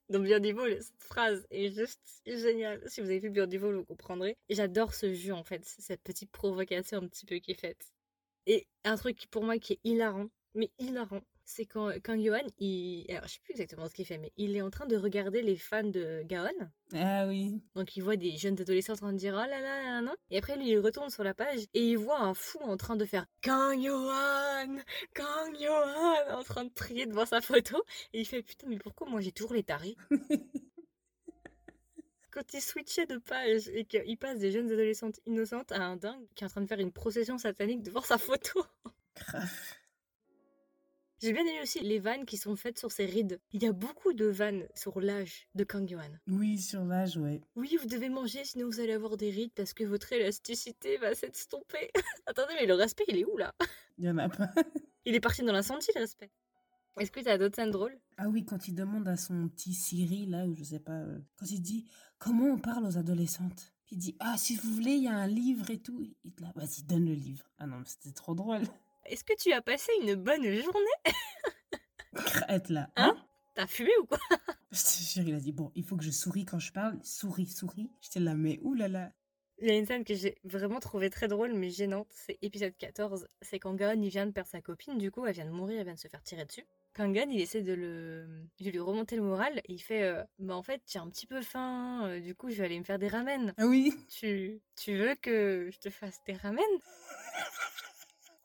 Dans 0.09 0.23
Evil, 0.23 0.77
cette 0.81 1.03
phrase 1.03 1.47
est 1.51 1.71
juste 1.71 2.21
géniale. 2.25 2.81
Si 2.87 3.01
vous 3.01 3.07
avez 3.07 3.19
vu 3.19 3.29
Evil, 3.29 3.57
vous 3.57 3.85
comprendrez. 3.85 4.37
J'adore 4.49 4.93
ce 4.93 5.13
jeu 5.13 5.33
en 5.33 5.43
fait, 5.43 5.63
cette 5.63 6.01
petite 6.01 6.31
provocation 6.31 6.97
un 6.97 7.07
petit 7.07 7.25
peu 7.25 7.37
qui 7.37 7.51
est 7.51 7.59
faite. 7.59 7.93
Et 8.45 8.67
un 8.83 8.97
truc 8.97 9.27
pour 9.29 9.43
moi 9.43 9.57
qui 9.57 9.73
est 9.73 9.79
hilarant, 9.83 10.27
mais 10.53 10.71
hilarant, 10.79 11.21
c'est 11.51 11.65
quand, 11.65 11.91
quand 12.03 12.17
Johan, 12.17 12.47
il... 12.59 13.05
Alors, 13.09 13.25
je 13.25 13.33
sais 13.33 13.39
plus 13.43 13.51
exactement 13.51 13.87
ce 13.89 13.93
qu'il 13.93 14.05
fait, 14.05 14.17
mais 14.17 14.31
il 14.37 14.55
est 14.55 14.61
en 14.61 14.69
train 14.69 14.85
de 14.85 14.95
regarder 14.95 15.41
les 15.41 15.57
fans 15.57 15.83
de 15.83 16.23
Gaon. 16.23 16.47
Ah 16.93 17.27
oui. 17.27 17.61
Donc 17.75 17.97
il 17.97 18.03
voit 18.03 18.15
des 18.15 18.37
jeunes 18.37 18.59
adolescents 18.59 18.93
en 18.93 18.97
train 18.97 19.13
de 19.13 19.17
dire 19.17 19.33
oh 19.33 19.49
là 19.49 19.59
là 19.59 19.83
là 19.83 20.01
là. 20.01 20.15
Et 20.29 20.37
après 20.37 20.57
lui 20.57 20.69
il 20.69 20.79
retourne 20.79 21.09
sur 21.09 21.23
la 21.23 21.33
page 21.33 21.59
et 21.73 21.89
il 21.91 21.97
voit 21.97 22.19
un 22.19 22.33
fou 22.33 22.59
en 22.59 22.75
train 22.77 22.95
de 22.95 23.05
faire 23.05 23.25
Kang 23.41 23.81
Yohan 23.81 24.77
Kang 25.13 25.57
Yohan 25.57 26.37
en 26.37 26.43
train 26.43 26.65
de 26.65 26.69
prier 26.69 27.05
devant 27.05 27.25
sa 27.25 27.39
photo. 27.39 27.81
Et 28.13 28.21
il 28.21 28.25
fait 28.25 28.43
putain 28.43 28.67
mais 28.67 28.77
pourquoi 28.77 29.07
moi 29.07 29.21
j'ai 29.21 29.31
toujours 29.31 29.53
les 29.53 29.63
tarés? 29.63 29.95
Quand 32.31 32.53
il 32.53 32.61
switchait 32.61 33.05
de 33.05 33.17
page 33.17 33.69
et 33.69 33.85
qu'il 33.85 34.17
passe 34.17 34.39
des 34.39 34.51
jeunes 34.51 34.71
adolescentes 34.71 35.19
innocentes 35.25 35.71
à 35.71 35.81
un 35.81 35.95
dingue 35.95 36.27
qui 36.35 36.43
est 36.43 36.47
en 36.47 36.49
train 36.49 36.61
de 36.61 36.67
faire 36.67 36.79
une 36.79 36.91
procession 36.93 37.37
satanique 37.37 37.83
devant 37.83 38.01
sa 38.01 38.17
photo. 38.17 38.65
Grave. 39.15 39.80
J'ai 41.21 41.33
bien 41.33 41.43
aimé 41.43 41.59
aussi 41.61 41.79
les 41.81 41.99
vannes 41.99 42.25
qui 42.25 42.35
sont 42.35 42.55
faites 42.55 42.79
sur 42.79 42.91
ses 42.91 43.05
rides. 43.05 43.39
Il 43.51 43.61
y 43.61 43.67
a 43.67 43.73
beaucoup 43.73 44.13
de 44.13 44.25
vannes 44.25 44.67
sur 44.73 44.99
l'âge 44.99 45.47
de 45.53 45.63
Kang 45.63 45.87
Yuan. 45.87 46.19
Oui, 46.27 46.57
sur 46.57 46.83
l'âge, 46.83 47.15
ouais. 47.15 47.41
Oui, 47.55 47.77
vous 47.79 47.87
devez 47.87 48.09
manger 48.09 48.43
sinon 48.43 48.65
vous 48.65 48.79
allez 48.79 48.93
avoir 48.93 49.17
des 49.17 49.29
rides 49.29 49.51
parce 49.55 49.75
que 49.75 49.83
votre 49.83 50.11
élasticité 50.13 50.97
va 50.97 51.13
s'estomper. 51.13 51.91
Attendez, 52.25 52.53
mais 52.59 52.65
le 52.65 52.73
respect, 52.73 53.03
il 53.07 53.17
est 53.17 53.25
où 53.25 53.37
là? 53.37 53.53
Il 53.99 54.05
y 54.05 54.09
en 54.09 54.17
a 54.17 54.29
pas. 54.29 54.49
Il 55.05 55.13
est 55.13 55.19
parti 55.19 55.43
dans 55.43 55.53
l'incendie, 55.53 55.87
le 55.95 56.01
respect. 56.01 56.31
Est-ce 56.99 57.11
que 57.11 57.19
t'as 57.19 57.37
d'autres 57.37 57.55
scènes 57.55 57.71
drôles? 57.71 57.97
Ah 58.17 58.27
oui, 58.27 58.43
quand 58.43 58.67
il 58.67 58.75
demande 58.75 59.07
à 59.07 59.17
son 59.17 59.47
petit 59.47 59.73
Siri, 59.73 60.25
là, 60.27 60.45
ou 60.45 60.53
je 60.53 60.63
sais 60.63 60.79
pas, 60.79 60.91
euh, 60.91 61.19
quand 61.37 61.49
il 61.49 61.61
dit 61.61 61.87
comment 62.19 62.45
on 62.45 62.59
parle 62.59 62.85
aux 62.85 62.97
adolescentes. 62.97 63.73
Puis 63.85 63.95
il 63.95 63.99
dit 63.99 64.15
ah 64.19 64.37
si 64.37 64.55
vous 64.55 64.71
voulez, 64.71 64.93
il 64.93 65.03
y 65.03 65.07
a 65.07 65.15
un 65.15 65.27
livre 65.27 65.69
et 65.69 65.79
tout. 65.79 66.03
Il 66.23 66.33
te 66.33 66.41
là, 66.41 66.51
vas-y 66.55 66.83
donne 66.83 67.05
le 67.05 67.13
livre. 67.13 67.45
Ah 67.59 67.67
non, 67.67 67.77
mais 67.77 67.85
c'était 67.85 68.11
trop 68.11 68.33
drôle. 68.33 68.63
Est-ce 69.05 69.23
que 69.23 69.33
tu 69.37 69.51
as 69.51 69.61
passé 69.61 69.91
une 70.01 70.15
bonne 70.15 70.43
journée? 70.43 71.01
Crête 72.15 72.69
là. 72.69 72.89
Hein? 72.95 73.17
T'as 73.53 73.67
fumé 73.67 73.91
ou 74.01 74.05
quoi? 74.05 74.19
Je 74.71 74.81
te 74.83 75.03
jure, 75.03 75.27
il 75.27 75.35
a 75.35 75.39
dit 75.39 75.51
bon, 75.51 75.71
il 75.75 75.83
faut 75.83 75.97
que 75.97 76.03
je 76.03 76.11
souris 76.11 76.45
quand 76.45 76.59
je 76.59 76.71
parle. 76.71 76.97
Souris, 77.03 77.47
souris. 77.47 77.91
J'étais 78.01 78.21
là, 78.21 78.35
mais 78.35 78.59
oulala. 78.61 79.11
Il 79.59 79.67
y 79.67 79.71
a 79.71 79.77
une 79.77 79.85
scène 79.85 80.03
que 80.05 80.15
j'ai 80.15 80.37
vraiment 80.43 80.79
trouvée 80.79 81.09
très 81.09 81.27
drôle 81.27 81.53
mais 81.53 81.69
gênante, 81.69 82.07
c'est 82.09 82.39
épisode 82.41 82.75
14. 82.77 83.27
C'est 83.41 83.59
quand 83.59 83.75
Gaon 83.75 84.01
il 84.01 84.09
vient 84.09 84.25
de 84.25 84.31
perdre 84.31 84.49
sa 84.49 84.61
copine, 84.61 84.97
du 84.97 85.11
coup 85.11 85.25
elle 85.25 85.33
vient 85.33 85.45
de 85.45 85.51
mourir, 85.51 85.79
elle 85.79 85.85
vient 85.85 85.93
de 85.93 85.99
se 85.99 86.07
faire 86.07 86.23
tirer 86.23 86.45
dessus. 86.45 86.65
Kangan, 86.93 87.29
il 87.29 87.39
essaie 87.39 87.61
de 87.61 87.73
le, 87.73 88.27
de 88.59 88.69
lui 88.69 88.79
remonter 88.79 89.15
le 89.15 89.21
moral 89.21 89.59
et 89.59 89.73
il 89.73 89.79
fait 89.79 90.03
euh, 90.03 90.23
Bah, 90.39 90.55
en 90.55 90.63
fait, 90.63 90.81
j'ai 90.87 90.99
un 90.99 91.09
petit 91.09 91.25
peu 91.25 91.41
faim, 91.41 92.05
euh, 92.05 92.19
du 92.19 92.35
coup, 92.35 92.49
je 92.49 92.55
vais 92.55 92.65
aller 92.65 92.79
me 92.79 92.83
faire 92.83 92.99
des 92.99 93.07
ramen. 93.07 93.53
Ah 93.57 93.65
oui. 93.65 93.93
Tu, 94.09 94.59
tu 94.75 94.97
veux 94.97 95.15
que 95.15 95.69
je 95.71 95.79
te 95.79 95.89
fasse 95.89 96.19
des 96.27 96.33
ramen? 96.33 96.63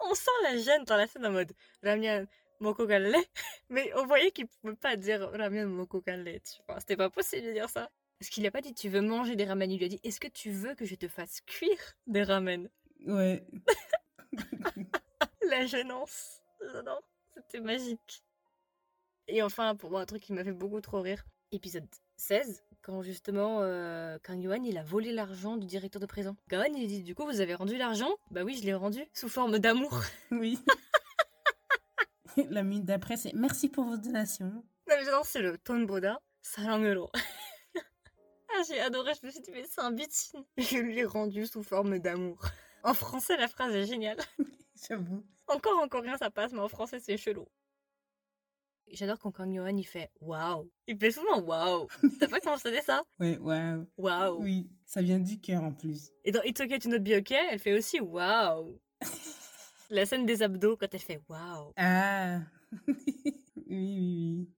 On 0.01 0.15
sent 0.15 0.31
la 0.43 0.57
gêne 0.59 0.85
dans 0.85 0.97
la 0.97 1.07
scène 1.07 1.27
en 1.27 1.33
mode 1.33 1.53
Ramyan 1.83 2.27
Moko 2.61 2.87
Galle, 2.87 3.15
mais 3.69 3.93
on 3.95 4.07
voyait 4.07 4.31
qu'il 4.31 4.47
pouvait 4.47 4.77
pas 4.77 4.97
dire 4.97 5.31
Ramyan 5.33 5.67
Moko 5.67 6.01
Galle, 6.01 6.25
tu 6.25 6.63
vois. 6.69 6.81
C'était 6.81 6.97
pas 6.97 7.11
possible 7.11 7.47
de 7.47 7.53
dire 7.53 7.69
ça. 7.69 7.91
Parce 8.19 8.31
qu'il 8.31 8.47
a 8.47 8.51
pas 8.51 8.61
dit 8.61 8.75
Tu 8.75 8.89
veux 8.89 9.03
manger 9.03 9.37
des 9.37 9.45
ramen, 9.45 9.71
il 9.71 9.79
lui 9.79 9.85
a 9.85 9.89
dit 9.89 10.01
Est-ce 10.03 10.21
que 10.21 10.29
tu 10.29 10.51
veux 10.51 10.75
que 10.75 10.85
je 10.85 10.95
te 10.95 11.09
fasse 11.09 11.41
cuire 11.43 11.97
des 12.07 12.23
ramen? 12.23 12.69
Ouais. 13.07 13.45
La 15.51 15.67
gênance. 15.67 16.41
J'adore. 16.73 17.03
C'était 17.35 17.61
magique. 17.61 18.25
Et 19.29 19.43
enfin, 19.43 19.75
pour 19.77 19.91
moi, 19.91 20.01
un 20.01 20.07
truc 20.07 20.23
qui 20.23 20.33
m'a 20.33 20.45
fait 20.45 20.53
beaucoup 20.53 20.81
trop 20.81 21.01
rire, 21.01 21.25
épisode 21.53 21.87
16, 22.17 22.65
quand 22.87 23.03
justement 23.03 23.59
euh, 23.63 24.17
Kang 24.23 24.41
Yuan 24.41 24.65
il 24.65 24.79
a 24.79 24.85
volé 24.85 25.11
l'argent 25.11 25.57
du 25.57 25.67
directeur 25.67 26.01
de 26.01 26.07
prison. 26.07 26.37
Gaon 26.49 26.73
il 26.77 26.87
dit 26.87 27.03
du 27.03 27.17
coup 27.17 27.25
vous 27.25 27.41
avez 27.41 27.57
rendu 27.57 27.77
l'argent? 27.77 28.11
Bah 28.31 28.45
oui 28.45 28.57
je 28.57 28.65
l'ai 28.65 28.75
rendu 28.75 29.05
sous 29.13 29.29
forme 29.29 29.59
d'amour. 29.59 30.01
Oui. 30.31 30.59
La 32.51 32.63
minute 32.63 32.85
d'après, 32.85 33.17
c'est 33.17 33.33
merci 33.33 33.69
pour 33.71 33.85
votre 33.85 34.03
donation. 34.03 34.47
Non 34.47 34.63
mais 34.89 35.05
j'adore 35.05 35.27
c'est 35.27 35.41
le 35.41 35.59
Tonboda 35.59 36.21
Sarangero. 36.43 37.11
ah 37.77 38.63
j'ai 38.69 38.79
adoré, 38.81 39.13
je 39.21 39.27
me 39.27 39.33
suis 39.33 39.41
dit 39.41 39.51
mais 39.53 39.65
c'est 39.69 39.81
un 39.81 39.91
bitin. 39.91 40.45
Je 40.57 40.79
lui 40.79 41.01
ai 41.01 41.05
rendu 41.05 41.45
sous 41.47 41.65
forme 41.65 41.99
d'amour. 41.99 42.39
En 42.85 42.95
français 42.95 43.37
la 43.37 43.49
phrase 43.49 43.75
est 43.75 43.87
géniale. 43.87 44.19
J'avoue. 44.89 45.25
Encore 45.49 45.79
en 45.81 45.89
coréen 45.89 46.17
ça 46.19 46.31
passe 46.31 46.53
mais 46.53 46.61
en 46.61 46.69
français 46.69 47.01
c'est 47.01 47.17
chelou. 47.17 47.49
J'adore 48.93 49.19
quand 49.19 49.33
Kang 49.33 49.53
Yohan 49.53 49.77
il 49.77 49.87
fait 49.87 50.11
waouh. 50.21 50.71
Il 50.87 50.99
fait 50.99 51.11
souvent 51.11 51.41
waouh. 51.41 51.89
T'as 52.21 52.29
pas 52.29 52.41
constaté 52.41 52.81
ça? 52.83 53.03
Ouais, 53.19 53.37
waouh. 53.39 53.87
Waouh. 53.97 54.43
Oui, 54.43 54.71
ça 54.85 55.03
vient 55.03 55.19
du 55.19 55.41
cœur 55.41 55.63
en 55.65 55.73
plus. 55.73 56.11
Et 56.25 56.31
dans 56.33 56.43
It's 56.43 56.61
Okay 56.61 56.79
to 56.79 56.89
not 56.89 57.01
be 57.01 57.13
okay, 57.19 57.49
elle 57.51 57.59
fait 57.59 57.77
aussi 57.77 58.01
waouh. 58.01 58.81
La 59.91 60.07
scène 60.07 60.27
des 60.27 60.43
abdos 60.43 60.77
quand 60.77 60.93
elle 60.93 61.01
fait 61.01 61.21
waouh. 61.29 61.73
Ah. 61.77 62.41
oui, 62.89 62.95
oui, 63.67 63.67
oui. 63.69 64.49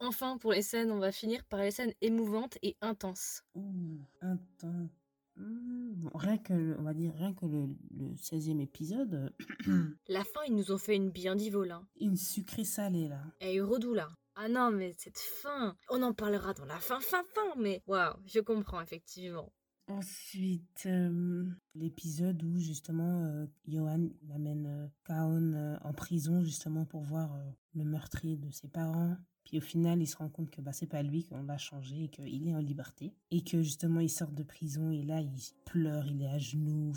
Enfin, 0.00 0.38
pour 0.38 0.52
les 0.52 0.62
scènes, 0.62 0.90
on 0.90 0.98
va 0.98 1.12
finir 1.12 1.44
par 1.44 1.60
les 1.60 1.70
scènes 1.70 1.94
émouvantes 2.00 2.58
et 2.62 2.76
intenses. 2.82 3.42
Ouh, 3.54 4.00
intense. 4.20 4.90
Bon, 5.36 6.10
rien 6.14 6.38
que, 6.38 6.52
le- 6.52 6.78
on 6.78 6.82
va 6.82 6.94
dire, 6.94 7.12
rien 7.14 7.34
que 7.34 7.46
le, 7.46 7.66
le 7.96 8.14
16e 8.14 8.60
épisode, 8.60 9.32
La 10.08 10.22
fin, 10.24 10.40
ils 10.46 10.54
nous 10.54 10.70
ont 10.72 10.78
fait 10.78 10.96
une 10.96 11.10
bien 11.10 11.34
dit 11.36 11.50
volin. 11.50 11.86
une 12.00 12.16
sucrée 12.16 12.64
salée 12.64 13.08
là. 13.08 13.22
Et 13.40 13.60
redou 13.60 13.94
là. 13.94 14.08
Ah 14.36 14.48
non, 14.48 14.70
mais 14.72 14.92
cette 14.98 15.18
fin, 15.18 15.76
on 15.90 16.02
en 16.02 16.12
parlera 16.12 16.54
dans 16.54 16.64
la 16.64 16.78
fin, 16.78 16.98
fin, 17.00 17.22
fin, 17.34 17.54
mais 17.60 17.82
waouh, 17.86 18.14
je 18.26 18.40
comprends 18.40 18.80
effectivement. 18.80 19.52
Ensuite, 19.86 20.84
euh, 20.86 21.44
l'épisode 21.74 22.42
où 22.42 22.58
justement 22.58 23.24
euh, 23.26 23.46
Johan 23.68 24.08
amène 24.34 24.66
euh, 24.66 24.86
Kaon 25.04 25.78
en 25.82 25.92
prison 25.92 26.42
justement 26.42 26.84
pour 26.86 27.02
voir 27.02 27.30
le 27.74 27.84
meurtrier 27.84 28.36
de 28.36 28.50
ses 28.50 28.68
parents. 28.68 29.16
Puis 29.44 29.58
au 29.58 29.60
final, 29.60 30.00
il 30.00 30.06
se 30.06 30.16
rend 30.16 30.28
compte 30.28 30.50
que 30.50 30.60
bah, 30.60 30.72
c'est 30.72 30.86
pas 30.86 31.02
lui 31.02 31.24
qu'on 31.24 31.42
l'a 31.42 31.58
changé 31.58 32.04
et 32.04 32.08
qu'il 32.08 32.48
est 32.48 32.54
en 32.54 32.60
liberté. 32.60 33.14
Et 33.30 33.42
que 33.44 33.62
justement, 33.62 34.00
il 34.00 34.10
sort 34.10 34.32
de 34.32 34.42
prison 34.42 34.90
et 34.90 35.02
là, 35.02 35.20
il 35.20 35.38
pleure, 35.64 36.06
il 36.06 36.22
est 36.22 36.28
à 36.28 36.38
genoux. 36.38 36.94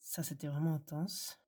Ça, 0.00 0.22
c'était 0.22 0.48
vraiment 0.48 0.74
intense. 0.74 1.38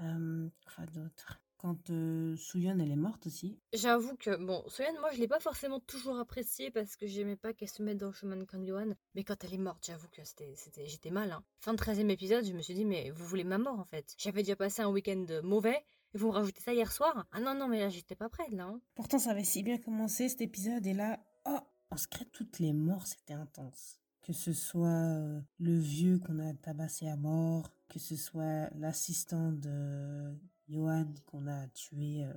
Euh, 0.00 0.48
quoi 0.74 0.86
d'autre? 0.86 1.40
Quand 1.56 1.90
euh, 1.90 2.36
elle 2.54 2.92
est 2.92 2.96
morte 2.96 3.26
aussi. 3.26 3.58
J'avoue 3.72 4.14
que, 4.16 4.36
bon, 4.36 4.62
Soyeon, 4.68 5.00
moi 5.00 5.10
je 5.12 5.18
l'ai 5.18 5.26
pas 5.26 5.40
forcément 5.40 5.80
toujours 5.80 6.16
appréciée 6.16 6.70
parce 6.70 6.94
que 6.94 7.08
j'aimais 7.08 7.34
pas 7.34 7.52
qu'elle 7.52 7.68
se 7.68 7.82
mette 7.82 7.98
dans 7.98 8.06
le 8.06 8.12
chemin 8.12 8.36
de 8.36 8.44
Kang 8.44 8.94
mais 9.16 9.24
quand 9.24 9.42
elle 9.42 9.54
est 9.54 9.58
morte, 9.58 9.84
j'avoue 9.84 10.06
que 10.08 10.22
c'était, 10.22 10.54
j'étais 10.86 11.10
mal. 11.10 11.32
Hein. 11.32 11.42
Fin 11.58 11.72
de 11.72 11.78
13 11.78 11.98
e 11.98 12.10
épisode, 12.10 12.44
je 12.44 12.52
me 12.52 12.62
suis 12.62 12.74
dit, 12.74 12.84
mais 12.84 13.10
vous 13.10 13.26
voulez 13.26 13.42
ma 13.42 13.58
mort 13.58 13.80
en 13.80 13.84
fait. 13.84 14.14
J'avais 14.18 14.42
déjà 14.42 14.54
passé 14.54 14.82
un 14.82 14.88
week-end 14.88 15.26
mauvais 15.42 15.84
vous 16.18 16.30
rajoutez 16.30 16.60
ça 16.60 16.72
hier 16.74 16.90
soir? 16.92 17.26
Ah 17.32 17.40
non, 17.40 17.54
non, 17.54 17.68
mais 17.68 17.80
là 17.80 17.88
j'étais 17.88 18.14
pas 18.16 18.28
prête 18.28 18.52
là. 18.52 18.64
hein. 18.64 18.80
Pourtant, 18.94 19.18
ça 19.18 19.30
avait 19.30 19.44
si 19.44 19.62
bien 19.62 19.78
commencé 19.78 20.28
cet 20.28 20.40
épisode 20.40 20.86
et 20.86 20.94
là, 20.94 21.18
oh, 21.46 21.58
en 21.90 21.96
secret, 21.96 22.26
toutes 22.32 22.58
les 22.58 22.72
morts, 22.72 23.06
c'était 23.06 23.34
intense. 23.34 24.00
Que 24.22 24.32
ce 24.32 24.52
soit 24.52 24.88
euh, 24.88 25.40
le 25.58 25.78
vieux 25.78 26.18
qu'on 26.18 26.38
a 26.40 26.52
tabassé 26.52 27.08
à 27.08 27.16
mort, 27.16 27.70
que 27.88 27.98
ce 27.98 28.16
soit 28.16 28.68
l'assistant 28.74 29.52
de 29.52 30.34
Johan 30.68 31.06
qu'on 31.24 31.46
a 31.46 31.66
tué, 31.68 32.24
euh, 32.24 32.32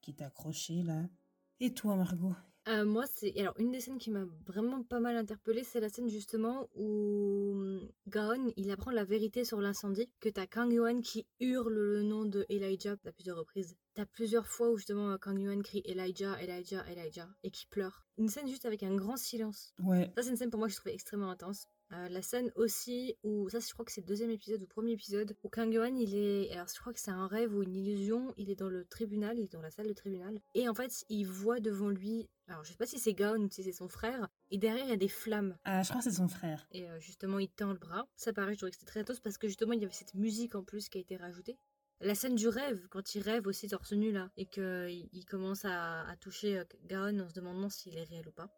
qui 0.00 0.10
est 0.10 0.22
accroché 0.22 0.82
là. 0.82 1.04
Et 1.60 1.74
toi, 1.74 1.94
Margot? 1.96 2.34
Euh, 2.68 2.84
moi, 2.84 3.04
c'est. 3.06 3.38
Alors, 3.38 3.54
une 3.58 3.70
des 3.70 3.80
scènes 3.80 3.98
qui 3.98 4.10
m'a 4.10 4.24
vraiment 4.46 4.82
pas 4.82 5.00
mal 5.00 5.16
interpellée, 5.16 5.64
c'est 5.64 5.80
la 5.80 5.88
scène 5.88 6.08
justement 6.08 6.68
où 6.74 7.52
hum, 7.54 7.88
Gaon 8.08 8.52
il 8.56 8.70
apprend 8.70 8.90
la 8.90 9.04
vérité 9.04 9.44
sur 9.44 9.60
l'incendie. 9.60 10.10
Que 10.20 10.28
t'as 10.28 10.46
Kang 10.46 10.70
Yuan 10.70 11.00
qui 11.00 11.26
hurle 11.40 11.72
le 11.72 12.02
nom 12.02 12.24
de 12.24 12.44
Elijah 12.50 12.96
à 13.04 13.12
plusieurs 13.12 13.38
reprises. 13.38 13.76
T'as 13.94 14.06
plusieurs 14.06 14.46
fois 14.46 14.70
où 14.70 14.76
justement 14.76 15.16
Kang 15.18 15.40
Yuan 15.40 15.62
crie 15.62 15.82
Elijah, 15.86 16.36
Elijah, 16.42 16.84
Elijah 16.90 17.28
et 17.42 17.50
qui 17.50 17.66
pleure. 17.66 18.04
Une 18.18 18.28
scène 18.28 18.48
juste 18.48 18.66
avec 18.66 18.82
un 18.82 18.94
grand 18.94 19.16
silence. 19.16 19.72
Ouais, 19.82 20.12
Ça, 20.16 20.22
c'est 20.22 20.30
une 20.30 20.36
scène 20.36 20.50
pour 20.50 20.58
moi 20.58 20.68
que 20.68 20.74
je 20.74 20.78
trouvais 20.78 20.94
extrêmement 20.94 21.30
intense. 21.30 21.68
Euh, 21.92 22.08
la 22.10 22.20
scène 22.20 22.52
aussi 22.54 23.16
où, 23.22 23.48
ça 23.48 23.60
je 23.60 23.72
crois 23.72 23.84
que 23.84 23.92
c'est 23.92 24.02
le 24.02 24.06
deuxième 24.06 24.30
épisode 24.30 24.62
ou 24.62 24.66
premier 24.66 24.92
épisode, 24.92 25.34
où 25.42 25.48
Kang 25.48 25.72
Yuan 25.72 25.96
il 25.96 26.14
est, 26.14 26.52
alors 26.52 26.68
je 26.68 26.78
crois 26.78 26.92
que 26.92 27.00
c'est 27.00 27.10
un 27.10 27.26
rêve 27.26 27.54
ou 27.54 27.62
une 27.62 27.74
illusion, 27.74 28.34
il 28.36 28.50
est 28.50 28.56
dans 28.56 28.68
le 28.68 28.84
tribunal, 28.84 29.38
il 29.38 29.44
est 29.44 29.52
dans 29.52 29.62
la 29.62 29.70
salle 29.70 29.88
de 29.88 29.94
tribunal, 29.94 30.38
et 30.54 30.68
en 30.68 30.74
fait 30.74 31.04
il 31.08 31.24
voit 31.24 31.60
devant 31.60 31.88
lui, 31.88 32.28
alors 32.46 32.62
je 32.62 32.72
sais 32.72 32.76
pas 32.76 32.84
si 32.84 32.98
c'est 32.98 33.14
Gaon 33.14 33.40
ou 33.40 33.48
si 33.50 33.62
c'est 33.62 33.72
son 33.72 33.88
frère, 33.88 34.28
et 34.50 34.58
derrière 34.58 34.84
il 34.84 34.90
y 34.90 34.92
a 34.92 34.98
des 34.98 35.08
flammes, 35.08 35.56
ah, 35.64 35.82
je 35.82 35.88
crois 35.88 36.02
que 36.02 36.10
c'est 36.10 36.16
son 36.16 36.28
frère. 36.28 36.66
et 36.72 36.90
euh, 36.90 37.00
justement 37.00 37.38
il 37.38 37.48
tend 37.48 37.72
le 37.72 37.78
bras. 37.78 38.06
Ça 38.16 38.34
pareil, 38.34 38.52
je 38.54 38.58
trouvais 38.58 38.70
que 38.70 38.76
c'était 38.76 38.90
très 38.90 39.00
intense 39.00 39.20
parce 39.20 39.38
que 39.38 39.48
justement 39.48 39.72
il 39.72 39.80
y 39.80 39.84
avait 39.84 39.94
cette 39.94 40.14
musique 40.14 40.54
en 40.56 40.64
plus 40.64 40.90
qui 40.90 40.98
a 40.98 41.00
été 41.00 41.16
rajoutée. 41.16 41.56
La 42.00 42.14
scène 42.14 42.34
du 42.34 42.48
rêve, 42.48 42.86
quand 42.90 43.14
il 43.14 43.22
rêve 43.22 43.46
aussi 43.46 43.66
torse 43.66 43.92
nu 43.92 44.12
là, 44.12 44.30
et 44.36 44.44
qu'il 44.46 45.08
il 45.10 45.24
commence 45.24 45.64
à, 45.64 46.02
à 46.06 46.16
toucher 46.16 46.58
euh, 46.58 46.64
Gaon 46.84 47.18
en 47.20 47.28
se 47.28 47.34
demandant 47.34 47.70
s'il 47.70 47.96
est 47.96 48.04
réel 48.04 48.28
ou 48.28 48.32
pas. 48.32 48.50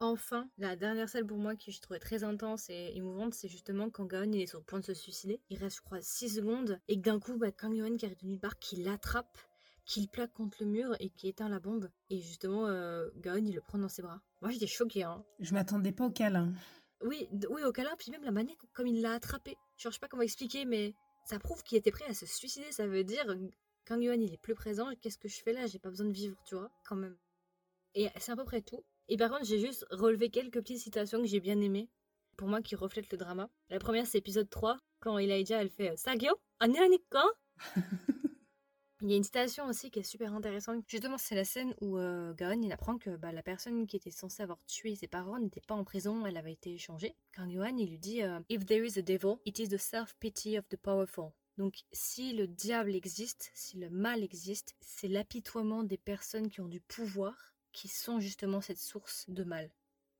Enfin, 0.00 0.48
la 0.58 0.76
dernière 0.76 1.08
scène 1.08 1.26
pour 1.26 1.38
moi 1.38 1.56
que 1.56 1.72
je 1.72 1.80
trouvais 1.80 1.98
très 1.98 2.22
intense 2.22 2.70
et 2.70 2.92
émouvante, 2.94 3.34
c'est 3.34 3.48
justement 3.48 3.90
quand 3.90 4.04
Gaon 4.04 4.30
il 4.30 4.42
est 4.42 4.46
sur 4.46 4.58
le 4.58 4.64
point 4.64 4.78
de 4.78 4.84
se 4.84 4.94
suicider. 4.94 5.40
Il 5.50 5.58
reste, 5.58 5.78
je 5.78 5.82
crois, 5.82 6.00
6 6.00 6.36
secondes, 6.36 6.80
et 6.86 6.96
que 6.96 7.00
d'un 7.02 7.18
coup, 7.18 7.36
bah, 7.36 7.50
Kang 7.50 7.74
Yuan 7.74 7.96
qui 7.96 8.06
arrive 8.06 8.20
de 8.22 8.26
nulle 8.28 8.38
part, 8.38 8.60
qui 8.60 8.76
l'attrape, 8.76 9.36
qui 9.84 10.02
le 10.02 10.06
plaque 10.06 10.32
contre 10.34 10.58
le 10.60 10.66
mur 10.66 10.94
et 11.00 11.10
qui 11.10 11.28
éteint 11.28 11.48
la 11.48 11.58
bombe. 11.58 11.90
Et 12.10 12.20
justement, 12.20 12.68
euh, 12.68 13.08
Gaon 13.16 13.44
il 13.44 13.54
le 13.54 13.60
prend 13.60 13.78
dans 13.78 13.88
ses 13.88 14.02
bras. 14.02 14.20
Moi 14.40 14.52
j'étais 14.52 14.68
choquée, 14.68 15.02
hein. 15.02 15.24
Je 15.40 15.52
m'attendais 15.52 15.92
pas 15.92 16.04
au 16.04 16.10
câlin. 16.10 16.52
Oui, 17.02 17.28
oui, 17.50 17.64
au 17.64 17.72
câlin, 17.72 17.94
puis 17.98 18.12
même 18.12 18.24
la 18.24 18.30
manière 18.30 18.56
comme 18.74 18.86
il 18.86 19.00
l'a 19.00 19.14
attrapé. 19.14 19.56
Je 19.76 19.88
sais 19.90 19.98
pas 19.98 20.08
comment 20.08 20.22
expliquer, 20.22 20.64
mais 20.64 20.94
ça 21.24 21.40
prouve 21.40 21.62
qu'il 21.64 21.76
était 21.76 21.90
prêt 21.90 22.04
à 22.06 22.14
se 22.14 22.26
suicider. 22.26 22.70
Ça 22.70 22.86
veut 22.86 23.02
dire, 23.02 23.36
Kang 23.84 24.00
Yuan, 24.00 24.22
il 24.22 24.32
est 24.32 24.40
plus 24.40 24.54
présent. 24.54 24.88
Qu'est-ce 25.00 25.18
que 25.18 25.28
je 25.28 25.42
fais 25.42 25.52
là? 25.52 25.66
J'ai 25.66 25.78
pas 25.80 25.90
besoin 25.90 26.06
de 26.06 26.12
vivre, 26.12 26.36
tu 26.46 26.54
vois, 26.54 26.70
quand 26.84 26.96
même. 26.96 27.16
Et 27.94 28.08
c'est 28.18 28.30
à 28.30 28.36
peu 28.36 28.44
près 28.44 28.62
tout. 28.62 28.84
Et 29.08 29.16
par 29.16 29.30
contre, 29.30 29.44
j'ai 29.44 29.58
juste 29.58 29.86
relevé 29.90 30.30
quelques 30.30 30.60
petites 30.60 30.80
citations 30.80 31.20
que 31.20 31.26
j'ai 31.26 31.40
bien 31.40 31.60
aimées, 31.60 31.88
pour 32.36 32.48
moi, 32.48 32.62
qui 32.62 32.76
reflètent 32.76 33.10
le 33.10 33.18
drama. 33.18 33.48
La 33.70 33.78
première, 33.78 34.06
c'est 34.06 34.18
épisode 34.18 34.50
3, 34.50 34.78
quand 35.00 35.18
Elijah, 35.18 35.60
elle 35.60 35.70
fait 35.70 35.96
Sagyo 35.96 36.34
Anéanika 36.60 37.22
Il 39.00 39.08
y 39.08 39.14
a 39.14 39.16
une 39.16 39.22
citation 39.22 39.66
aussi 39.66 39.92
qui 39.92 40.00
est 40.00 40.02
super 40.02 40.34
intéressante. 40.34 40.82
Justement, 40.88 41.18
c'est 41.18 41.36
la 41.36 41.44
scène 41.44 41.72
où 41.80 41.98
euh, 41.98 42.34
Gaon 42.34 42.60
il 42.60 42.72
apprend 42.72 42.98
que 42.98 43.16
bah, 43.16 43.30
la 43.30 43.44
personne 43.44 43.86
qui 43.86 43.94
était 43.94 44.10
censée 44.10 44.42
avoir 44.42 44.58
tué 44.66 44.96
ses 44.96 45.06
parents 45.06 45.38
n'était 45.38 45.60
pas 45.60 45.76
en 45.76 45.84
prison, 45.84 46.26
elle 46.26 46.36
avait 46.36 46.52
été 46.52 46.74
échangée. 46.74 47.14
Quand 47.32 47.46
Gaon 47.46 47.76
il 47.76 47.90
lui 47.90 47.98
dit 47.98 48.24
euh, 48.24 48.40
If 48.48 48.66
there 48.66 48.84
is 48.84 48.98
a 48.98 49.02
devil, 49.02 49.36
it 49.44 49.60
is 49.60 49.68
the 49.68 49.78
self-pity 49.78 50.58
of 50.58 50.68
the 50.68 50.76
powerful. 50.76 51.30
Donc, 51.58 51.84
si 51.92 52.32
le 52.32 52.48
diable 52.48 52.96
existe, 52.96 53.52
si 53.54 53.78
le 53.78 53.88
mal 53.88 54.24
existe, 54.24 54.74
c'est 54.80 55.08
l'apitoiement 55.08 55.84
des 55.84 55.96
personnes 55.96 56.48
qui 56.48 56.60
ont 56.60 56.68
du 56.68 56.80
pouvoir 56.80 57.54
qui 57.78 57.86
sont 57.86 58.18
justement 58.18 58.60
cette 58.60 58.80
source 58.80 59.24
de 59.28 59.44
mal. 59.44 59.70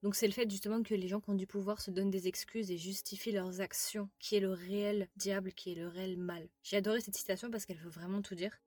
Donc 0.04 0.14
c'est 0.14 0.28
le 0.28 0.32
fait 0.32 0.48
justement 0.48 0.80
que 0.80 0.94
les 0.94 1.08
gens 1.08 1.20
qui 1.20 1.30
ont 1.30 1.34
du 1.34 1.48
pouvoir 1.48 1.80
se 1.80 1.90
donnent 1.90 2.08
des 2.08 2.28
excuses 2.28 2.70
et 2.70 2.78
justifient 2.78 3.32
leurs 3.32 3.60
actions, 3.60 4.08
qui 4.20 4.36
est 4.36 4.40
le 4.40 4.52
réel 4.52 5.08
diable, 5.16 5.52
qui 5.52 5.72
est 5.72 5.74
le 5.74 5.88
réel 5.88 6.16
mal. 6.16 6.48
J'ai 6.62 6.76
adoré 6.76 7.00
cette 7.00 7.16
citation 7.16 7.50
parce 7.50 7.66
qu'elle 7.66 7.80
veut 7.80 7.90
vraiment 7.90 8.22
tout 8.22 8.36
dire. 8.36 8.60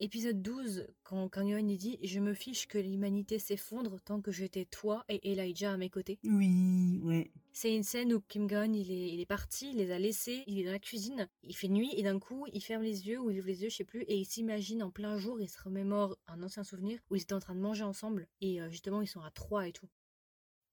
Épisode 0.00 0.42
12, 0.42 0.88
quand 1.04 1.28
Kanyon 1.28 1.68
dit 1.76 2.00
Je 2.02 2.18
me 2.18 2.34
fiche 2.34 2.66
que 2.66 2.78
l'humanité 2.78 3.38
s'effondre 3.38 4.00
tant 4.00 4.20
que 4.20 4.32
j'étais 4.32 4.64
toi 4.64 5.04
et 5.08 5.30
Elijah 5.30 5.72
à 5.72 5.76
mes 5.76 5.88
côtés. 5.88 6.18
Oui, 6.24 6.98
ouais. 7.04 7.30
C'est 7.52 7.74
une 7.74 7.84
scène 7.84 8.12
où 8.12 8.20
Kim 8.20 8.48
Gon 8.48 8.72
il 8.72 8.90
est, 8.90 9.14
il 9.14 9.20
est 9.20 9.26
parti, 9.26 9.70
il 9.70 9.76
les 9.76 9.92
a 9.92 9.98
laissés, 10.00 10.42
il 10.48 10.58
est 10.58 10.64
dans 10.64 10.72
la 10.72 10.80
cuisine, 10.80 11.28
il 11.44 11.54
fait 11.54 11.68
nuit 11.68 11.92
et 11.96 12.02
d'un 12.02 12.18
coup 12.18 12.44
il 12.52 12.60
ferme 12.60 12.82
les 12.82 13.06
yeux 13.06 13.20
ou 13.20 13.30
il 13.30 13.38
ouvre 13.38 13.46
les 13.46 13.62
yeux, 13.62 13.68
je 13.68 13.76
sais 13.76 13.84
plus, 13.84 14.02
et 14.02 14.16
il 14.16 14.24
s'imagine 14.24 14.82
en 14.82 14.90
plein 14.90 15.16
jour, 15.16 15.40
il 15.40 15.48
se 15.48 15.62
remémore 15.62 16.18
un 16.26 16.42
ancien 16.42 16.64
souvenir 16.64 16.98
où 17.08 17.14
ils 17.14 17.22
étaient 17.22 17.32
en 17.32 17.40
train 17.40 17.54
de 17.54 17.60
manger 17.60 17.84
ensemble 17.84 18.26
et 18.40 18.60
euh, 18.60 18.68
justement 18.70 19.00
ils 19.00 19.06
sont 19.06 19.22
à 19.22 19.30
trois 19.30 19.68
et 19.68 19.72
tout. 19.72 19.88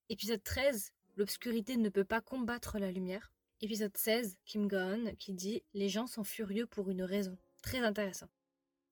Épisode 0.10 0.44
13, 0.44 0.94
l'obscurité 1.16 1.78
ne 1.78 1.90
peut 1.90 2.04
pas 2.06 2.22
combattre 2.22 2.80
la 2.80 2.92
lumière. 2.92 3.32
Épisode 3.62 3.96
16, 3.96 4.40
Kim 4.46 4.68
Gon 4.68 5.14
qui 5.20 5.34
dit 5.34 5.62
Les 5.76 5.90
gens 5.90 6.08
sont 6.08 6.24
furieux 6.24 6.66
pour 6.66 6.90
une 6.90 7.04
raison. 7.04 7.38
Très 7.62 7.80
intéressant. 7.80 8.28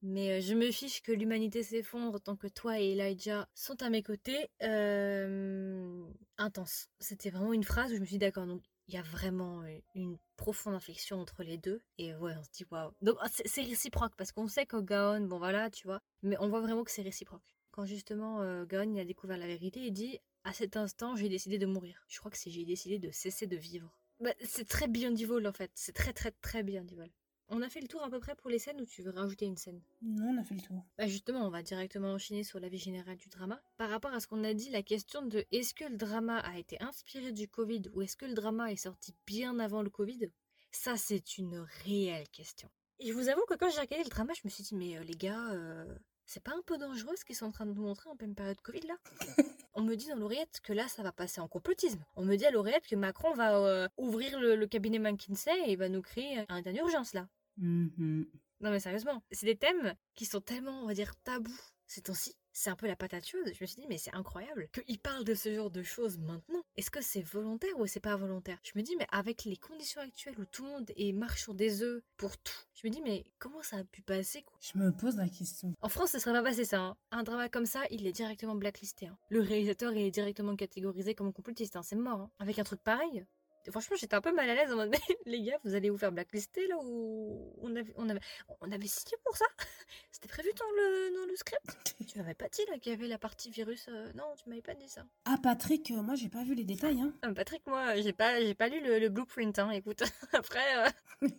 Mais 0.01 0.39
euh, 0.39 0.41
je 0.41 0.53
me 0.53 0.71
fiche 0.71 1.01
que 1.01 1.11
l'humanité 1.11 1.63
s'effondre 1.63 2.21
tant 2.21 2.35
que 2.35 2.47
toi 2.47 2.79
et 2.79 2.91
Elijah 2.91 3.47
sont 3.53 3.81
à 3.83 3.89
mes 3.89 4.03
côtés. 4.03 4.49
Intense. 6.37 6.87
C'était 6.99 7.29
vraiment 7.29 7.53
une 7.53 7.63
phrase 7.63 7.91
où 7.91 7.95
je 7.95 7.99
me 7.99 8.05
suis 8.05 8.17
d'accord, 8.17 8.47
donc 8.47 8.63
il 8.89 8.95
y 8.95 8.97
a 8.97 9.03
vraiment 9.03 9.61
euh, 9.61 9.79
une 9.93 10.17
profonde 10.35 10.73
inflexion 10.73 11.21
entre 11.21 11.43
les 11.43 11.57
deux. 11.59 11.81
Et 11.99 12.15
ouais, 12.15 12.33
on 12.37 12.43
se 12.43 12.49
dit 12.51 12.65
waouh. 12.71 12.91
Donc 13.01 13.17
ah, 13.21 13.27
c'est 13.45 13.61
réciproque 13.61 14.15
parce 14.17 14.31
qu'on 14.31 14.47
sait 14.47 14.65
qu'au 14.65 14.81
Gaon, 14.81 15.21
bon 15.27 15.37
voilà, 15.37 15.69
tu 15.69 15.85
vois. 15.85 16.01
Mais 16.23 16.35
on 16.39 16.49
voit 16.49 16.61
vraiment 16.61 16.83
que 16.83 16.91
c'est 16.91 17.03
réciproque. 17.03 17.55
Quand 17.69 17.85
justement 17.85 18.41
euh, 18.41 18.65
Gaon 18.65 18.97
a 18.97 19.05
découvert 19.05 19.37
la 19.37 19.45
vérité, 19.45 19.79
il 19.81 19.91
dit 19.91 20.19
à 20.43 20.53
cet 20.53 20.75
instant, 20.75 21.15
j'ai 21.15 21.29
décidé 21.29 21.59
de 21.59 21.67
mourir. 21.67 22.03
Je 22.07 22.17
crois 22.17 22.31
que 22.31 22.37
c'est 22.37 22.49
j'ai 22.49 22.65
décidé 22.65 22.97
de 22.97 23.11
cesser 23.11 23.45
de 23.45 23.57
vivre. 23.57 23.93
Bah, 24.19 24.33
c'est 24.43 24.67
très 24.67 24.87
bien 24.87 25.11
du 25.11 25.27
vol 25.27 25.45
en 25.45 25.53
fait. 25.53 25.71
C'est 25.75 25.93
très 25.93 26.11
très 26.11 26.31
très 26.31 26.63
bien 26.63 26.83
du 26.83 26.95
vol. 26.95 27.09
On 27.51 27.63
a 27.63 27.69
fait 27.69 27.81
le 27.81 27.87
tour 27.87 28.03
à 28.03 28.09
peu 28.09 28.19
près 28.19 28.35
pour 28.35 28.49
les 28.49 28.59
scènes 28.59 28.79
ou 28.79 28.85
tu 28.85 29.01
veux 29.01 29.09
rajouter 29.09 29.45
une 29.45 29.57
scène? 29.57 29.81
Non, 30.03 30.35
on 30.35 30.37
a 30.37 30.43
fait 30.43 30.53
le 30.53 30.61
tour. 30.61 30.85
Bah 30.99 31.07
justement, 31.07 31.47
on 31.47 31.49
va 31.49 31.63
directement 31.63 32.13
enchaîner 32.13 32.43
sur 32.43 32.59
la 32.59 32.69
vie 32.69 32.77
générale 32.77 33.17
du 33.17 33.27
drama. 33.27 33.59
Par 33.77 33.89
rapport 33.89 34.13
à 34.13 34.19
ce 34.19 34.27
qu'on 34.27 34.43
a 34.43 34.53
dit, 34.53 34.69
la 34.69 34.83
question 34.83 35.23
de 35.23 35.43
est-ce 35.51 35.73
que 35.73 35.85
le 35.85 35.97
drama 35.97 36.37
a 36.37 36.59
été 36.59 36.79
inspiré 36.81 37.31
du 37.31 37.47
Covid 37.47 37.83
ou 37.93 38.03
est-ce 38.03 38.15
que 38.15 38.25
le 38.25 38.35
drama 38.35 38.71
est 38.71 38.75
sorti 38.75 39.15
bien 39.25 39.57
avant 39.59 39.81
le 39.81 39.89
Covid? 39.89 40.29
Ça, 40.71 40.95
c'est 40.95 41.39
une 41.39 41.65
réelle 41.83 42.29
question. 42.29 42.69
Et 42.99 43.07
je 43.07 43.13
vous 43.13 43.29
avoue 43.29 43.45
que 43.47 43.55
quand 43.55 43.69
j'ai 43.69 43.79
regardé 43.79 44.03
le 44.03 44.09
drama, 44.09 44.33
je 44.33 44.41
me 44.43 44.49
suis 44.49 44.63
dit, 44.63 44.75
mais 44.75 44.97
euh, 44.97 45.03
les 45.03 45.15
gars, 45.15 45.51
euh, 45.53 45.85
c'est 46.25 46.43
pas 46.43 46.51
un 46.51 46.61
peu 46.63 46.77
dangereux 46.77 47.15
ce 47.15 47.25
qu'ils 47.25 47.35
sont 47.35 47.47
en 47.47 47.51
train 47.51 47.65
de 47.65 47.73
nous 47.73 47.81
montrer 47.81 48.09
en 48.11 48.15
pleine 48.15 48.35
période 48.35 48.61
Covid 48.61 48.81
là? 48.81 48.95
On 49.73 49.81
me 49.81 49.95
dit 49.95 50.07
dans 50.07 50.17
l'oreillette 50.17 50.59
que 50.61 50.73
là 50.73 50.87
ça 50.87 51.01
va 51.01 51.11
passer 51.11 51.41
en 51.41 51.47
complotisme. 51.47 52.03
On 52.15 52.25
me 52.25 52.35
dit 52.35 52.45
à 52.45 52.51
l'oreillette 52.51 52.85
que 52.85 52.95
Macron 52.95 53.33
va 53.33 53.57
euh, 53.57 53.87
ouvrir 53.97 54.39
le, 54.39 54.55
le, 54.55 54.67
cabinet 54.67 54.99
McKinsey 54.99 55.51
et 55.65 55.75
va 55.75 55.89
nous 55.89 56.01
créer 56.01 56.45
un 56.49 56.57
état 56.57 56.71
d'urgence 56.71 57.13
là. 57.13 57.27
Mhm. 57.59 58.25
Non 58.61 58.71
mais 58.71 58.79
sérieusement, 58.79 59.23
c'est 59.31 59.45
des 59.45 59.55
thèmes 59.57 59.93
qui 60.15 60.25
sont 60.25 60.41
tellement, 60.41 60.83
on 60.83 60.87
va 60.87 60.93
dire, 60.93 61.15
tabous 61.23 61.57
ces 61.87 62.01
temps-ci. 62.01 62.35
C'est 62.51 62.69
un 62.69 62.75
peu 62.75 62.87
la 62.87 62.95
patate 62.97 63.25
chaude. 63.25 63.45
Je 63.53 63.63
me 63.63 63.65
suis 63.65 63.81
dit, 63.81 63.87
mais 63.87 63.97
c'est 63.97 64.13
incroyable 64.13 64.67
qu'ils 64.73 64.99
parlent 64.99 65.23
de 65.23 65.33
ce 65.33 65.53
genre 65.55 65.71
de 65.71 65.81
choses 65.81 66.17
maintenant. 66.19 66.61
Est-ce 66.75 66.91
que 66.91 67.01
c'est 67.01 67.21
volontaire 67.21 67.79
ou 67.79 67.87
c'est 67.87 67.99
pas 68.01 68.15
volontaire? 68.17 68.59
Je 68.63 68.71
me 68.75 68.83
dis, 68.83 68.95
mais 68.97 69.07
avec 69.11 69.45
les 69.45 69.55
conditions 69.55 70.01
actuelles 70.01 70.37
où 70.39 70.45
tout 70.45 70.65
le 70.65 70.69
monde 70.71 70.91
est 70.97 71.13
marche 71.13 71.41
sur 71.43 71.53
des 71.55 71.81
œufs 71.81 72.03
pour 72.17 72.37
tout, 72.37 72.53
je 72.75 72.85
me 72.87 72.91
dis, 72.91 73.01
mais 73.01 73.25
comment 73.39 73.63
ça 73.63 73.77
a 73.77 73.83
pu 73.85 74.01
passer 74.01 74.41
quoi? 74.43 74.57
Je 74.61 74.77
me 74.77 74.91
pose 74.91 75.15
la 75.15 75.29
question. 75.29 75.73
En 75.81 75.89
France, 75.89 76.11
ce 76.11 76.19
serait 76.19 76.33
pas 76.33 76.43
passé 76.43 76.65
ça. 76.65 76.79
hein. 76.81 76.97
Un 77.11 77.23
drama 77.23 77.47
comme 77.49 77.65
ça, 77.65 77.83
il 77.91 78.05
est 78.05 78.11
directement 78.11 78.55
blacklisté. 78.55 79.07
hein. 79.07 79.17
Le 79.29 79.39
réalisateur 79.41 79.93
il 79.93 80.01
est 80.01 80.11
directement 80.11 80.55
catégorisé 80.57 81.15
comme 81.15 81.31
complotiste. 81.31 81.75
hein. 81.77 81.83
C'est 81.83 81.95
mort. 81.95 82.29
Avec 82.39 82.59
un 82.59 82.63
truc 82.65 82.81
pareil, 82.83 83.25
Franchement, 83.71 83.95
j'étais 83.99 84.15
un 84.15 84.21
peu 84.21 84.33
mal 84.33 84.49
à 84.49 84.55
l'aise 84.55 84.71
en 84.71 84.75
mode, 84.75 84.89
mais 84.89 84.99
les 85.25 85.41
gars, 85.41 85.57
vous 85.63 85.75
allez 85.75 85.89
vous 85.89 85.97
faire 85.97 86.11
blacklister 86.11 86.67
là 86.67 86.75
ou 86.83 87.53
on 87.61 87.75
avait, 87.75 87.93
on 87.97 88.09
avait, 88.09 88.19
on 88.61 88.71
avait 88.71 88.87
signé 88.87 89.17
pour 89.23 89.35
ça? 89.37 89.45
C'était 90.11 90.27
prévu 90.27 90.49
dans 90.57 90.71
le, 90.71 91.15
dans 91.19 91.25
le 91.27 91.35
script? 91.35 91.95
Tu 92.07 92.17
m'avais 92.17 92.33
pas 92.33 92.49
dit 92.49 92.61
là 92.69 92.79
qu'il 92.79 92.91
y 92.91 92.95
avait 92.95 93.07
la 93.07 93.17
partie 93.17 93.49
virus 93.49 93.87
euh, 93.89 94.11
Non, 94.13 94.33
tu 94.41 94.49
m'avais 94.49 94.61
pas 94.61 94.73
dit 94.73 94.89
ça. 94.89 95.05
Ah, 95.25 95.37
Patrick, 95.41 95.91
euh, 95.91 96.01
moi 96.01 96.15
j'ai 96.15 96.29
pas 96.29 96.43
vu 96.43 96.55
les 96.55 96.63
détails, 96.63 97.01
hein. 97.01 97.13
Ah, 97.21 97.31
Patrick, 97.33 97.65
moi, 97.67 97.95
j'ai 98.01 98.13
pas, 98.13 98.39
j'ai 98.41 98.55
pas 98.55 98.67
lu 98.67 98.81
le, 98.81 98.99
le 98.99 99.09
blueprint, 99.09 99.57
hein, 99.59 99.71
écoute. 99.71 100.03
Après. 100.33 100.87
euh, 101.23 101.29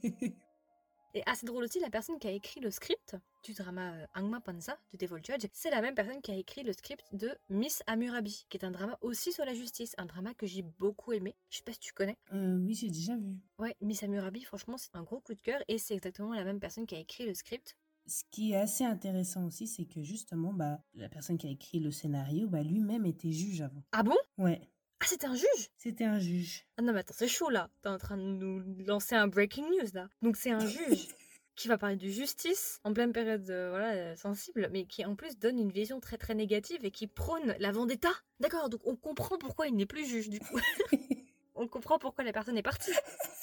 Et 1.12 1.22
assez 1.26 1.44
drôle 1.44 1.64
aussi, 1.64 1.80
la 1.80 1.90
personne 1.90 2.18
qui 2.20 2.28
a 2.28 2.30
écrit 2.30 2.60
le 2.60 2.70
script 2.70 3.16
du 3.42 3.52
drama 3.52 3.94
euh, 3.94 4.06
Angma 4.14 4.40
Panza 4.40 4.78
de 4.92 4.96
Devil 4.96 5.20
Judge, 5.24 5.46
c'est 5.52 5.70
la 5.70 5.80
même 5.80 5.94
personne 5.96 6.20
qui 6.22 6.30
a 6.30 6.36
écrit 6.36 6.62
le 6.62 6.72
script 6.72 7.04
de 7.12 7.30
Miss 7.48 7.82
Amurabi, 7.88 8.46
qui 8.48 8.56
est 8.56 8.64
un 8.64 8.70
drama 8.70 8.96
aussi 9.00 9.32
sur 9.32 9.44
la 9.44 9.52
justice, 9.52 9.94
un 9.98 10.06
drama 10.06 10.34
que 10.34 10.46
j'ai 10.46 10.62
beaucoup 10.62 11.12
aimé. 11.12 11.34
Je 11.48 11.58
sais 11.58 11.64
pas 11.64 11.72
si 11.72 11.80
tu 11.80 11.92
connais. 11.92 12.16
Euh, 12.32 12.58
oui, 12.58 12.74
j'ai 12.74 12.88
déjà 12.90 13.16
vu. 13.16 13.36
Ouais, 13.58 13.74
Miss 13.80 14.04
Amurabi, 14.04 14.44
franchement, 14.44 14.76
c'est 14.76 14.94
un 14.94 15.02
gros 15.02 15.20
coup 15.20 15.34
de 15.34 15.40
cœur 15.40 15.60
et 15.66 15.78
c'est 15.78 15.94
exactement 15.94 16.32
la 16.32 16.44
même 16.44 16.60
personne 16.60 16.86
qui 16.86 16.94
a 16.94 17.00
écrit 17.00 17.26
le 17.26 17.34
script. 17.34 17.76
Ce 18.06 18.22
qui 18.30 18.52
est 18.52 18.56
assez 18.56 18.84
intéressant 18.84 19.46
aussi, 19.46 19.66
c'est 19.66 19.86
que 19.86 20.02
justement, 20.02 20.52
bah, 20.52 20.80
la 20.94 21.08
personne 21.08 21.38
qui 21.38 21.48
a 21.48 21.50
écrit 21.50 21.80
le 21.80 21.90
scénario, 21.90 22.46
bah, 22.48 22.62
lui-même 22.62 23.04
était 23.04 23.32
juge 23.32 23.62
avant. 23.62 23.82
Ah 23.92 24.04
bon? 24.04 24.16
Ouais, 24.38 24.60
Ah, 25.00 25.06
c'était 25.06 25.26
un 25.26 25.34
juge? 25.34 25.70
C'était 25.76 26.04
un 26.04 26.18
juge. 26.18 26.66
Ah 26.76 26.82
non, 26.82 26.92
mais 26.92 27.00
attends, 27.00 27.14
c'est 27.16 27.28
chaud 27.28 27.50
là. 27.50 27.70
T'es 27.82 27.88
en 27.88 27.98
train 27.98 28.16
de 28.16 28.22
nous 28.22 28.62
lancer 28.84 29.14
un 29.14 29.28
breaking 29.28 29.64
news 29.64 29.88
là. 29.94 30.08
Donc 30.22 30.36
c'est 30.36 30.50
un 30.50 30.66
juge 30.66 31.08
qui 31.56 31.68
va 31.68 31.78
parler 31.78 31.96
de 31.96 32.08
justice 32.08 32.80
en 32.84 32.92
pleine 32.92 33.12
période 33.12 33.48
euh, 33.50 33.70
voilà, 33.70 33.92
euh, 33.92 34.16
sensible, 34.16 34.68
mais 34.72 34.84
qui 34.84 35.04
en 35.04 35.16
plus 35.16 35.38
donne 35.38 35.58
une 35.58 35.72
vision 35.72 36.00
très 36.00 36.18
très 36.18 36.34
négative 36.34 36.84
et 36.84 36.90
qui 36.90 37.06
prône 37.06 37.54
la 37.58 37.72
vendetta. 37.72 38.10
D'accord, 38.40 38.68
donc 38.68 38.80
on 38.84 38.96
comprend 38.96 39.38
pourquoi 39.38 39.68
il 39.68 39.74
n'est 39.74 39.86
plus 39.86 40.06
juge 40.06 40.28
du 40.28 40.40
coup. 40.40 40.58
on 41.54 41.66
comprend 41.68 41.98
pourquoi 41.98 42.24
la 42.24 42.32
personne 42.32 42.56
est 42.56 42.62
partie. 42.62 42.92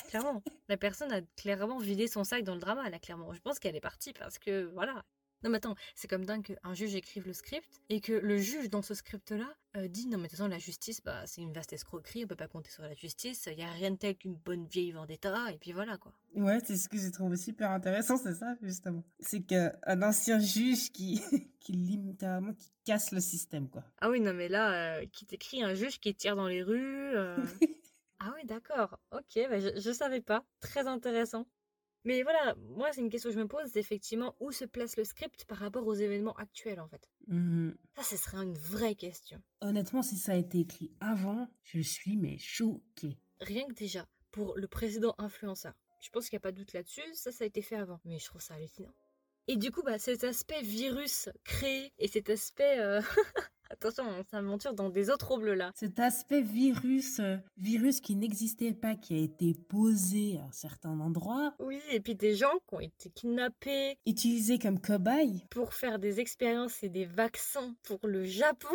Clairement. 0.10 0.44
La 0.70 0.78
personne 0.78 1.12
a 1.12 1.22
clairement 1.36 1.80
vidé 1.80 2.08
son 2.08 2.24
sac 2.24 2.44
dans 2.44 2.54
le 2.54 2.60
drama, 2.60 2.90
là, 2.90 3.00
clairement. 3.00 3.34
Je 3.34 3.42
pense 3.42 3.60
qu'elle 3.60 3.76
est 3.76 3.82
partie 3.82 4.14
parce 4.14 4.40
que, 4.40 4.72
voilà. 4.74 5.04
Non, 5.48 5.52
mais 5.52 5.58
attends, 5.60 5.76
c'est 5.96 6.10
comme 6.10 6.26
dingue 6.26 6.44
qu'un 6.44 6.74
juge 6.74 6.94
écrive 6.96 7.26
le 7.26 7.32
script 7.32 7.82
et 7.88 8.02
que 8.02 8.12
le 8.12 8.38
juge, 8.38 8.70
dans 8.70 8.82
ce 8.82 8.94
script-là, 8.94 9.48
euh, 9.78 9.88
dit 9.88 10.06
non, 10.06 10.18
mais 10.18 10.24
de 10.24 10.28
toute 10.28 10.32
façon, 10.40 10.50
la 10.50 10.58
justice, 10.58 11.02
bah, 11.02 11.26
c'est 11.26 11.40
une 11.40 11.54
vaste 11.54 11.72
escroquerie, 11.72 12.26
on 12.26 12.28
peut 12.28 12.36
pas 12.36 12.50
compter 12.50 12.70
sur 12.70 12.84
la 12.84 12.94
justice, 12.94 13.48
il 13.50 13.58
y 13.58 13.64
a 13.64 13.72
rien 13.72 13.92
de 13.92 13.96
tel 13.96 14.18
qu'une 14.18 14.36
bonne 14.36 14.66
vieille 14.68 14.92
vendetta, 14.92 15.50
et 15.54 15.58
puis 15.58 15.72
voilà, 15.72 15.98
quoi. 15.98 16.12
Ouais, 16.36 16.60
c'est 16.66 16.76
ce 16.76 16.90
que 16.90 16.98
j'ai 16.98 17.12
trouvé 17.12 17.38
super 17.38 17.72
intéressant, 17.72 18.18
c'est 18.18 18.34
ça, 18.34 18.58
justement. 18.62 19.06
C'est 19.22 19.40
qu'un 19.40 19.72
ancien 20.02 20.38
juge 20.38 20.92
qui, 20.92 21.22
qui 21.62 21.72
littéralement, 21.72 22.52
qui 22.54 22.70
casse 22.84 23.14
le 23.14 23.22
système, 23.22 23.70
quoi. 23.70 23.86
Ah 24.02 24.10
oui, 24.10 24.20
non, 24.20 24.34
mais 24.34 24.50
là, 24.50 24.98
euh, 25.00 25.06
qui 25.14 25.26
t'écrit 25.26 25.64
un 25.64 25.76
juge 25.76 26.02
qui 26.02 26.14
tire 26.14 26.36
dans 26.36 26.48
les 26.50 26.62
rues. 26.62 27.16
euh. 27.16 27.38
ah 28.20 28.34
oui, 28.36 28.46
d'accord. 28.46 29.00
Ok, 29.14 29.40
bah, 29.50 29.62
je, 29.62 29.80
je 29.80 29.92
savais 29.94 30.20
pas. 30.20 30.44
Très 30.60 30.88
intéressant. 30.88 31.48
Mais 32.04 32.24
voilà, 32.24 32.56
moi, 32.76 32.90
c'est 32.94 33.02
une 33.02 33.10
question 33.10 33.30
que 33.30 33.36
je 33.36 33.40
me 33.40 33.48
pose, 33.48 33.70
c'est 33.72 33.80
effectivement 33.80 34.36
où 34.40 34.52
se 34.52 34.66
place 34.66 34.96
le 34.98 35.04
script 35.04 35.46
par 35.46 35.58
rapport 35.58 35.86
aux 35.86 35.94
événements 35.94 36.36
actuels, 36.36 36.80
en 36.80 36.88
fait. 36.88 37.10
Mhm. 37.28 37.76
Ça, 37.96 38.04
ce 38.04 38.18
serait 38.18 38.38
une 38.38 38.58
vraie 38.58 38.96
question. 38.96 39.42
Honnêtement, 39.62 40.04
si 40.04 40.18
ça 40.18 40.34
a 40.34 40.36
été 40.36 40.60
écrit 40.60 40.92
avant, 41.00 41.50
je 41.64 41.82
suis 41.82 42.16
mais 42.18 42.38
choquée. 42.38 43.18
Rien 43.42 43.66
que 43.68 43.74
déjà, 43.74 44.08
pour 44.32 44.58
le 44.58 44.68
précédent 44.68 45.16
influenceur, 45.18 45.74
je 46.02 46.10
pense 46.10 46.30
qu'il 46.30 46.36
n'y 46.38 46.42
a 46.42 46.48
pas 46.48 46.52
de 46.52 46.58
doute 46.58 46.74
là-dessus, 46.74 47.14
ça, 47.14 47.32
ça 47.32 47.44
a 47.44 47.48
été 47.48 47.62
fait 47.62 47.76
avant. 47.76 48.00
Mais 48.06 48.20
je 48.20 48.26
trouve 48.26 48.42
ça 48.42 48.54
hallucinant. 48.54 48.94
Et 49.48 49.58
du 49.58 49.72
coup, 49.72 49.82
bah, 49.84 49.98
cet 49.98 50.24
aspect 50.24 50.62
virus 50.62 51.30
créé 51.44 51.94
et 52.00 52.08
cet 52.08 52.30
aspect... 52.30 52.80
euh, 52.80 53.02
Attention, 53.70 54.04
on 54.08 54.24
s'aventure 54.24 54.74
dans 54.74 54.90
des 54.90 55.10
eaux 55.10 55.18
troubles 55.18 55.54
là. 55.54 55.72
Cet 55.76 56.00
aspect 56.00 56.42
virus, 56.42 57.20
euh, 57.20 57.38
virus 57.58 58.00
qui 58.02 58.16
n'existait 58.16 58.74
pas, 58.74 58.96
qui 58.96 59.14
a 59.14 59.18
été 59.18 59.54
posé 59.54 60.40
à 60.40 60.52
certains 60.52 61.00
endroits, 61.00 61.54
Oui, 61.60 61.80
et 61.92 62.00
puis 62.00 62.16
des 62.16 62.36
gens 62.36 62.52
qui 62.68 62.76
ont 62.76 62.80
été 62.80 63.10
kidnappés 63.10 63.98
utilisé 64.06 64.58
comme 64.60 64.80
cobaye. 64.80 65.46
pour 65.50 65.74
faire 65.74 66.00
des 66.00 66.20
expériences 66.20 66.82
et 66.84 66.90
des 66.90 67.06
vaccins 67.06 67.76
pour 67.84 68.00
le 68.08 68.24
Japon. 68.24 68.68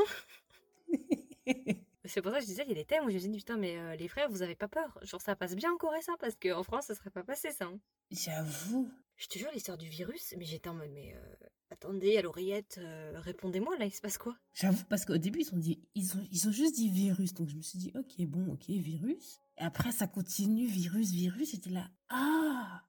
C'est 2.05 2.20
pour 2.22 2.32
ça 2.32 2.38
que 2.38 2.42
je 2.44 2.48
disais, 2.48 2.62
il 2.64 2.68
y 2.68 2.72
a 2.72 2.74
des 2.74 2.84
thèmes 2.84 3.05
où 3.05 3.09
je 3.11 3.14
me 3.14 3.20
suis 3.20 3.28
dit, 3.30 3.38
putain, 3.38 3.57
mais 3.57 3.76
euh, 3.78 3.94
les 3.96 4.09
frères, 4.09 4.28
vous 4.28 4.42
avez 4.42 4.57
pas 4.57 4.68
peur? 4.68 4.98
Genre, 5.03 5.20
ça 5.20 5.36
passe 5.36 5.55
bien 5.55 5.72
en 5.72 5.76
Corée, 5.76 6.03
ça, 6.03 6.14
parce 6.18 6.34
qu'en 6.34 6.62
France, 6.62 6.86
ça 6.86 6.94
serait 6.94 7.11
pas 7.11 7.22
passé, 7.22 7.50
ça. 7.53 7.66
hein. 7.66 7.78
J'avoue. 8.11 8.90
Je 9.16 9.26
te 9.28 9.38
jure, 9.38 9.50
l'histoire 9.53 9.78
du 9.78 9.88
virus, 9.88 10.34
mais 10.36 10.44
j'étais 10.44 10.68
en 10.68 10.74
mode, 10.74 10.90
mais 10.92 11.14
euh, 11.14 11.46
attendez, 11.70 12.16
à 12.16 12.22
l'oreillette, 12.22 12.78
euh, 12.78 13.12
répondez-moi, 13.20 13.76
là, 13.78 13.84
il 13.84 13.92
se 13.92 14.00
passe 14.00 14.18
quoi? 14.18 14.36
J'avoue, 14.53 14.84
parce 14.88 15.05
qu'au 15.05 15.16
début, 15.18 15.40
ils 15.40 15.55
ont, 15.55 15.59
dit, 15.59 15.80
ils, 15.94 16.16
ont, 16.16 16.26
ils 16.30 16.48
ont 16.48 16.53
juste 16.53 16.74
dit 16.74 16.90
virus. 16.90 17.34
Donc 17.34 17.48
je 17.48 17.57
me 17.57 17.62
suis 17.62 17.78
dit, 17.78 17.92
ok, 17.94 18.26
bon, 18.26 18.53
ok, 18.53 18.68
virus. 18.68 19.38
Et 19.59 19.62
après, 19.62 19.92
ça 19.92 20.07
continue, 20.09 20.66
virus, 20.66 21.12
virus. 21.12 21.53
J'étais 21.53 21.70
là, 21.70 21.88
ah, 22.09 22.82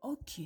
ok. 0.00 0.40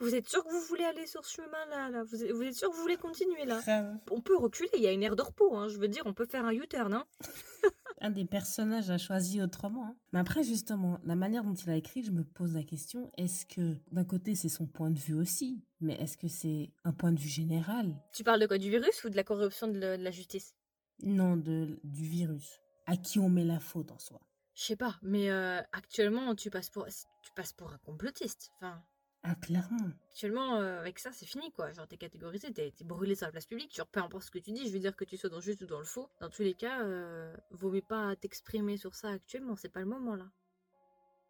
Vous 0.00 0.14
êtes 0.14 0.28
sûr 0.28 0.42
que 0.44 0.50
vous 0.50 0.60
voulez 0.62 0.84
aller 0.84 1.06
sur 1.06 1.24
ce 1.24 1.34
chemin-là 1.34 1.90
là? 1.90 2.02
Vous, 2.04 2.24
êtes, 2.24 2.32
vous 2.32 2.42
êtes 2.42 2.54
sûr 2.54 2.70
que 2.70 2.74
vous 2.74 2.82
voulez 2.82 2.96
continuer 2.96 3.44
là? 3.44 3.60
Grave. 3.60 3.98
On 4.10 4.20
peut 4.20 4.36
reculer, 4.36 4.70
il 4.74 4.80
y 4.82 4.86
a 4.86 4.92
une 4.92 5.02
aire 5.02 5.14
de 5.16 5.22
repos, 5.22 5.54
hein. 5.56 5.68
je 5.68 5.76
veux 5.78 5.88
dire, 5.88 6.02
on 6.06 6.14
peut 6.14 6.24
faire 6.26 6.44
un 6.46 6.52
U-turn. 6.52 6.92
Hein. 6.94 7.06
Un 8.02 8.08
des 8.10 8.24
personnages 8.24 8.88
a 8.90 8.96
choisi 8.96 9.42
autrement. 9.42 9.84
hein. 9.88 9.96
Mais 10.14 10.20
après, 10.20 10.42
justement, 10.42 10.98
la 11.04 11.16
manière 11.16 11.44
dont 11.44 11.52
il 11.52 11.68
a 11.68 11.76
écrit, 11.76 12.02
je 12.02 12.12
me 12.12 12.24
pose 12.24 12.54
la 12.54 12.62
question, 12.62 13.12
est-ce 13.18 13.44
que 13.44 13.76
d'un 13.92 14.04
côté, 14.06 14.34
c'est 14.34 14.48
son 14.48 14.66
point 14.66 14.90
de 14.90 14.98
vue 14.98 15.12
aussi 15.12 15.62
Mais 15.80 15.92
est-ce 16.00 16.16
que 16.16 16.26
c'est 16.28 16.72
un 16.84 16.92
point 16.94 17.12
de 17.12 17.20
vue 17.20 17.28
général? 17.28 17.94
Tu 18.14 18.24
parles 18.24 18.40
de 18.40 18.46
quoi? 18.46 18.56
Du 18.56 18.70
virus 18.70 19.04
ou 19.04 19.10
de 19.10 19.16
la 19.16 19.22
corruption 19.24 19.68
de, 19.68 19.74
le- 19.78 19.98
de 19.98 20.02
la 20.02 20.10
justice? 20.10 20.54
Non, 21.02 21.36
de, 21.36 21.78
du 21.84 22.04
virus. 22.06 22.58
À 22.86 22.96
qui 22.96 23.18
on 23.18 23.28
met 23.28 23.44
la 23.44 23.60
faute 23.60 23.92
en 23.92 23.98
soi 23.98 24.18
Je 24.54 24.62
sais 24.62 24.76
pas, 24.76 24.98
mais 25.02 25.30
euh, 25.30 25.60
actuellement, 25.72 26.34
tu 26.34 26.48
passes 26.48 26.70
pour, 26.70 26.86
tu 26.86 27.32
passes 27.36 27.52
pour 27.52 27.70
un 27.70 27.78
complotiste. 27.84 28.48
Enfin, 28.56 28.82
Ah, 29.22 29.34
clairement. 29.34 29.90
actuellement, 30.10 30.56
euh, 30.56 30.80
avec 30.80 30.98
ça, 30.98 31.12
c'est 31.12 31.26
fini 31.26 31.52
quoi. 31.52 31.72
Genre, 31.72 31.86
t'es 31.86 31.98
catégorisé, 31.98 32.52
t'es 32.52 32.72
brûlé 32.84 33.14
sur 33.14 33.26
la 33.26 33.32
place 33.32 33.46
publique. 33.46 33.74
Genre, 33.76 33.86
peu 33.86 34.00
importe 34.00 34.24
ce 34.24 34.30
que 34.30 34.38
tu 34.38 34.50
dis, 34.52 34.66
je 34.66 34.72
veux 34.72 34.78
dire 34.78 34.96
que 34.96 35.04
tu 35.04 35.16
sois 35.18 35.28
dans 35.28 35.36
le 35.36 35.42
juste 35.42 35.60
ou 35.60 35.66
dans 35.66 35.78
le 35.78 35.84
faux. 35.84 36.08
Dans 36.20 36.30
tous 36.30 36.42
les 36.42 36.54
cas, 36.54 36.80
euh, 36.82 37.34
vaut 37.50 37.70
mieux 37.70 37.82
pas 37.82 38.16
t'exprimer 38.16 38.78
sur 38.78 38.94
ça 38.94 39.10
actuellement, 39.10 39.56
c'est 39.56 39.68
pas 39.68 39.80
le 39.80 39.86
moment 39.86 40.16
là. 40.16 40.30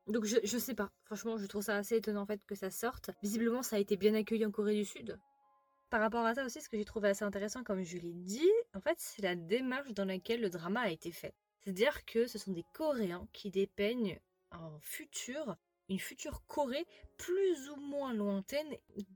Donc, 0.06 0.24
je, 0.24 0.36
je 0.42 0.58
sais 0.58 0.74
pas. 0.74 0.90
Franchement, 1.04 1.36
je 1.36 1.46
trouve 1.46 1.62
ça 1.62 1.76
assez 1.76 1.96
étonnant 1.96 2.22
en 2.22 2.26
fait 2.26 2.40
que 2.46 2.54
ça 2.54 2.70
sorte. 2.70 3.10
Visiblement, 3.22 3.62
ça 3.62 3.76
a 3.76 3.78
été 3.80 3.96
bien 3.96 4.14
accueilli 4.14 4.46
en 4.46 4.50
Corée 4.50 4.74
du 4.74 4.84
Sud. 4.84 5.18
Par 5.90 6.00
rapport 6.00 6.24
à 6.24 6.34
ça 6.34 6.44
aussi, 6.44 6.60
ce 6.60 6.68
que 6.68 6.76
j'ai 6.78 6.84
trouvé 6.84 7.08
assez 7.08 7.24
intéressant, 7.24 7.64
comme 7.64 7.82
je 7.82 7.98
l'ai 7.98 8.12
dit, 8.12 8.48
en 8.74 8.80
fait, 8.80 8.94
c'est 8.98 9.22
la 9.22 9.34
démarche 9.34 9.92
dans 9.92 10.04
laquelle 10.04 10.40
le 10.40 10.48
drama 10.48 10.82
a 10.82 10.90
été 10.90 11.10
fait. 11.10 11.34
C'est-à-dire 11.58 12.04
que 12.06 12.28
ce 12.28 12.38
sont 12.38 12.52
des 12.52 12.64
Coréens 12.72 13.26
qui 13.32 13.50
dépeignent 13.50 14.20
un 14.52 14.78
futur, 14.80 15.56
une 15.90 15.98
future 15.98 16.42
Corée 16.46 16.86
plus 17.18 17.68
ou 17.68 17.76
moins 17.76 18.14
lointaine, 18.14 18.66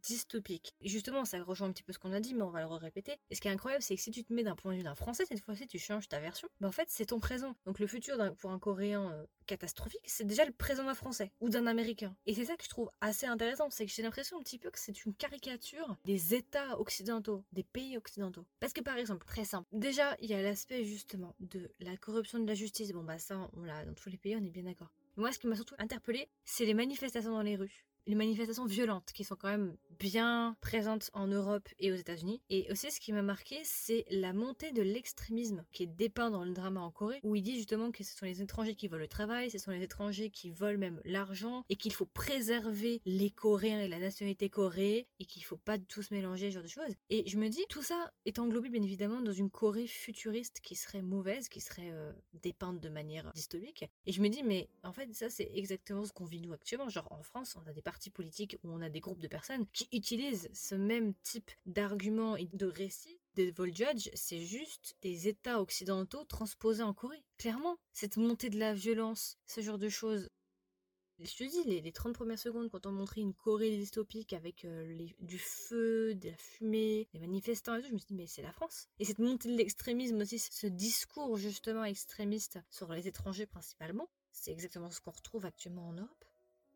dystopique. 0.03 0.75
Justement, 0.83 1.25
ça 1.25 1.43
rejoint 1.43 1.68
un 1.68 1.72
petit 1.72 1.83
peu 1.83 1.95
ce 1.95 1.99
qu'on 1.99 2.12
a 2.12 2.20
dit, 2.20 2.35
mais 2.35 2.43
on 2.43 2.51
va 2.51 2.61
le 2.61 2.66
répéter. 2.66 3.16
Et 3.31 3.35
ce 3.35 3.41
qui 3.41 3.49
est 3.49 3.51
incroyable, 3.51 3.83
c'est 3.83 3.97
que 3.97 4.03
si 4.03 4.11
tu 4.11 4.22
te 4.25 4.33
mets 4.33 4.43
d'un 4.43 4.55
point 4.55 4.72
de 4.72 4.77
vue 4.77 4.83
d'un 4.83 4.95
Français, 4.95 5.25
cette 5.25 5.41
fois-ci, 5.41 5.66
tu 5.66 5.79
changes 5.79 6.07
ta 6.07 6.20
version, 6.20 6.47
mais 6.61 6.66
en 6.66 6.72
fait, 6.72 6.89
c'est 6.91 7.07
ton 7.07 7.18
présent. 7.18 7.57
Donc 7.64 7.79
le 7.79 7.87
futur 7.87 8.18
pour 8.37 8.51
un 8.51 8.59
Coréen 8.59 9.11
euh, 9.11 9.25
catastrophique, 9.47 10.03
c'est 10.05 10.27
déjà 10.27 10.45
le 10.45 10.53
présent 10.53 10.85
d'un 10.85 10.95
Français 10.95 11.33
ou 11.41 11.49
d'un 11.49 11.66
Américain. 11.66 12.14
Et 12.27 12.35
c'est 12.35 12.45
ça 12.45 12.57
que 12.57 12.64
je 12.64 12.68
trouve 12.68 12.91
assez 13.01 13.25
intéressant, 13.25 13.70
c'est 13.70 13.87
que 13.87 13.93
j'ai 13.93 14.03
l'impression 14.03 14.37
un 14.37 14.43
petit 14.43 14.59
peu 14.59 14.70
que 14.70 14.79
c'est 14.79 15.07
une 15.07 15.14
caricature 15.14 15.97
des 16.05 16.35
États 16.35 16.79
occidentaux, 16.79 17.43
des 17.53 17.64
pays 17.64 17.97
occidentaux. 17.97 18.45
Parce 18.61 18.75
que 18.75 18.83
par 18.83 18.99
exemple, 18.99 19.25
très 19.25 19.47
simple, 19.47 19.68
déjà, 19.72 20.14
il 20.20 20.29
y 20.29 20.35
a 20.35 20.43
l'aspect 20.43 20.85
justement 20.85 21.35
de 21.41 21.70
la 21.81 21.97
corruption 21.97 22.39
de 22.39 22.47
la 22.47 22.55
justice. 22.55 22.93
Bon 22.93 23.03
bah 23.03 23.18
ça, 23.18 23.49
on 23.55 23.62
l'a 23.62 23.87
dans 23.87 23.95
tous 23.95 24.11
les 24.11 24.18
pays, 24.18 24.37
on 24.37 24.45
est 24.45 24.51
bien 24.51 24.64
d'accord. 24.64 24.91
Moi, 25.17 25.33
ce 25.33 25.39
qui 25.41 25.47
m'a 25.49 25.57
surtout 25.57 25.75
interpellé, 25.79 26.29
c'est 26.45 26.65
les 26.67 26.75
manifestations 26.75 27.33
dans 27.33 27.43
les 27.43 27.57
rues. 27.57 27.85
Les 28.07 28.15
manifestations 28.15 28.67
violentes 28.67 29.13
qui 29.13 29.25
sont 29.25 29.37
quand 29.37 29.49
même 29.49 29.77
bien 29.99 30.57
présentes 30.61 31.11
en 31.15 31.27
Europe 31.27 31.69
et 31.79 31.93
aux 31.93 31.97
États-Unis. 31.97 32.43
Et 32.51 32.71
aussi, 32.71 32.91
ce 32.91 33.01
qui 33.01 33.13
m'a 33.13 33.23
marqué, 33.23 33.61
c'est 33.65 34.05
la 34.11 34.33
montée 34.33 34.73
de 34.73 34.83
l'extrémisme 34.83 35.65
qui 35.73 35.85
est 35.85 35.87
dépeint 35.87 36.31
dans 36.31 36.45
le 36.45 36.53
drama 36.53 36.81
en 36.81 36.91
Corée, 36.91 37.21
où 37.23 37.37
il 37.37 37.43
dit 37.43 37.57
justement 37.57 37.91
que 37.91 38.05
ce 38.05 38.17
sont 38.17 38.27
les 38.27 38.43
étrangers 38.43 38.75
qui 38.75 38.89
volent 38.89 39.03
le 39.03 39.09
travail, 39.09 39.51
ce 39.51 39.59
sont 39.59 39.71
les 39.71 39.83
étrangers 39.83 40.31
qui 40.31 40.51
volent 40.51 40.79
même 40.79 41.01
l'argent, 41.05 41.65
et 41.69 41.77
qu'il 41.77 41.93
faut 41.93 42.07
préserver 42.07 43.01
les 43.07 43.31
Coréens 43.31 43.81
et 43.81 43.89
la 43.89 43.99
nationalité 43.99 44.51
coréenne, 44.51 45.05
et 45.19 45.25
qu'il 45.25 45.45
faut 45.45 45.57
pas 45.57 45.79
tous 45.79 46.11
mélanger 46.11 46.51
ce 46.51 46.55
genre 46.55 46.63
de 46.63 46.69
choses. 46.69 46.95
Et 47.11 47.27
je 47.27 47.39
me 47.39 47.49
dis, 47.49 47.65
tout 47.69 47.83
ça 47.83 48.13
est 48.25 48.39
englobé 48.39 48.69
bien 48.69 48.83
évidemment 48.83 49.21
dans 49.21 49.33
une 49.33 49.51
Corée 49.51 49.87
futuriste 49.87 50.61
qui 50.61 50.75
serait 50.75 51.03
mauvaise, 51.03 51.49
qui 51.49 51.61
serait 51.61 51.91
euh, 51.93 52.13
dépeinte 52.35 52.81
de 52.81 52.89
manière 52.89 53.33
dystopique. 53.33 53.85
Et 54.07 54.13
je 54.13 54.21
me 54.21 54.29
dis, 54.29 54.43
mais 54.43 54.69
en 54.83 54.93
fait, 54.93 55.13
ça 55.15 55.31
c'est 55.31 55.51
exactement 55.55 56.05
ce 56.05 56.13
qu'on 56.13 56.25
vit 56.25 56.41
nous 56.41 56.53
actuellement. 56.53 56.89
Genre 56.89 57.09
en 57.11 57.23
France, 57.23 57.57
on 57.57 57.69
a 57.69 57.73
des 57.73 57.83
partis 57.83 57.93
politiques 58.11 58.59
où 58.62 58.70
on 58.70 58.80
a 58.80 58.88
des 58.88 59.01
groupes 59.01 59.20
de 59.20 59.28
personnes 59.28 59.66
qui 59.72 59.88
utilisent 59.92 60.49
ce 60.53 60.74
même 60.74 61.14
type 61.22 61.51
d'arguments 61.66 62.36
et 62.36 62.49
de 62.53 62.66
récits. 62.66 63.18
Des 63.34 63.53
Judge, 63.72 64.11
c'est 64.14 64.40
juste 64.40 64.97
des 65.03 65.26
États 65.26 65.61
occidentaux 65.61 66.24
transposés 66.24 66.84
en 66.84 66.95
Corée. 66.95 67.24
Clairement, 67.36 67.78
cette 67.92 68.16
montée 68.16 68.49
de 68.49 68.59
la 68.59 68.74
violence, 68.74 69.38
ce 69.47 69.61
genre 69.61 69.78
de 69.78 69.88
choses. 69.88 70.30
Je 71.18 71.34
te 71.34 71.45
dis, 71.45 71.64
les, 71.64 71.80
les 71.80 71.92
30 71.92 72.12
premières 72.12 72.38
secondes, 72.38 72.70
quand 72.70 72.86
on 72.86 72.92
montrait 72.92 73.20
une 73.20 73.34
Corée 73.34 73.70
dystopique 73.76 74.32
avec 74.32 74.64
euh, 74.64 75.07
du 75.20 75.38
feu, 75.38 76.14
de 76.14 76.28
la 76.28 76.36
fumée, 76.36 77.09
des 77.12 77.20
manifestants 77.20 77.74
et 77.74 77.82
tout, 77.82 77.88
je 77.88 77.92
me 77.92 77.99
suis 77.99 78.09
dit, 78.09 78.14
mais 78.14 78.26
c'est 78.26 78.42
la 78.42 78.53
France. 78.53 78.88
Et 79.01 79.05
cette 79.05 79.18
montée 79.18 79.49
de 79.49 79.57
l'extrémisme 79.57 80.20
aussi, 80.20 80.38
ce 80.38 80.66
discours 80.66 81.36
justement 81.36 81.84
extrémiste 81.84 82.59
sur 82.70 82.92
les 82.92 83.09
étrangers 83.09 83.47
principalement, 83.47 84.09
c'est 84.30 84.51
exactement 84.51 84.90
ce 84.90 85.01
qu'on 85.01 85.12
retrouve 85.12 85.47
actuellement 85.47 85.88
en 85.88 85.92
Europe. 85.95 86.24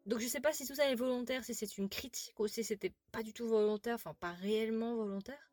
Donc 0.09 0.21
je 0.21 0.27
sais 0.27 0.41
pas 0.41 0.55
si 0.55 0.67
tout 0.67 0.75
ça 0.75 0.91
est 0.91 0.95
volontaire, 0.95 1.45
si 1.45 1.53
c'est 1.53 1.77
une 1.77 1.91
critique 1.91 2.41
ou 2.41 2.49
si 2.49 2.65
c'était 2.65 2.95
pas 3.13 3.23
du 3.23 3.35
tout 3.35 3.47
volontaire, 3.47 3.97
enfin 3.97 4.15
pas 4.15 4.33
réellement 4.33 4.97
volontaire. 4.97 5.53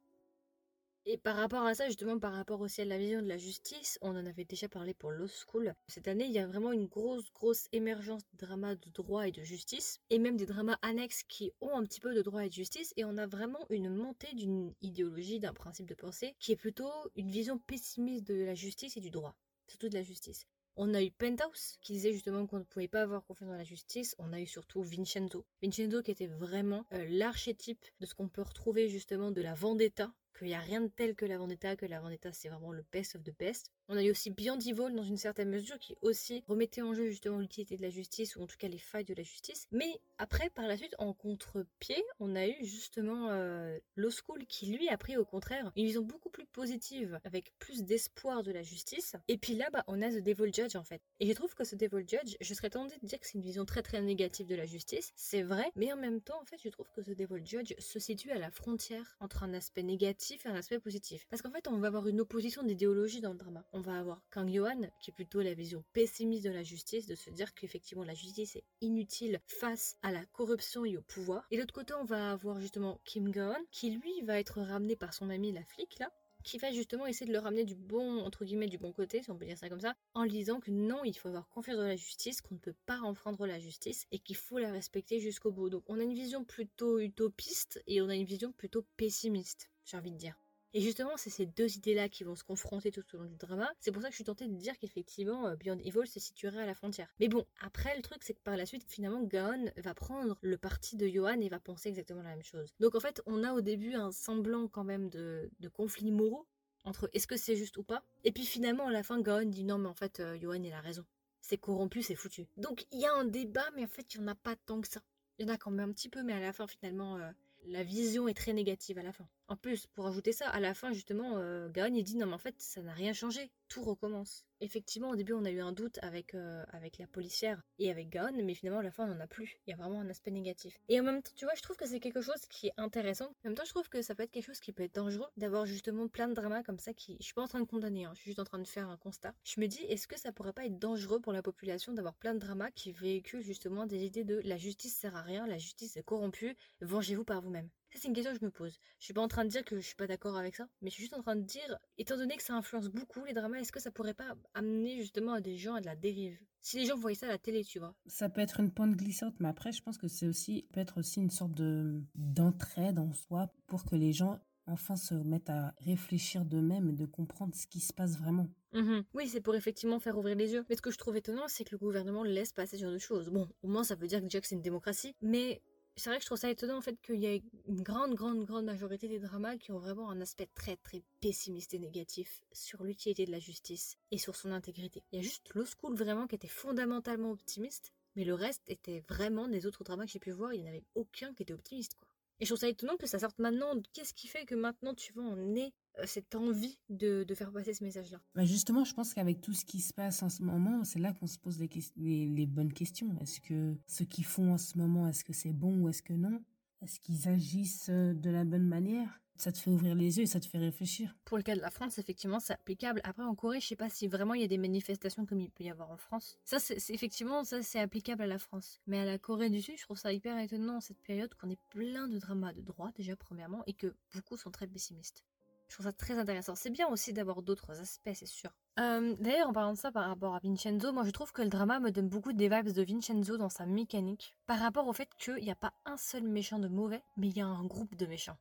Et 1.06 1.18
par 1.18 1.36
rapport 1.36 1.64
à 1.64 1.76
ça, 1.76 1.88
justement, 1.88 2.18
par 2.18 2.32
rapport 2.32 2.62
aussi 2.62 2.80
à 2.80 2.86
la 2.86 2.98
vision 2.98 3.22
de 3.22 3.28
la 3.28 3.38
justice, 3.38 4.00
on 4.02 4.16
en 4.16 4.26
avait 4.26 4.46
déjà 4.46 4.70
parlé 4.70 4.94
pour 4.94 5.12
Law 5.12 5.28
School. 5.28 5.74
Cette 5.90 6.08
année, 6.08 6.24
il 6.24 6.32
y 6.32 6.40
a 6.40 6.48
vraiment 6.48 6.72
une 6.72 6.86
grosse, 6.86 7.30
grosse 7.34 7.68
émergence 7.74 8.24
de 8.32 8.46
dramas 8.46 8.76
de 8.76 8.90
droit 8.92 9.28
et 9.28 9.34
de 9.34 9.44
justice, 9.44 10.00
et 10.10 10.20
même 10.20 10.38
des 10.38 10.46
dramas 10.46 10.80
annexes 10.82 11.24
qui 11.24 11.52
ont 11.60 11.78
un 11.78 11.84
petit 11.84 12.00
peu 12.00 12.16
de 12.16 12.22
droit 12.22 12.46
et 12.46 12.50
de 12.50 12.54
justice, 12.54 12.94
et 12.96 13.04
on 13.04 13.18
a 13.18 13.28
vraiment 13.28 13.66
une 13.70 13.90
montée 13.90 14.34
d'une 14.36 14.74
idéologie, 14.82 15.42
d'un 15.42 15.54
principe 15.54 15.90
de 15.90 15.96
pensée, 15.96 16.34
qui 16.40 16.54
est 16.54 16.56
plutôt 16.56 16.92
une 17.18 17.30
vision 17.30 17.60
pessimiste 17.60 18.24
de 18.24 18.46
la 18.46 18.56
justice 18.56 18.96
et 18.96 19.02
du 19.02 19.12
droit, 19.12 19.36
surtout 19.68 19.90
de 19.90 19.96
la 19.96 20.04
justice. 20.04 20.48
On 20.78 20.94
a 20.94 21.02
eu 21.02 21.10
Penthouse 21.10 21.78
qui 21.82 21.94
disait 21.94 22.12
justement 22.12 22.46
qu'on 22.48 22.60
ne 22.60 22.66
pouvait 22.66 22.90
pas 22.90 23.04
avoir 23.04 23.24
confiance 23.24 23.50
dans 23.50 23.56
la 23.56 23.64
justice. 23.64 24.14
On 24.20 24.34
a 24.34 24.42
eu 24.42 24.46
surtout 24.46 24.84
Vincenzo. 24.84 25.46
Vincenzo 25.64 26.02
qui 26.02 26.12
était 26.12 26.28
vraiment 26.28 26.86
euh, 26.92 27.06
l'archétype 27.08 27.86
de 28.02 28.06
ce 28.06 28.14
qu'on 28.14 28.28
peut 28.28 28.42
retrouver 28.42 28.90
justement 28.90 29.32
de 29.32 29.42
la 29.42 29.54
vendetta. 29.54 30.12
Qu'il 30.38 30.48
n'y 30.48 30.54
a 30.54 30.60
rien 30.60 30.82
de 30.82 30.90
tel 30.90 31.16
que 31.16 31.26
la 31.26 31.38
vendetta, 31.38 31.78
que 31.78 31.86
la 31.86 32.02
vendetta 32.02 32.34
c'est 32.34 32.50
vraiment 32.50 32.74
le 32.74 32.84
best 32.92 33.16
of 33.16 33.24
the 33.24 33.34
best. 33.40 33.72
On 33.88 33.98
a 33.98 34.04
eu 34.04 34.10
aussi 34.10 34.32
Beyond 34.32 34.58
Evil 34.58 34.96
dans 34.96 35.04
une 35.04 35.18
certaine 35.18 35.50
mesure 35.50 35.78
qui 35.78 35.96
aussi 36.02 36.44
remettait 36.48 36.82
en 36.82 36.96
jeu 36.96 37.06
justement 37.06 37.38
l'utilité 37.38 37.78
de 37.78 37.84
la 37.84 37.92
justice 37.92 38.36
ou 38.36 38.42
en 38.42 38.48
tout 38.48 38.58
cas 38.58 38.68
les 38.68 38.80
failles 38.80 39.06
de 39.06 39.14
la 39.14 39.22
justice. 39.22 39.68
Mais 39.72 40.02
après 40.18 40.50
par 40.50 40.66
la 40.66 40.76
suite 40.76 40.96
en 40.98 41.14
contre-pied 41.14 42.04
on 42.20 42.36
a 42.36 42.48
eu 42.48 42.56
justement 42.64 43.30
euh, 43.30 43.78
School 43.96 44.46
qui 44.48 44.68
lui 44.68 44.90
a 44.90 44.98
pris 44.98 45.18
au 45.18 45.26
contraire 45.26 45.72
une 45.76 45.86
vision 45.86 46.02
beaucoup 46.02 46.30
plus 46.30 46.46
positive 46.46 47.20
avec 47.26 47.54
plus 47.60 47.84
d'espoir 47.84 48.42
de 48.42 48.52
la 48.52 48.64
justice. 48.64 49.16
Et 49.28 49.38
puis 49.38 49.54
là 49.54 49.70
bah 49.72 49.84
on 49.86 50.02
a 50.02 50.10
The 50.10 50.24
Devil 50.24 50.52
Judge 50.52 50.76
en 50.76 50.84
fait. 50.84 51.02
Et 51.20 51.28
je 51.28 51.34
trouve 51.34 51.54
que 51.54 51.64
ce 51.64 51.76
Devil 51.76 52.08
Judge, 52.08 52.38
je 52.42 52.54
serais 52.56 52.72
tentée 52.72 52.98
de 53.00 53.06
dire 53.06 53.20
que 53.20 53.28
c'est 53.28 53.36
une 53.36 53.44
vision 53.44 53.66
très 53.66 53.84
très 53.84 54.02
négative 54.02 54.48
de 54.48 54.56
la 54.56 54.66
justice. 54.66 55.12
C'est 55.16 55.44
vrai, 55.44 55.72
mais 55.76 55.94
en 55.94 55.98
même 55.98 56.22
temps 56.22 56.42
en 56.42 56.46
fait 56.46 56.58
je 56.64 56.70
trouve 56.70 56.90
que 56.96 57.04
ce 57.04 57.12
Devil 57.12 57.46
Judge 57.46 57.76
se 57.78 58.00
situe 58.00 58.32
à 58.32 58.40
la 58.40 58.50
frontière 58.50 59.16
entre 59.20 59.44
un 59.44 59.54
aspect 59.54 59.84
négatif 59.84 60.48
et 60.48 60.50
un 60.50 60.56
aspect 60.56 60.80
positif. 60.80 61.28
Parce 61.30 61.44
qu'en 61.44 61.52
fait 61.52 61.68
on 61.68 61.78
va 61.78 61.88
avoir 61.88 62.08
une 62.08 62.20
opposition 62.20 62.64
d'idéologie 62.64 63.22
dans 63.22 63.32
le 63.32 63.38
drama 63.38 63.64
on 63.76 63.82
va 63.82 64.00
avoir 64.00 64.22
Kang 64.32 64.50
Yohan, 64.50 64.90
qui 65.02 65.12
est 65.12 65.14
plutôt 65.14 65.42
la 65.42 65.54
vision 65.54 65.84
pessimiste 65.92 66.46
de 66.46 66.50
la 66.50 66.64
justice, 66.64 67.08
de 67.08 67.16
se 67.16 67.30
dire 67.30 67.54
qu'effectivement 67.54 68.06
la 68.06 68.14
justice 68.14 68.56
est 68.56 68.64
inutile 68.80 69.42
face 69.48 69.98
à 70.02 70.14
la 70.14 70.26
corruption 70.28 70.86
et 70.86 70.96
au 70.96 71.02
pouvoir. 71.02 71.46
Et 71.52 71.58
de 71.58 71.62
l'autre 71.62 71.74
côté, 71.74 71.94
on 71.94 72.06
va 72.06 72.32
avoir 72.32 72.62
justement 72.62 73.02
Kim 73.04 73.30
Go-eun, 73.32 73.60
qui 73.72 73.92
lui 73.92 74.22
va 74.22 74.40
être 74.40 74.62
ramené 74.62 74.96
par 74.96 75.14
son 75.14 75.30
ami 75.30 75.52
la 75.52 75.66
flic 75.66 76.00
là, 76.00 76.10
qui 76.46 76.58
va 76.58 76.72
justement 76.72 77.06
essayer 77.06 77.26
de 77.26 77.34
le 77.34 77.40
ramener 77.40 77.66
du 77.66 77.76
bon, 77.76 78.22
entre 78.22 78.46
guillemets, 78.46 78.68
du 78.68 78.78
bon 78.78 78.94
côté, 78.94 79.22
si 79.22 79.30
on 79.30 79.38
peut 79.38 79.46
dire 79.46 79.58
ça 79.58 79.68
comme 79.68 79.82
ça, 79.82 79.94
en 80.14 80.24
lui 80.24 80.32
disant 80.32 80.62
que 80.62 80.72
non, 80.72 81.04
il 81.04 81.18
faut 81.18 81.28
avoir 81.28 81.50
confiance 81.50 81.76
dans 81.76 81.84
la 81.84 81.98
justice, 81.98 82.40
qu'on 82.40 82.56
ne 82.56 82.60
peut 82.60 82.76
pas 82.86 83.02
enfreindre 83.02 83.46
la 83.46 83.60
justice 83.60 84.08
et 84.14 84.20
qu'il 84.20 84.38
faut 84.38 84.58
la 84.58 84.72
respecter 84.72 85.20
jusqu'au 85.20 85.52
bout. 85.52 85.70
Donc 85.70 85.84
on 85.88 86.00
a 86.00 86.04
une 86.04 86.14
vision 86.14 86.46
plutôt 86.46 87.00
utopiste 87.00 87.84
et 87.88 88.02
on 88.02 88.08
a 88.08 88.16
une 88.16 88.24
vision 88.24 88.54
plutôt 88.54 88.86
pessimiste, 88.96 89.70
j'ai 89.84 89.98
envie 89.98 90.12
de 90.12 90.18
dire. 90.18 90.40
Et 90.76 90.82
justement, 90.82 91.16
c'est 91.16 91.30
ces 91.30 91.46
deux 91.46 91.78
idées-là 91.78 92.10
qui 92.10 92.26
vont 92.26 92.36
se 92.36 92.44
confronter 92.44 92.92
tout 92.92 93.02
au 93.14 93.20
long 93.20 93.24
du 93.24 93.38
drama. 93.38 93.72
C'est 93.80 93.94
pour 93.94 94.02
ça 94.02 94.10
que 94.10 94.12
je 94.12 94.18
suis 94.18 94.26
tentée 94.26 94.46
de 94.46 94.56
dire 94.56 94.78
qu'effectivement, 94.78 95.48
euh, 95.48 95.56
Beyond 95.56 95.80
Evil 95.80 96.06
se 96.06 96.20
situerait 96.20 96.64
à 96.64 96.66
la 96.66 96.76
frontière. 96.76 97.08
Mais 97.22 97.30
bon, 97.30 97.46
après, 97.62 97.96
le 97.96 98.02
truc, 98.02 98.18
c'est 98.24 98.34
que 98.34 98.42
par 98.42 98.58
la 98.58 98.66
suite, 98.66 98.84
finalement, 98.86 99.24
Gaon 99.24 99.72
va 99.78 99.94
prendre 99.94 100.38
le 100.42 100.58
parti 100.58 100.98
de 100.98 101.08
Johan 101.08 101.40
et 101.40 101.48
va 101.48 101.62
penser 101.62 101.88
exactement 101.88 102.24
la 102.24 102.32
même 102.32 102.44
chose. 102.44 102.74
Donc 102.82 102.94
en 102.94 103.00
fait, 103.00 103.22
on 103.26 103.46
a 103.46 103.54
au 103.54 103.62
début 103.62 103.94
un 103.94 104.12
semblant 104.12 104.68
quand 104.68 104.84
même 104.84 105.08
de, 105.08 105.50
de 105.62 105.70
conflit 105.70 106.12
moraux 106.12 106.46
entre 106.84 107.10
est-ce 107.14 107.26
que 107.26 107.38
c'est 107.38 107.56
juste 107.56 107.78
ou 107.78 107.84
pas. 107.84 108.04
Et 108.26 108.34
puis 108.34 108.46
finalement, 108.46 108.88
à 108.88 108.92
la 108.92 109.02
fin, 109.02 109.22
Gaon 109.22 109.46
dit 109.46 109.64
non, 109.64 109.78
mais 109.78 109.88
en 109.88 109.94
fait, 109.94 110.20
euh, 110.20 110.38
Johan, 110.38 110.62
il 110.62 110.74
a 110.74 110.82
raison. 110.82 111.06
C'est 111.40 111.58
corrompu, 111.58 112.04
c'est 112.04 112.16
foutu. 112.16 112.48
Donc 112.58 112.86
il 112.92 113.00
y 113.00 113.06
a 113.06 113.14
un 113.14 113.24
débat, 113.24 113.70
mais 113.78 113.86
en 113.86 113.88
fait, 113.88 114.14
il 114.14 114.20
n'y 114.20 114.26
en 114.26 114.32
a 114.34 114.36
pas 114.36 114.58
tant 114.58 114.82
que 114.82 114.90
ça. 114.90 115.02
Il 115.40 115.48
y 115.48 115.50
en 115.50 115.54
a 115.54 115.58
quand 115.58 115.72
même 115.72 115.90
un 115.90 115.94
petit 115.94 116.10
peu, 116.10 116.22
mais 116.22 116.34
à 116.34 116.42
la 116.42 116.52
fin, 116.52 116.68
finalement, 116.68 117.16
euh, 117.16 117.32
la 117.68 117.84
vision 117.84 118.28
est 118.28 118.34
très 118.34 118.54
négative 118.54 118.98
à 118.98 119.04
la 119.04 119.12
fin. 119.12 119.28
En 119.48 119.56
plus, 119.56 119.86
pour 119.86 120.08
ajouter 120.08 120.32
ça, 120.32 120.50
à 120.50 120.60
la 120.60 120.74
fin, 120.74 120.92
justement, 120.92 121.38
euh, 121.38 121.70
Gaon, 121.70 121.94
il 121.94 122.04
dit 122.04 122.18
non, 122.18 122.26
mais 122.26 122.34
en 122.34 122.40
fait, 122.40 122.56
ça 122.58 122.82
n'a 122.82 122.94
rien 122.94 123.14
changé. 123.14 123.52
Tout 123.68 123.84
recommence. 123.84 124.44
Effectivement, 124.60 125.10
au 125.10 125.16
début, 125.16 125.34
on 125.34 125.46
a 125.46 125.52
eu 125.52 125.60
un 125.60 125.72
doute 125.72 126.00
avec, 126.02 126.34
euh, 126.34 126.64
avec 126.70 126.98
la 126.98 127.06
policière 127.06 127.62
et 127.78 127.92
avec 127.92 128.10
Gaon, 128.10 128.32
mais 128.44 128.56
finalement, 128.56 128.80
à 128.80 128.84
la 128.84 128.90
fin, 128.90 129.06
on 129.06 129.14
n'en 129.14 129.20
a 129.20 129.28
plus. 129.28 129.58
Il 129.68 129.70
y 129.70 129.74
a 129.74 129.76
vraiment 129.76 130.00
un 130.00 130.10
aspect 130.10 130.32
négatif. 130.32 130.80
Et 130.90 131.00
en 131.00 131.04
même 131.04 131.22
temps, 131.22 131.32
tu 131.36 131.46
vois, 131.46 131.54
je 131.56 131.62
trouve 131.62 131.76
que 131.76 131.86
c'est 131.86 132.00
quelque 132.00 132.22
chose 132.22 132.42
qui 132.50 132.68
est 132.68 132.74
intéressant. 132.78 133.26
En 133.26 133.50
même 133.50 133.56
temps, 133.56 133.66
je 133.66 133.70
trouve 133.70 133.88
que 133.88 134.02
ça 134.02 134.16
peut 134.16 134.24
être 134.24 134.32
quelque 134.32 134.46
chose 134.46 134.60
qui 134.60 134.72
peut 134.72 134.84
être 134.84 134.96
dangereux 134.96 135.28
d'avoir 135.38 135.68
justement 135.68 136.08
plein 136.08 136.28
de 136.28 136.34
dramas 136.34 136.64
comme 136.64 136.80
ça 136.80 136.94
qui. 136.94 137.18
Je 137.20 137.26
suis 137.26 137.34
pas 137.36 137.44
en 137.44 137.48
train 137.48 137.60
de 137.60 137.66
condamner, 137.66 138.06
hein, 138.06 138.14
je 138.16 138.22
suis 138.22 138.30
juste 138.30 138.40
en 138.40 138.46
train 138.46 138.60
de 138.60 138.68
faire 138.68 138.90
un 138.90 138.98
constat. 138.98 139.36
Je 139.44 139.62
me 139.62 139.68
dis, 139.68 139.84
est-ce 139.84 140.08
que 140.08 140.18
ça 140.20 140.32
pourrait 140.32 140.54
pas 140.54 140.66
être 140.66 140.80
dangereux 140.80 141.20
pour 141.20 141.34
la 141.34 141.44
population 141.44 141.94
d'avoir 141.94 142.16
plein 142.16 142.34
de 142.34 142.40
dramas 142.40 142.72
qui 142.72 142.92
véhiculent 142.92 143.44
justement 143.44 143.86
des 143.86 144.06
idées 144.06 144.24
de 144.24 144.42
la 144.44 144.58
justice 144.58 144.96
sert 144.96 145.16
à 145.16 145.22
rien, 145.22 145.46
la 145.46 145.60
justice 145.60 145.98
est 145.98 146.04
corrompue, 146.04 146.56
vengez-vous 146.82 147.26
par 147.26 147.42
vous-même 147.42 147.70
c'est 148.00 148.08
une 148.08 148.14
question 148.14 148.34
que 148.34 148.40
je 148.40 148.46
me 148.46 148.52
pose. 148.52 148.80
Je 149.00 149.06
suis 149.06 149.14
pas 149.14 149.22
en 149.22 149.28
train 149.28 149.46
de 149.46 149.50
dire 149.50 149.64
que 149.64 149.80
je 149.80 149.86
suis 149.86 149.96
pas 149.96 150.08
d'accord 150.08 150.38
avec 150.38 150.56
ça, 150.56 150.68
mais 150.82 150.90
je 150.90 150.96
suis 150.96 151.04
juste 151.04 151.14
en 151.14 151.22
train 151.22 151.36
de 151.36 151.44
dire, 151.44 151.78
étant 151.98 152.18
donné 152.18 152.36
que 152.38 152.44
ça 152.44 152.54
influence 152.54 152.88
beaucoup 152.90 153.24
les 153.26 153.34
dramas, 153.34 153.58
est-ce 153.58 153.72
que 153.72 153.80
ça 153.80 153.92
pourrait 153.92 154.14
pas 154.14 154.36
amener 154.54 155.00
justement 155.00 155.34
à 155.34 155.42
des 155.42 155.58
gens 155.58 155.76
à 155.76 155.82
de 155.82 155.86
la 155.86 155.96
dérive? 155.96 156.40
Si 156.62 156.80
les 156.80 156.86
gens 156.86 156.98
voyaient 156.98 157.16
ça 157.16 157.28
à 157.28 157.30
la 157.30 157.38
télé, 157.38 157.64
tu 157.64 157.80
vois. 157.80 157.96
Ça 158.08 158.28
peut 158.28 158.42
être 158.42 158.60
une 158.60 158.72
pente 158.72 158.96
glissante, 158.96 159.36
mais 159.40 159.48
après, 159.48 159.72
je 159.72 159.84
pense 159.84 159.98
que 159.98 160.08
c'est 160.08 160.28
aussi 160.28 160.68
peut 160.74 160.80
être 160.80 160.98
aussi 160.98 161.20
une 161.20 161.30
sorte 161.30 161.54
de 161.54 162.02
d'entraide 162.16 162.98
en 162.98 163.14
soi 163.14 163.52
pour 163.68 163.86
que 163.86 163.96
les 163.96 164.14
gens 164.14 164.40
enfin 164.68 164.96
se 164.96 165.14
mettent 165.14 165.50
à 165.50 165.74
réfléchir 165.80 166.44
d'eux-mêmes 166.46 166.90
et 166.90 166.94
de 166.94 167.06
comprendre 167.06 167.54
ce 167.56 167.68
qui 167.68 167.80
se 167.80 167.94
passe 167.94 168.18
vraiment. 168.18 168.50
Mmh 168.74 169.02
oui, 169.14 169.28
c'est 169.28 169.42
pour 169.42 169.56
effectivement 169.56 170.00
faire 170.00 170.18
ouvrir 170.18 170.36
les 170.36 170.54
yeux. 170.54 170.66
Mais 170.70 170.76
ce 170.76 170.82
que 170.82 170.92
je 170.92 170.98
trouve 170.98 171.16
étonnant, 171.16 171.48
c'est 171.48 171.64
que 171.64 171.72
le 171.72 171.78
gouvernement 171.78 172.24
laisse 172.24 172.52
passer 172.52 172.78
ce 172.78 172.82
genre 172.84 172.92
de 172.92 172.98
choses. 172.98 173.30
Bon, 173.30 173.48
au 173.62 173.68
moins 173.68 173.84
ça 173.84 173.96
veut 173.96 174.08
dire 174.08 174.20
que 174.20 174.26
déjà 174.26 174.42
que 174.42 174.48
c'est 174.48 174.56
une 174.56 174.62
démocratie, 174.62 175.16
mais 175.22 175.62
c'est 175.98 176.10
vrai 176.10 176.18
que 176.18 176.24
je 176.24 176.28
trouve 176.28 176.38
ça 176.38 176.50
étonnant 176.50 176.78
en 176.78 176.82
fait 176.82 177.00
qu'il 177.02 177.20
y 177.20 177.26
ait 177.26 177.44
une 177.68 177.82
grande, 177.82 178.16
grande, 178.16 178.46
grande 178.46 178.66
majorité 178.66 179.08
des 179.08 179.20
dramas 179.20 179.56
qui 179.58 179.72
ont 179.72 179.80
vraiment 179.80 180.10
un 180.10 180.20
aspect 180.20 180.50
très, 180.54 180.76
très 180.78 181.02
pessimiste 181.22 181.74
et 181.74 181.80
négatif 181.80 182.44
sur 182.52 182.84
l'utilité 182.84 183.26
de 183.26 183.32
la 183.32 183.40
justice 183.40 183.98
et 184.12 184.18
sur 184.18 184.36
son 184.36 184.52
intégrité. 184.52 185.04
Il 185.12 185.18
y 185.18 185.20
a 185.20 185.24
juste 185.24 185.54
Low 185.54 185.66
School 185.66 185.96
vraiment 185.96 186.28
qui 186.28 186.36
était 186.36 186.48
fondamentalement 186.48 187.32
optimiste, 187.32 187.94
mais 188.16 188.26
le 188.26 188.34
reste 188.34 188.64
était 188.68 189.04
vraiment 189.08 189.48
des 189.48 189.66
autres 189.66 189.84
dramas 189.84 190.06
que 190.06 190.12
j'ai 190.12 190.20
pu 190.20 190.32
voir, 190.32 190.54
il 190.54 190.62
n'y 190.62 190.68
en 190.68 190.72
avait 190.72 190.84
aucun 190.96 191.34
qui 191.34 191.44
était 191.44 191.54
optimiste 191.54 191.96
quoi. 191.96 192.08
Et 192.42 192.46
je 192.46 192.50
trouve 192.50 192.60
ça 192.60 192.68
étonnant 192.68 192.98
que 192.98 193.08
ça 193.08 193.20
sorte 193.20 193.40
maintenant. 193.40 193.82
Qu'est-ce 193.94 194.14
qui 194.14 194.28
fait 194.28 194.46
que 194.46 194.56
maintenant 194.56 194.94
tu 194.94 195.14
vois 195.14 195.24
on 195.24 195.56
est 195.56 195.68
euh, 195.68 195.85
cette 196.06 196.36
envie 196.36 196.78
de, 196.90 197.24
de, 197.24 197.36
faire 197.36 197.52
passer 197.52 197.74
ce 197.74 197.84
message-là 197.84 198.22
bah 198.36 198.46
Justement, 198.46 198.84
je 198.84 198.94
pense 198.94 199.14
qu'avec 199.14 199.42
tout 199.42 199.54
ce 199.54 199.66
qui 199.66 199.80
se 199.80 199.94
passe 199.94 200.24
en 200.24 200.30
ce 200.30 200.44
moment, 200.44 200.84
c'est 200.84 201.00
là 201.00 201.14
qu'on 201.14 201.28
se 201.28 201.38
pose 201.38 201.60
les, 201.60 201.70
les, 201.96 202.28
les 202.28 202.46
bonnes 202.46 202.74
questions. 202.74 203.16
Est-ce 203.22 203.40
que 203.40 203.76
ce 203.88 204.04
qu'ils 204.04 204.26
font 204.26 204.54
en 204.54 204.58
ce 204.58 204.78
moment, 204.78 205.08
est-ce 205.08 205.24
que 205.24 205.34
c'est 205.34 205.54
bon 205.54 205.82
ou 205.82 205.90
est-ce 205.90 206.02
que 206.02 206.14
non? 206.14 206.42
Est-ce 206.82 207.00
qu'ils 207.00 207.28
agissent 207.28 207.90
euh, 207.90 208.14
de 208.14 208.30
la 208.30 208.44
bonne 208.44 208.68
manière? 208.68 209.22
Ça 209.38 209.52
te 209.52 209.58
fait 209.58 209.70
ouvrir 209.70 209.96
les 209.96 210.18
yeux 210.18 210.24
et 210.24 210.28
ça 210.28 210.40
te 210.40 210.46
fait 210.46 210.58
réfléchir. 210.58 211.14
Pour 211.26 211.36
le 211.36 211.44
cas 211.44 211.56
de 211.56 211.62
la 211.62 211.70
France, 211.70 211.98
effectivement, 211.98 212.40
c'est 212.40 212.54
applicable. 212.54 213.02
Après, 213.04 213.24
en 213.24 213.36
Corée, 213.36 213.60
je 213.60 213.68
sais 213.68 213.76
pas 213.76 213.90
si 213.90 214.08
vraiment 214.08 214.34
il 214.34 214.42
y 214.42 214.46
a 214.46 214.48
des 214.48 214.58
manifestations 214.58 215.26
comme 215.26 215.42
il 215.42 215.52
peut 215.52 215.66
y 215.66 215.70
avoir 215.70 215.92
en 215.92 215.98
France. 215.98 216.38
Ça, 216.46 216.60
c'est 216.60 216.78
effectivement, 216.90 217.44
ça, 217.44 217.62
c'est 217.62 217.80
applicable 217.80 218.22
à 218.22 218.28
la 218.28 218.40
France. 218.40 218.80
Mais 218.88 219.00
à 219.00 219.06
la 219.06 219.18
Corée 219.18 219.50
du 219.50 219.62
Sud, 219.62 219.76
je 219.78 219.84
trouve 219.84 219.98
ça 219.98 220.14
hyper 220.14 220.38
étonnant, 220.40 220.80
cette 220.80 221.02
période, 221.02 221.34
qu'on 221.36 221.50
ait 221.50 221.60
plein 221.70 222.08
de 222.08 222.18
dramas 222.18 222.54
de 222.54 222.62
droit, 222.62 222.92
déjà, 222.96 223.18
premièrement, 223.18 223.64
et 223.68 223.74
que 223.74 223.94
beaucoup 224.14 224.38
sont 224.38 224.52
très 224.52 224.68
pessimistes. 224.68 225.26
Je 225.68 225.74
trouve 225.74 225.86
ça 225.86 225.94
très 225.94 226.18
intéressant. 226.18 226.56
C'est 226.56 226.70
bien 226.70 226.88
aussi 226.88 227.12
d'avoir 227.12 227.42
d'autres 227.42 227.82
aspects, 227.82 228.12
c'est 228.14 228.26
sûr. 228.26 228.52
Euh, 228.80 229.16
d'ailleurs, 229.20 229.50
en 229.50 229.54
parlant 229.54 229.74
de 229.74 229.78
ça 229.78 229.92
par 229.92 230.08
rapport 230.08 230.36
à 230.36 230.40
Vincenzo, 230.40 230.92
moi 230.92 231.04
je 231.04 231.12
trouve 231.12 231.32
que 231.32 231.42
le 231.42 231.50
drama 231.50 231.80
me 231.80 231.92
donne 231.92 232.10
beaucoup 232.10 232.34
des 232.34 232.50
vibes 232.50 232.72
de 232.72 232.84
Vincenzo 232.84 233.38
dans 233.38 233.50
sa 233.50 233.66
mécanique, 233.66 234.36
par 234.46 234.60
rapport 234.60 234.88
au 234.88 234.94
fait 234.94 235.10
qu'il 235.18 235.44
n'y 235.44 235.52
a 235.52 235.56
pas 235.56 235.74
un 235.86 235.98
seul 235.98 236.24
méchant 236.24 236.60
de 236.60 236.68
mauvais, 236.68 237.02
mais 237.18 237.28
il 237.28 237.38
y 237.38 237.42
a 237.42 237.48
un 237.48 237.66
groupe 237.66 237.96
de 237.96 238.06
méchants. 238.06 238.38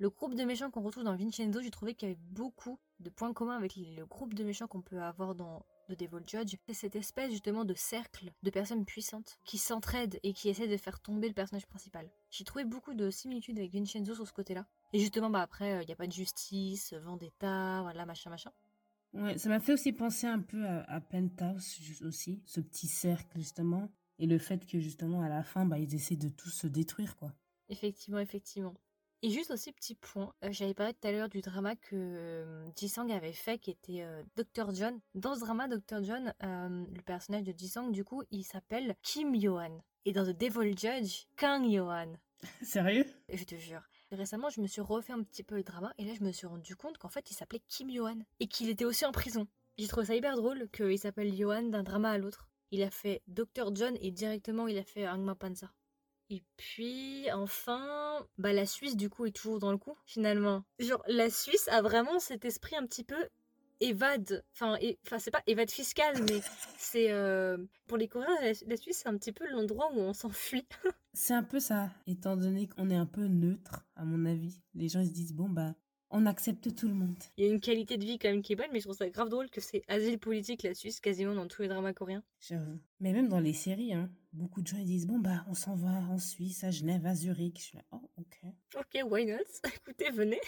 Le 0.00 0.10
groupe 0.10 0.34
de 0.34 0.44
méchants 0.44 0.70
qu'on 0.70 0.82
retrouve 0.82 1.02
dans 1.02 1.16
Vincenzo, 1.16 1.60
j'ai 1.60 1.72
trouvé 1.72 1.94
qu'il 1.94 2.08
y 2.08 2.12
avait 2.12 2.20
beaucoup 2.30 2.78
de 3.00 3.10
points 3.10 3.32
communs 3.32 3.56
avec 3.56 3.74
le 3.74 4.06
groupe 4.06 4.34
de 4.34 4.44
méchants 4.44 4.68
qu'on 4.68 4.80
peut 4.80 5.02
avoir 5.02 5.34
dans 5.34 5.66
The 5.88 5.98
Devil 5.98 6.22
Judge. 6.24 6.54
C'est 6.68 6.74
cette 6.74 6.94
espèce 6.94 7.32
justement 7.32 7.64
de 7.64 7.74
cercle 7.74 8.30
de 8.44 8.50
personnes 8.50 8.84
puissantes 8.84 9.38
qui 9.44 9.58
s'entraident 9.58 10.20
et 10.22 10.34
qui 10.34 10.50
essaient 10.50 10.68
de 10.68 10.76
faire 10.76 11.00
tomber 11.00 11.26
le 11.26 11.34
personnage 11.34 11.66
principal. 11.66 12.08
J'ai 12.30 12.44
trouvé 12.44 12.64
beaucoup 12.64 12.94
de 12.94 13.10
similitudes 13.10 13.58
avec 13.58 13.72
Vincenzo 13.72 14.14
sur 14.14 14.26
ce 14.28 14.32
côté-là. 14.32 14.66
Et 14.92 14.98
justement, 15.00 15.30
bah 15.30 15.42
après, 15.42 15.70
il 15.70 15.82
euh, 15.82 15.84
n'y 15.84 15.92
a 15.92 15.96
pas 15.96 16.06
de 16.06 16.12
justice, 16.12 16.94
vendetta, 16.94 17.80
voilà, 17.82 18.06
machin, 18.06 18.30
machin. 18.30 18.50
Ouais, 19.12 19.38
ça 19.38 19.48
m'a 19.48 19.60
fait 19.60 19.72
aussi 19.72 19.92
penser 19.92 20.26
un 20.26 20.40
peu 20.40 20.66
à, 20.66 21.00
Penthouse 21.00 22.02
aussi, 22.04 22.42
ce 22.44 22.60
petit 22.60 22.88
cercle 22.88 23.38
justement, 23.38 23.90
et 24.18 24.26
le 24.26 24.38
fait 24.38 24.66
que 24.66 24.80
justement 24.80 25.22
à 25.22 25.28
la 25.28 25.42
fin, 25.42 25.64
bah, 25.64 25.78
ils 25.78 25.94
essaient 25.94 26.16
de 26.16 26.28
tous 26.28 26.50
se 26.50 26.66
détruire, 26.66 27.16
quoi. 27.16 27.32
Effectivement, 27.68 28.18
effectivement. 28.18 28.74
Et 29.22 29.30
juste 29.30 29.50
aussi 29.50 29.72
petit 29.72 29.94
point, 29.94 30.32
euh, 30.44 30.52
j'avais 30.52 30.74
parlé 30.74 30.94
tout 30.94 31.06
à 31.08 31.12
l'heure 31.12 31.28
du 31.28 31.40
drama 31.40 31.74
que 31.74 31.96
euh, 31.96 32.70
Jisang 32.76 33.10
avait 33.10 33.32
fait, 33.32 33.58
qui 33.58 33.70
était 33.70 34.06
Dr 34.36 34.74
John. 34.74 34.98
Dans 35.14 35.34
ce 35.34 35.40
drama, 35.40 35.68
Dr 35.68 36.02
John, 36.02 36.32
le 36.40 37.02
personnage 37.02 37.42
de 37.42 37.52
Jisang, 37.56 37.90
du 37.90 38.04
coup, 38.04 38.22
il 38.30 38.44
s'appelle 38.44 38.94
Kim 39.02 39.34
Yohan. 39.34 39.82
Et 40.04 40.12
dans 40.12 40.24
The 40.24 40.36
Devil 40.36 40.78
Judge, 40.78 41.24
Kang 41.36 41.66
Yohan. 41.66 42.12
Sérieux? 42.62 43.04
Je 43.28 43.44
te 43.44 43.56
jure. 43.56 43.82
Récemment, 44.10 44.48
je 44.48 44.60
me 44.60 44.66
suis 44.66 44.80
refait 44.80 45.12
un 45.12 45.22
petit 45.22 45.42
peu 45.42 45.56
le 45.56 45.62
drama 45.62 45.92
et 45.98 46.04
là, 46.04 46.14
je 46.14 46.24
me 46.24 46.32
suis 46.32 46.46
rendu 46.46 46.76
compte 46.76 46.98
qu'en 46.98 47.08
fait, 47.08 47.30
il 47.30 47.34
s'appelait 47.34 47.62
Kim 47.68 47.90
Yohan 47.90 48.18
et 48.40 48.48
qu'il 48.48 48.68
était 48.68 48.84
aussi 48.84 49.04
en 49.04 49.12
prison. 49.12 49.46
J'ai 49.76 49.86
trouvé 49.86 50.06
ça 50.06 50.14
hyper 50.14 50.36
drôle 50.36 50.68
qu'il 50.70 50.98
s'appelle 50.98 51.34
Yohan 51.34 51.64
d'un 51.64 51.82
drama 51.82 52.10
à 52.10 52.18
l'autre. 52.18 52.48
Il 52.70 52.82
a 52.82 52.90
fait 52.90 53.22
Dr. 53.28 53.74
John 53.74 53.96
et 54.00 54.10
directement, 54.10 54.66
il 54.66 54.78
a 54.78 54.84
fait 54.84 55.08
Angma 55.08 55.34
Panza. 55.34 55.70
Et 56.30 56.42
puis, 56.56 57.30
enfin, 57.32 58.26
bah 58.36 58.52
la 58.52 58.66
Suisse, 58.66 58.96
du 58.96 59.08
coup, 59.08 59.24
est 59.24 59.34
toujours 59.34 59.58
dans 59.58 59.72
le 59.72 59.78
coup, 59.78 59.96
finalement. 60.04 60.64
Genre, 60.78 61.02
la 61.06 61.30
Suisse 61.30 61.68
a 61.68 61.80
vraiment 61.80 62.18
cet 62.18 62.44
esprit 62.44 62.76
un 62.76 62.86
petit 62.86 63.04
peu 63.04 63.28
évade, 63.80 64.44
enfin, 64.52 64.76
enfin 65.06 65.18
c'est 65.18 65.30
pas 65.30 65.42
évade 65.46 65.70
fiscal, 65.70 66.22
mais 66.24 66.40
c'est 66.78 67.10
euh, 67.10 67.56
pour 67.86 67.96
les 67.96 68.08
Coréens, 68.08 68.36
la, 68.42 68.76
Suisse 68.76 69.00
c'est 69.02 69.08
un 69.08 69.16
petit 69.16 69.32
peu 69.32 69.46
l'endroit 69.48 69.90
où 69.92 70.00
on 70.00 70.12
s'enfuit. 70.12 70.66
c'est 71.18 71.34
un 71.34 71.42
peu 71.42 71.58
ça, 71.58 71.90
étant 72.06 72.36
donné 72.36 72.68
qu'on 72.68 72.90
est 72.90 72.96
un 72.96 73.04
peu 73.04 73.26
neutre, 73.26 73.84
à 73.96 74.04
mon 74.04 74.24
avis. 74.24 74.60
Les 74.74 74.88
gens 74.88 75.00
ils 75.00 75.08
se 75.08 75.12
disent 75.12 75.34
bon 75.34 75.48
bah 75.48 75.74
on 76.10 76.26
accepte 76.26 76.74
tout 76.76 76.86
le 76.86 76.94
monde. 76.94 77.18
Il 77.36 77.44
y 77.44 77.48
a 77.48 77.50
une 77.50 77.60
qualité 77.60 77.98
de 77.98 78.04
vie 78.04 78.18
quand 78.18 78.28
même 78.28 78.40
qui 78.40 78.52
est 78.52 78.56
bonne, 78.56 78.70
mais 78.72 78.78
je 78.78 78.84
trouve 78.84 78.96
ça 78.96 79.10
grave 79.10 79.28
drôle 79.28 79.50
que 79.50 79.60
c'est 79.60 79.82
asile 79.88 80.18
politique 80.18 80.62
la 80.62 80.74
Suisse 80.74 81.00
quasiment 81.00 81.34
dans 81.34 81.48
tous 81.48 81.62
les 81.62 81.68
dramas 81.68 81.92
coréens. 81.92 82.22
J'avoue. 82.38 82.78
Mais 83.00 83.12
même 83.12 83.28
dans 83.28 83.40
les 83.40 83.52
séries, 83.52 83.92
hein, 83.92 84.10
beaucoup 84.32 84.62
de 84.62 84.68
gens 84.68 84.78
ils 84.78 84.86
disent 84.86 85.08
bon 85.08 85.18
bah 85.18 85.44
on 85.48 85.54
s'en 85.54 85.74
va 85.74 85.90
en 86.08 86.18
Suisse, 86.18 86.62
à 86.62 86.70
Genève, 86.70 87.04
à 87.04 87.16
Zurich. 87.16 87.58
Je 87.58 87.64
suis 87.64 87.76
là 87.76 87.84
oh 87.90 88.08
ok. 88.16 88.38
Ok 88.76 89.10
why 89.10 89.26
not? 89.26 89.38
Écoutez 89.74 90.10
venez. 90.10 90.40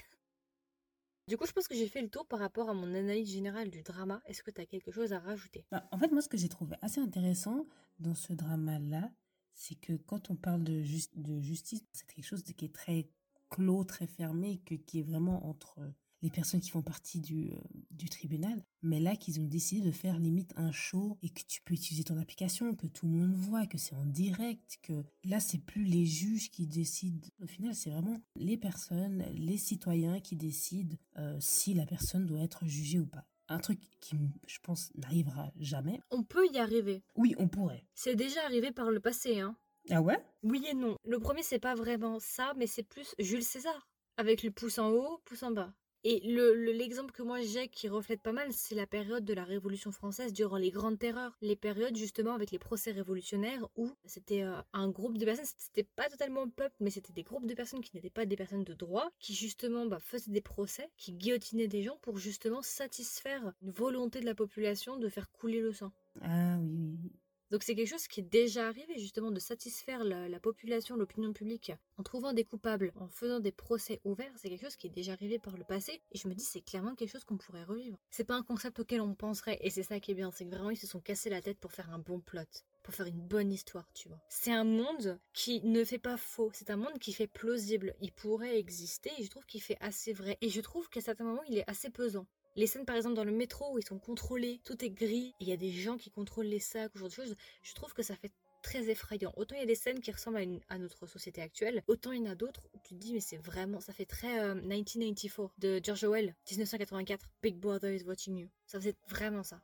Du 1.27 1.37
coup, 1.37 1.47
je 1.47 1.53
pense 1.53 1.69
que 1.69 1.75
j'ai 1.75 1.89
fait 1.89 2.03
le 2.03 2.09
tour 2.09 2.27
par 2.27 2.39
rapport 2.39 2.71
à 2.71 2.75
mon 2.75 2.95
analyse 2.95 3.31
générale 3.31 3.71
du 3.71 3.83
drama. 3.83 4.23
Est-ce 4.27 4.43
que 4.43 4.51
tu 4.51 4.61
as 4.61 4.67
quelque 4.67 4.91
chose 4.91 5.13
à 5.13 5.19
rajouter? 5.21 5.65
Bah, 5.71 5.89
En 5.93 5.99
fait, 5.99 6.11
moi, 6.11 6.23
ce 6.23 6.29
que 6.29 6.37
j'ai 6.37 6.49
trouvé 6.49 6.75
assez 6.83 7.01
intéressant 7.01 7.67
dans 8.01 8.17
ce 8.17 8.33
drama-là, 8.33 9.13
c'est 9.55 9.75
que 9.75 9.95
quand 9.95 10.31
on 10.31 10.37
parle 10.37 10.65
de, 10.65 10.83
de 11.17 11.41
justice, 11.41 11.85
c'est 11.93 12.07
quelque 12.07 12.27
chose 12.27 12.43
qui 12.43 12.65
est 12.65 12.75
très 12.75 13.09
clos, 13.49 13.85
très 13.85 14.07
fermé, 14.07 14.61
que, 14.65 14.75
qui 14.75 15.01
est 15.01 15.03
vraiment 15.03 15.47
entre 15.47 15.81
les 16.23 16.31
personnes 16.31 16.61
qui 16.61 16.71
font 16.71 16.83
partie 16.83 17.21
du, 17.21 17.51
euh, 17.51 17.57
du 17.91 18.09
tribunal, 18.09 18.63
mais 18.83 19.01
là 19.01 19.17
qu'ils 19.17 19.41
ont 19.41 19.47
décidé 19.47 19.87
de 19.87 19.91
faire 19.91 20.19
limite 20.19 20.53
un 20.57 20.71
show 20.71 21.19
et 21.23 21.31
que 21.31 21.43
tu 21.47 21.63
peux 21.63 21.75
utiliser 21.75 22.05
ton 22.05 22.19
application, 22.19 22.75
que 22.75 22.87
tout 22.87 23.07
le 23.07 23.13
monde 23.13 23.35
voit, 23.35 23.67
que 23.67 23.79
c'est 23.79 23.95
en 23.95 24.05
direct, 24.05 24.79
que 24.83 25.05
là 25.25 25.41
c'est 25.41 25.59
plus 25.59 25.85
les 25.85 26.05
juges 26.05 26.51
qui 26.51 26.67
décident. 26.67 27.27
Au 27.43 27.47
final, 27.47 27.75
c'est 27.75 27.91
vraiment 27.91 28.21
les 28.37 28.57
personnes, 28.57 29.25
les 29.35 29.57
citoyens 29.57 30.21
qui 30.21 30.37
décident 30.37 30.97
euh, 31.17 31.37
si 31.41 31.75
la 31.75 31.87
personne 31.87 32.27
doit 32.27 32.43
être 32.43 32.67
jugée 32.67 32.99
ou 32.99 33.07
pas. 33.07 33.27
Un 33.51 33.59
truc 33.59 33.81
qui, 34.01 34.17
je 34.47 34.59
pense, 34.63 34.93
n'arrivera 34.95 35.51
jamais. 35.59 36.01
On 36.11 36.23
peut 36.23 36.47
y 36.53 36.59
arriver. 36.59 37.03
Oui, 37.17 37.35
on 37.37 37.49
pourrait. 37.49 37.85
C'est 37.95 38.15
déjà 38.15 38.45
arrivé 38.45 38.71
par 38.71 38.93
le 38.93 39.01
passé, 39.01 39.41
hein. 39.41 39.57
Ah 39.91 40.01
ouais? 40.01 40.25
Oui 40.45 40.65
et 40.71 40.75
non. 40.75 40.95
Le 41.05 41.19
premier, 41.19 41.43
c'est 41.43 41.59
pas 41.59 41.75
vraiment 41.75 42.21
ça, 42.21 42.53
mais 42.57 42.69
c'est 42.69 42.85
plus 42.85 43.13
Jules 43.19 43.43
César. 43.43 43.89
Avec 44.17 44.45
le 44.45 44.53
pouce 44.53 44.79
en 44.79 44.91
haut, 44.91 45.21
pouce 45.25 45.43
en 45.43 45.51
bas. 45.51 45.73
Et 46.03 46.21
le, 46.21 46.55
l'exemple 46.73 47.13
que 47.13 47.23
moi 47.23 47.43
j'ai 47.43 47.69
qui 47.69 47.89
reflète 47.89 48.23
pas 48.23 48.33
mal, 48.33 48.53
c'est 48.53 48.75
la 48.75 48.87
période 48.87 49.25
de 49.25 49.35
la 49.35 49.45
Révolution 49.45 49.93
française 49.93 50.33
durant 50.33 50.57
les 50.57 50.71
grandes 50.71 50.99
terreurs. 50.99 51.37
Les 51.43 51.57
périodes 51.57 51.97
justement 51.97 52.33
avec 52.33 52.51
les 52.51 52.59
procès 52.59 52.91
révolutionnaires 52.91 53.69
où 53.77 53.93
c'était 54.07 54.43
euh, 54.43 54.61
un 54.73 54.89
groupe 54.89 55.19
de 55.19 55.25
personnes, 55.27 55.45
c'était 55.59 55.89
pas 55.97 56.09
totalement 56.09 56.49
peuple, 56.49 56.75
mais 56.81 56.91
c'était 56.91 57.13
des 57.13 57.23
groupes 57.23 57.47
de 57.47 57.55
personnes 57.55 57.83
qui 57.83 57.95
n'étaient 57.95 58.09
pas 58.09 58.25
des 58.25 58.37
personnes 58.37 58.65
de 58.65 58.75
droit, 58.75 59.11
qui 59.19 59.35
justement 59.35 59.85
bah, 59.85 59.99
faisaient 60.01 60.33
des 60.33 60.41
procès, 60.41 60.89
qui 60.97 61.13
guillotinaient 61.13 61.69
des 61.69 61.83
gens 61.83 61.99
pour 62.01 62.17
justement 62.17 62.63
satisfaire 62.63 63.53
une 63.61 63.71
volonté 63.71 64.21
de 64.21 64.27
la 64.27 64.35
population 64.35 64.97
de 64.97 65.09
faire 65.09 65.31
couler 65.31 65.61
le 65.61 65.73
sang. 65.73 65.93
Ah 66.23 66.57
oui, 66.61 66.99
oui. 67.03 67.20
Donc 67.51 67.63
c'est 67.63 67.75
quelque 67.75 67.89
chose 67.89 68.07
qui 68.07 68.21
est 68.21 68.31
déjà 68.31 68.69
arrivé 68.69 68.99
justement 68.99 69.31
de 69.31 69.41
satisfaire 69.41 70.05
la, 70.05 70.29
la 70.29 70.41
population, 70.41 70.97
l'opinion 70.97 71.33
publique 71.33 71.73
en 71.99 72.03
trouvant 72.03 72.33
des 72.33 72.45
coupables, 72.45 72.93
en 72.97 73.09
faisant 73.09 73.41
des 73.41 73.53
procès 73.53 74.01
ouverts, 74.05 74.33
c'est 74.37 74.49
quelque 74.49 74.65
chose 74.65 74.77
qui 74.77 74.87
est 74.87 74.91
déjà 74.91 75.13
arrivé 75.13 75.39
par 75.39 75.57
le 75.57 75.65
passé 75.65 76.01
et 76.13 76.19
je 76.19 76.29
me 76.29 76.35
dis 76.35 76.45
c'est 76.45 76.61
clairement 76.61 76.95
quelque 76.95 77.11
chose 77.11 77.25
qu'on 77.25 77.39
pourrait 77.39 77.65
revivre. 77.65 77.99
C'est 78.11 78.25
pas 78.25 78.37
un 78.37 78.43
concept 78.43 78.79
auquel 78.81 79.01
on 79.01 79.15
penserait 79.15 79.59
et 79.61 79.71
c'est 79.71 79.83
ça 79.83 80.01
qui 80.01 80.13
est 80.13 80.15
bien, 80.15 80.31
c'est 80.31 80.45
que 80.45 80.51
vraiment 80.51 80.71
ils 80.71 80.77
se 80.77 80.87
sont 80.87 81.01
cassés 81.01 81.31
la 81.31 81.43
tête 81.43 81.59
pour 81.59 81.73
faire 81.73 81.91
un 81.91 81.99
bon 81.99 82.21
plot 82.21 82.41
pour 82.83 82.95
faire 82.95 83.07
une 83.07 83.21
bonne 83.21 83.53
histoire, 83.53 83.93
tu 83.93 84.09
vois. 84.09 84.21
C'est 84.29 84.53
un 84.53 84.65
monde 84.65 85.19
qui 85.33 85.61
ne 85.63 85.85
fait 85.85 85.99
pas 85.99 86.17
faux, 86.17 86.51
c'est 86.55 86.71
un 86.71 86.77
monde 86.77 86.99
qui 86.99 87.13
fait 87.13 87.27
plausible. 87.27 87.95
Il 88.01 88.13
pourrait 88.13 88.59
exister 88.59 89.11
et 89.19 89.23
je 89.23 89.29
trouve 89.29 89.45
qu'il 89.47 89.63
fait 89.63 89.77
assez 89.81 90.13
vrai. 90.13 90.39
Et 90.41 90.49
je 90.49 90.61
trouve 90.61 90.89
qu'à 90.89 91.01
certains 91.01 91.25
moments, 91.25 91.45
il 91.49 91.59
est 91.59 91.69
assez 91.69 91.91
pesant. 91.91 92.27
Les 92.61 92.67
scènes, 92.67 92.85
par 92.85 92.97
exemple, 92.97 93.15
dans 93.15 93.25
le 93.25 93.33
métro 93.33 93.73
où 93.73 93.79
ils 93.79 93.87
sont 93.87 93.99
contrôlés, 93.99 94.61
tout 94.65 94.85
est 94.85 94.91
gris, 94.91 95.35
il 95.41 95.49
y 95.49 95.53
a 95.53 95.57
des 95.57 95.71
gens 95.71 95.97
qui 95.97 96.11
contrôlent 96.11 96.45
les 96.45 96.61
sacs, 96.61 96.95
ou 96.95 96.99
genre 96.99 97.09
de 97.09 97.15
choses, 97.15 97.35
je 97.63 97.73
trouve 97.73 97.95
que 97.95 98.03
ça 98.03 98.17
fait 98.17 98.31
très 98.63 98.91
effrayant. 98.91 99.33
Autant 99.39 99.55
il 99.55 99.61
y 99.61 99.63
a 99.63 99.67
des 99.67 99.75
scènes 99.75 100.03
qui 100.03 100.13
ressemblent 100.13 100.61
à, 100.69 100.77
notre 100.77 101.07
société 101.07 101.41
actuelle, 101.41 101.83
autant 101.87 102.13
il 102.13 102.23
y 102.23 102.29
en 102.29 102.31
a 102.31 102.35
d'autres 102.35 102.69
où 102.75 102.79
tu 102.85 102.91
te 102.91 103.01
dis, 103.01 103.15
mais 103.15 103.21
c'est 103.21 103.39
vraiment, 103.39 103.81
ça 103.81 103.95
fait 103.95 104.05
très 104.05 104.55
1994 104.57 105.39
euh, 105.39 105.49
de 105.57 105.81
George 105.83 106.05
Orwell, 106.05 106.37
1984, 106.51 107.31
Big 107.43 107.57
Brother 107.57 107.95
is 107.95 108.05
watching 108.05 108.37
you. 108.37 108.51
Ça 108.67 108.79
faisait 108.79 108.97
vraiment 109.09 109.43
ça. 109.43 109.63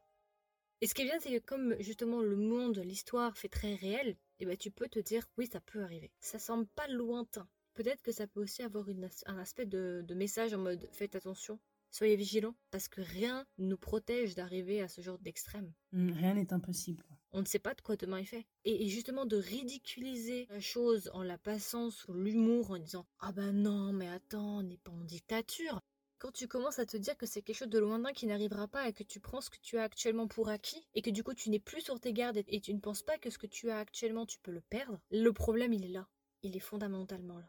Et 0.80 0.86
ce 0.86 0.94
qui 0.94 1.02
est 1.02 1.04
bien, 1.04 1.20
c'est 1.20 1.38
que 1.38 1.44
comme 1.44 1.76
justement 1.80 2.22
le 2.22 2.36
monde, 2.36 2.78
l'histoire 2.78 3.36
fait 3.36 3.50
très 3.50 3.74
réel, 3.74 4.08
et 4.08 4.44
eh 4.44 4.46
ben, 4.46 4.56
tu 4.56 4.70
peux 4.70 4.88
te 4.88 5.00
dire, 5.00 5.28
oui, 5.36 5.46
ça 5.52 5.60
peut 5.60 5.82
arriver. 5.82 6.10
Ça 6.18 6.38
semble 6.38 6.66
pas 6.68 6.88
lointain. 6.88 7.46
Peut-être 7.74 8.00
que 8.00 8.12
ça 8.12 8.26
peut 8.26 8.40
aussi 8.40 8.62
avoir 8.62 8.86
un 9.26 9.38
aspect 9.38 9.66
de, 9.66 10.02
message 10.14 10.54
en 10.54 10.58
mode 10.58 10.88
faites 10.92 11.14
attention, 11.14 11.58
soyez 11.90 12.16
vigilants, 12.16 12.54
parce 12.70 12.88
que 12.88 13.00
rien 13.00 13.46
ne 13.58 13.68
nous 13.68 13.76
protège 13.76 14.34
d'arriver 14.34 14.82
à 14.82 14.88
ce 14.88 15.00
genre 15.00 15.18
d'extrême. 15.18 15.72
Mmh, 15.92 16.12
rien 16.12 16.34
n'est 16.34 16.52
impossible. 16.52 17.04
On 17.32 17.40
ne 17.40 17.46
sait 17.46 17.58
pas 17.58 17.74
de 17.74 17.80
quoi 17.80 17.96
demain 17.96 18.18
est 18.18 18.24
fait. 18.24 18.46
Et, 18.64 18.88
justement 18.88 19.26
de 19.26 19.36
ridiculiser 19.36 20.46
la 20.50 20.60
chose 20.60 21.10
en 21.12 21.22
la 21.22 21.38
passant 21.38 21.90
sous 21.90 22.14
l'humour, 22.14 22.70
en 22.70 22.78
disant 22.78 23.06
ah 23.20 23.32
ben 23.32 23.52
non, 23.52 23.92
mais 23.92 24.08
attends, 24.08 24.58
on 24.58 24.62
n'est 24.62 24.78
pas 24.78 24.92
en 24.92 25.04
dictature. 25.04 25.80
Quand 26.18 26.32
tu 26.32 26.48
commences 26.48 26.78
à 26.78 26.86
te 26.86 26.96
dire 26.96 27.16
que 27.18 27.26
c'est 27.26 27.42
quelque 27.42 27.56
chose 27.56 27.68
de 27.68 27.78
lointain 27.78 28.12
qui 28.12 28.26
n'arrivera 28.26 28.68
pas 28.68 28.88
et 28.88 28.94
que 28.94 29.02
tu 29.02 29.20
prends 29.20 29.42
ce 29.42 29.50
que 29.50 29.58
tu 29.60 29.76
as 29.76 29.82
actuellement 29.82 30.26
pour 30.26 30.48
acquis 30.48 30.86
et 30.94 31.02
que 31.02 31.10
du 31.10 31.22
coup 31.22 31.34
tu 31.34 31.50
n'es 31.50 31.58
plus 31.58 31.82
sur 31.82 32.00
tes 32.00 32.14
gardes 32.14 32.42
et 32.48 32.60
tu 32.60 32.72
ne 32.72 32.80
penses 32.80 33.02
pas 33.02 33.18
que 33.18 33.28
ce 33.28 33.36
que 33.36 33.46
tu 33.46 33.68
as 33.68 33.78
actuellement 33.78 34.24
tu 34.24 34.38
peux 34.38 34.50
le 34.50 34.62
perdre, 34.62 34.98
le 35.10 35.32
problème 35.34 35.74
il 35.74 35.84
est 35.84 35.88
là. 35.88 36.08
Il 36.42 36.56
est 36.56 36.60
fondamentalement 36.60 37.38
là. 37.38 37.46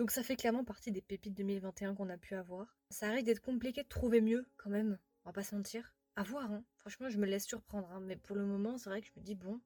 Donc 0.00 0.12
ça 0.12 0.22
fait 0.22 0.34
clairement 0.34 0.64
partie 0.64 0.92
des 0.92 1.02
pépites 1.02 1.34
2021 1.34 1.94
qu'on 1.94 2.08
a 2.08 2.16
pu 2.16 2.34
avoir. 2.34 2.74
Ça 2.88 3.10
risque 3.10 3.26
d'être 3.26 3.42
compliqué 3.42 3.82
de 3.82 3.88
trouver 3.88 4.22
mieux 4.22 4.46
quand 4.56 4.70
même, 4.70 4.98
on 5.26 5.28
va 5.28 5.34
pas 5.34 5.42
se 5.42 5.54
mentir. 5.54 5.94
À 6.16 6.22
voir, 6.22 6.50
hein. 6.50 6.64
Franchement, 6.78 7.10
je 7.10 7.18
me 7.18 7.26
laisse 7.26 7.44
surprendre, 7.44 7.92
hein. 7.92 8.00
mais 8.00 8.16
pour 8.16 8.34
le 8.34 8.46
moment, 8.46 8.78
c'est 8.78 8.88
vrai 8.88 9.02
que 9.02 9.08
je 9.08 9.20
me 9.20 9.22
dis, 9.22 9.34
bon, 9.34 9.60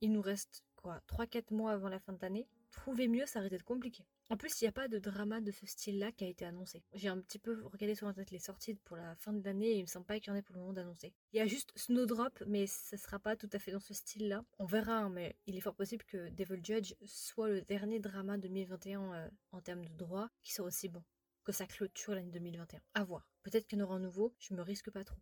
il 0.00 0.10
nous 0.10 0.22
reste 0.22 0.64
quoi 0.74 1.02
3-4 1.06 1.52
mois 1.52 1.72
avant 1.72 1.90
la 1.90 1.98
fin 1.98 2.14
de 2.14 2.18
l'année. 2.22 2.48
Trouver 2.70 3.08
mieux, 3.08 3.26
ça 3.26 3.40
risque 3.40 3.52
d'être 3.52 3.64
compliqué. 3.64 4.04
En 4.30 4.36
plus, 4.36 4.60
il 4.60 4.64
n'y 4.64 4.68
a 4.68 4.72
pas 4.72 4.88
de 4.88 4.98
drama 4.98 5.40
de 5.40 5.50
ce 5.50 5.64
style-là 5.64 6.12
qui 6.12 6.24
a 6.24 6.28
été 6.28 6.44
annoncé. 6.44 6.82
J'ai 6.92 7.08
un 7.08 7.18
petit 7.18 7.38
peu 7.38 7.64
regardé 7.64 7.94
sur 7.94 8.06
internet 8.06 8.30
les 8.30 8.38
sorties 8.38 8.74
pour 8.74 8.96
la 8.96 9.14
fin 9.16 9.32
de 9.32 9.42
l'année 9.42 9.70
et 9.70 9.78
il 9.78 9.82
me 9.82 9.86
semble 9.86 10.04
pas 10.04 10.20
qu'il 10.20 10.28
y 10.28 10.30
en 10.30 10.36
ait 10.36 10.42
pour 10.42 10.54
le 10.54 10.60
moment 10.60 10.74
d'annoncer. 10.74 11.14
Il 11.32 11.38
y 11.38 11.40
a 11.40 11.46
juste 11.46 11.72
Snowdrop, 11.76 12.42
mais 12.46 12.66
ce 12.66 12.96
sera 12.96 13.18
pas 13.18 13.36
tout 13.36 13.48
à 13.52 13.58
fait 13.58 13.72
dans 13.72 13.80
ce 13.80 13.94
style-là. 13.94 14.44
On 14.58 14.66
verra, 14.66 14.98
hein, 14.98 15.08
mais 15.10 15.36
il 15.46 15.56
est 15.56 15.60
fort 15.60 15.74
possible 15.74 16.04
que 16.04 16.28
Devil 16.30 16.60
Judge 16.62 16.94
soit 17.06 17.48
le 17.48 17.62
dernier 17.62 18.00
drama 18.00 18.36
2021 18.36 19.12
euh, 19.14 19.28
en 19.52 19.60
termes 19.62 19.84
de 19.84 19.94
droit 19.94 20.28
qui 20.42 20.52
soit 20.52 20.66
aussi 20.66 20.88
bon 20.88 21.02
que 21.44 21.52
ça 21.52 21.66
clôture 21.66 22.14
l'année 22.14 22.30
2021. 22.30 22.78
À 22.92 23.04
voir. 23.04 23.26
Peut-être 23.42 23.66
qu'il 23.66 23.78
y 23.78 23.82
en 23.82 23.86
aura 23.86 23.94
un 23.94 24.00
nouveau, 24.00 24.34
je 24.38 24.52
me 24.52 24.60
risque 24.60 24.90
pas 24.90 25.02
trop. 25.02 25.16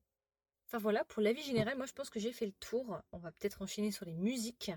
Enfin 0.66 0.78
voilà, 0.78 1.04
pour 1.04 1.22
l'avis 1.22 1.42
général, 1.42 1.76
moi 1.76 1.86
je 1.86 1.92
pense 1.92 2.10
que 2.10 2.18
j'ai 2.18 2.32
fait 2.32 2.46
le 2.46 2.52
tour. 2.52 3.00
On 3.12 3.18
va 3.18 3.30
peut-être 3.30 3.62
enchaîner 3.62 3.92
sur 3.92 4.04
les 4.04 4.12
musiques. 4.12 4.72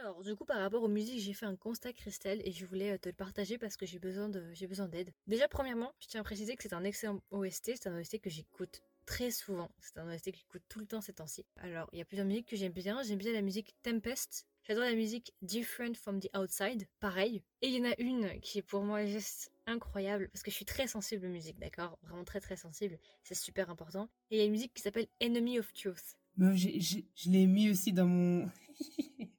Alors, 0.00 0.22
du 0.22 0.34
coup, 0.36 0.44
par 0.44 0.60
rapport 0.60 0.82
aux 0.82 0.88
musiques, 0.88 1.20
j'ai 1.20 1.32
fait 1.32 1.46
un 1.46 1.56
constat, 1.56 1.92
Christelle, 1.92 2.40
et 2.44 2.52
je 2.52 2.64
voulais 2.66 2.98
te 2.98 3.08
le 3.08 3.14
partager 3.14 3.58
parce 3.58 3.76
que 3.76 3.86
j'ai 3.86 3.98
besoin 3.98 4.28
de, 4.28 4.44
j'ai 4.52 4.66
besoin 4.66 4.88
d'aide. 4.88 5.12
Déjà, 5.26 5.48
premièrement, 5.48 5.92
je 5.98 6.08
tiens 6.08 6.20
à 6.20 6.24
préciser 6.24 6.56
que 6.56 6.62
c'est 6.62 6.74
un 6.74 6.84
excellent 6.84 7.20
OST, 7.30 7.72
c'est 7.76 7.88
un 7.88 7.98
OST 7.98 8.20
que 8.20 8.30
j'écoute 8.30 8.82
très 9.06 9.30
souvent. 9.30 9.70
C'est 9.80 9.98
un 9.98 10.12
OST 10.12 10.32
que 10.32 10.36
j'écoute 10.38 10.62
tout 10.68 10.78
le 10.78 10.86
temps 10.86 11.00
ces 11.00 11.14
temps-ci. 11.14 11.46
Alors, 11.56 11.88
il 11.92 11.98
y 11.98 12.02
a 12.02 12.04
plusieurs 12.04 12.26
musiques 12.26 12.46
que 12.46 12.56
j'aime 12.56 12.72
bien. 12.72 13.02
J'aime 13.02 13.18
bien 13.18 13.32
la 13.32 13.40
musique 13.40 13.74
Tempest. 13.82 14.46
J'adore 14.64 14.84
la 14.84 14.94
musique 14.94 15.32
Different 15.40 15.94
from 15.94 16.20
the 16.20 16.28
Outside, 16.36 16.86
pareil. 17.00 17.42
Et 17.62 17.68
il 17.68 17.74
y 17.74 17.80
en 17.80 17.90
a 17.90 17.94
une 17.98 18.38
qui 18.40 18.58
est 18.58 18.62
pour 18.62 18.82
moi 18.82 19.06
juste 19.06 19.50
incroyable 19.66 20.28
parce 20.28 20.42
que 20.42 20.50
je 20.50 20.56
suis 20.56 20.66
très 20.66 20.86
sensible 20.86 21.26
aux 21.26 21.30
musiques, 21.30 21.58
d'accord? 21.58 21.98
Vraiment 22.02 22.24
très 22.24 22.40
très 22.40 22.56
sensible. 22.56 22.98
C'est 23.22 23.34
super 23.34 23.70
important. 23.70 24.10
Et 24.30 24.36
il 24.36 24.38
y 24.40 24.42
a 24.42 24.44
une 24.44 24.52
musique 24.52 24.74
qui 24.74 24.82
s'appelle 24.82 25.08
Enemy 25.22 25.58
of 25.58 25.72
Truth. 25.72 26.18
je 26.36 27.30
l'ai 27.30 27.46
mis 27.46 27.70
aussi 27.70 27.94
dans 27.94 28.06
mon. 28.06 28.50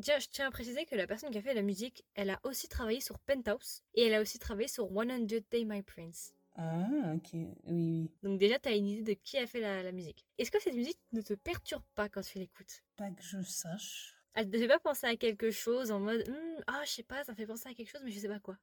Tiens, 0.00 0.18
je 0.18 0.28
tiens 0.30 0.48
à 0.48 0.50
préciser 0.50 0.86
que 0.86 0.94
la 0.94 1.06
personne 1.06 1.30
qui 1.30 1.38
a 1.38 1.42
fait 1.42 1.52
la 1.52 1.62
musique, 1.62 2.04
elle 2.14 2.30
a 2.30 2.40
aussi 2.44 2.66
travaillé 2.66 3.00
sur 3.00 3.18
Penthouse 3.18 3.82
et 3.94 4.06
elle 4.06 4.14
a 4.14 4.22
aussi 4.22 4.38
travaillé 4.38 4.68
sur 4.68 4.88
100 4.88 5.26
Day 5.50 5.64
My 5.64 5.82
Prince. 5.82 6.34
Ah, 6.56 7.14
ok, 7.14 7.30
oui, 7.32 7.54
oui. 7.66 8.10
Donc 8.22 8.38
déjà, 8.38 8.58
tu 8.58 8.68
as 8.68 8.76
une 8.76 8.88
idée 8.88 9.14
de 9.14 9.20
qui 9.20 9.38
a 9.38 9.46
fait 9.46 9.60
la, 9.60 9.92
musique. 9.92 10.26
Est-ce 10.38 10.50
que 10.50 10.60
cette 10.60 10.74
musique 10.74 10.98
ne 11.12 11.20
te 11.20 11.34
perturbe 11.34 11.84
pas 11.94 12.08
quand 12.08 12.22
tu 12.22 12.38
l'écoutes? 12.38 12.82
Pas 12.96 13.10
que 13.10 13.22
je 13.22 13.42
sache. 13.42 14.16
Elle 14.34 14.48
ne 14.48 14.58
fait 14.58 14.68
pas 14.68 14.78
penser 14.78 15.06
à 15.06 15.16
quelque 15.16 15.50
chose 15.50 15.90
en 15.90 16.00
mode 16.00 16.26
hmm, 16.26 16.62
Ah, 16.66 16.82
je 16.86 16.90
sais 16.90 17.02
pas, 17.02 17.22
ça 17.24 17.32
me 17.32 17.36
fait 17.36 17.46
penser 17.46 17.68
à 17.68 17.74
quelque 17.74 17.90
chose, 17.90 18.02
mais 18.02 18.10
je 18.10 18.18
sais 18.18 18.28
pas 18.28 18.40
quoi. 18.40 18.56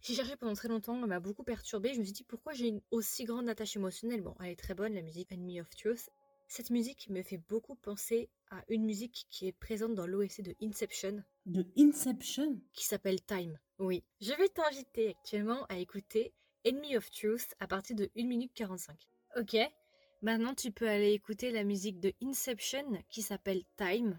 J'ai 0.00 0.14
cherché 0.14 0.36
pendant 0.36 0.54
très 0.54 0.68
longtemps, 0.68 1.00
elle 1.00 1.08
m'a 1.08 1.18
beaucoup 1.18 1.42
perturbée. 1.42 1.92
Je 1.92 1.98
me 1.98 2.04
suis 2.04 2.12
dit 2.12 2.24
pourquoi 2.24 2.52
j'ai 2.52 2.68
une 2.68 2.80
aussi 2.92 3.24
grande 3.24 3.48
attache 3.48 3.74
émotionnelle? 3.74 4.20
Bon, 4.20 4.34
elle 4.40 4.50
est 4.50 4.56
très 4.56 4.74
bonne, 4.74 4.94
la 4.94 5.02
musique 5.02 5.32
Enemy 5.32 5.60
of 5.60 5.70
Truth. 5.70 6.10
Cette 6.50 6.70
musique 6.70 7.10
me 7.10 7.22
fait 7.22 7.36
beaucoup 7.36 7.74
penser 7.74 8.30
à 8.50 8.64
une 8.68 8.86
musique 8.86 9.26
qui 9.28 9.46
est 9.46 9.52
présente 9.52 9.94
dans 9.94 10.06
l'OSC 10.06 10.40
de 10.40 10.54
Inception. 10.62 11.22
De 11.44 11.66
Inception? 11.76 12.58
Qui 12.72 12.86
s'appelle 12.86 13.22
Time. 13.22 13.58
Oui. 13.78 14.02
Je 14.22 14.32
vais 14.32 14.48
t'inviter 14.48 15.10
actuellement 15.10 15.66
à 15.66 15.76
écouter 15.76 16.32
Enemy 16.66 16.96
of 16.96 17.10
Truth 17.10 17.54
à 17.60 17.66
partir 17.66 17.96
de 17.96 18.10
1 18.16 18.26
minute 18.26 18.52
45. 18.54 18.96
Ok 19.36 19.56
Maintenant, 20.22 20.54
tu 20.54 20.72
peux 20.72 20.88
aller 20.88 21.12
écouter 21.12 21.50
la 21.52 21.64
musique 21.64 22.00
de 22.00 22.14
Inception 22.22 22.98
qui 23.10 23.20
s'appelle 23.20 23.62
Time. 23.76 24.18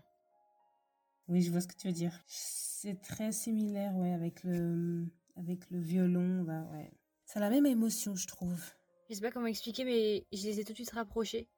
Oui, 1.28 1.42
je 1.42 1.50
vois 1.50 1.62
ce 1.62 1.68
que 1.68 1.76
tu 1.76 1.88
veux 1.88 1.94
dire. 1.94 2.14
C'est 2.28 3.02
très 3.02 3.32
similaire, 3.32 3.96
ouais, 3.96 4.14
avec 4.14 4.44
le, 4.44 5.08
avec 5.36 5.68
le 5.72 5.80
violon, 5.80 6.44
bah, 6.44 6.62
ouais. 6.74 6.92
Ça 7.26 7.40
a 7.40 7.42
la 7.42 7.50
même 7.50 7.66
émotion, 7.66 8.16
je 8.16 8.28
trouve. 8.28 8.64
Je 9.10 9.16
sais 9.16 9.22
pas 9.22 9.32
comment 9.32 9.48
expliquer, 9.48 9.84
mais 9.84 10.28
je 10.32 10.44
les 10.48 10.60
ai 10.60 10.64
tout 10.64 10.74
de 10.74 10.78
suite 10.78 10.92
rapprochés. 10.92 11.50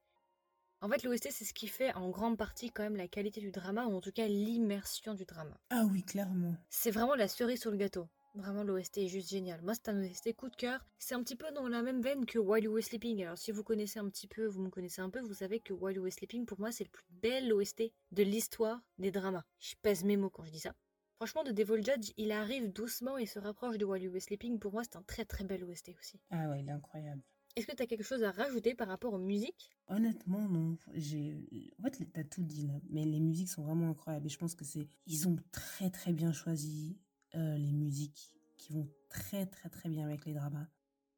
En 0.83 0.89
fait, 0.89 1.03
l'OST, 1.03 1.29
c'est 1.29 1.45
ce 1.45 1.53
qui 1.53 1.67
fait 1.67 1.93
en 1.93 2.09
grande 2.09 2.39
partie 2.39 2.71
quand 2.71 2.81
même 2.81 2.95
la 2.95 3.07
qualité 3.07 3.39
du 3.39 3.51
drama, 3.51 3.85
ou 3.85 3.95
en 3.95 4.01
tout 4.01 4.11
cas 4.11 4.27
l'immersion 4.27 5.13
du 5.13 5.25
drama. 5.25 5.55
Ah 5.69 5.83
oui, 5.91 6.03
clairement. 6.03 6.55
C'est 6.71 6.89
vraiment 6.89 7.13
la 7.13 7.27
cerise 7.27 7.61
sur 7.61 7.69
le 7.69 7.77
gâteau. 7.77 8.07
Vraiment, 8.33 8.63
l'OST 8.63 8.97
est 8.97 9.07
juste 9.07 9.29
génial. 9.29 9.61
Moi, 9.61 9.75
c'est 9.75 9.89
un 9.89 10.03
OST 10.03 10.33
coup 10.33 10.49
de 10.49 10.55
cœur. 10.55 10.83
C'est 10.97 11.13
un 11.13 11.21
petit 11.21 11.35
peu 11.35 11.51
dans 11.51 11.67
la 11.67 11.83
même 11.83 12.01
veine 12.01 12.25
que 12.25 12.39
While 12.39 12.63
You 12.63 12.73
Were 12.73 12.83
Sleeping. 12.83 13.21
Alors, 13.21 13.37
si 13.37 13.51
vous 13.51 13.63
connaissez 13.63 13.99
un 13.99 14.09
petit 14.09 14.25
peu, 14.25 14.47
vous 14.47 14.59
me 14.59 14.69
connaissez 14.71 15.01
un 15.01 15.11
peu, 15.11 15.19
vous 15.19 15.35
savez 15.35 15.59
que 15.59 15.71
While 15.71 15.97
You 15.97 16.03
Were 16.03 16.11
Sleeping, 16.13 16.47
pour 16.47 16.59
moi, 16.59 16.71
c'est 16.71 16.85
le 16.85 16.89
plus 16.89 17.05
bel 17.11 17.53
OST 17.53 17.83
de 18.11 18.23
l'histoire 18.23 18.81
des 18.97 19.11
dramas. 19.11 19.43
Je 19.59 19.75
pèse 19.83 20.03
mes 20.03 20.17
mots 20.17 20.31
quand 20.31 20.45
je 20.45 20.51
dis 20.51 20.61
ça. 20.61 20.73
Franchement, 21.17 21.43
de 21.43 21.51
Devil 21.51 21.83
Judge, 21.83 22.11
il 22.17 22.31
arrive 22.31 22.73
doucement 22.73 23.19
et 23.19 23.27
se 23.27 23.37
rapproche 23.37 23.77
de 23.77 23.85
While 23.85 24.01
You 24.01 24.11
Were 24.11 24.21
Sleeping. 24.21 24.57
Pour 24.57 24.71
moi, 24.71 24.81
c'est 24.83 24.95
un 24.95 25.03
très 25.03 25.25
très 25.25 25.43
bel 25.43 25.63
OST 25.63 25.91
aussi. 25.99 26.19
Ah 26.31 26.49
ouais, 26.49 26.61
il 26.61 26.67
est 26.69 26.71
incroyable. 26.71 27.21
Est-ce 27.55 27.67
que 27.67 27.75
tu 27.75 27.83
as 27.83 27.85
quelque 27.85 28.03
chose 28.03 28.23
à 28.23 28.31
rajouter 28.31 28.75
par 28.75 28.87
rapport 28.87 29.13
aux 29.13 29.19
musiques? 29.19 29.71
Honnêtement, 29.87 30.47
non. 30.47 30.77
J'ai... 30.93 31.35
En 31.79 31.83
fait, 31.83 31.91
tu 31.91 32.19
as 32.19 32.23
tout 32.23 32.43
dit 32.43 32.67
là. 32.67 32.79
Mais 32.89 33.03
les 33.03 33.19
musiques 33.19 33.49
sont 33.49 33.63
vraiment 33.63 33.89
incroyables. 33.89 34.25
Et 34.25 34.29
je 34.29 34.37
pense 34.37 34.55
que 34.55 34.63
c'est. 34.63 34.87
Ils 35.05 35.27
ont 35.27 35.35
très 35.51 35.89
très 35.89 36.13
bien 36.13 36.31
choisi 36.31 36.97
euh, 37.35 37.57
les 37.57 37.71
musiques 37.73 38.35
qui 38.57 38.73
vont 38.73 38.87
très 39.09 39.45
très 39.45 39.69
très 39.69 39.89
bien 39.89 40.05
avec 40.05 40.25
les 40.25 40.33
dramas 40.33 40.67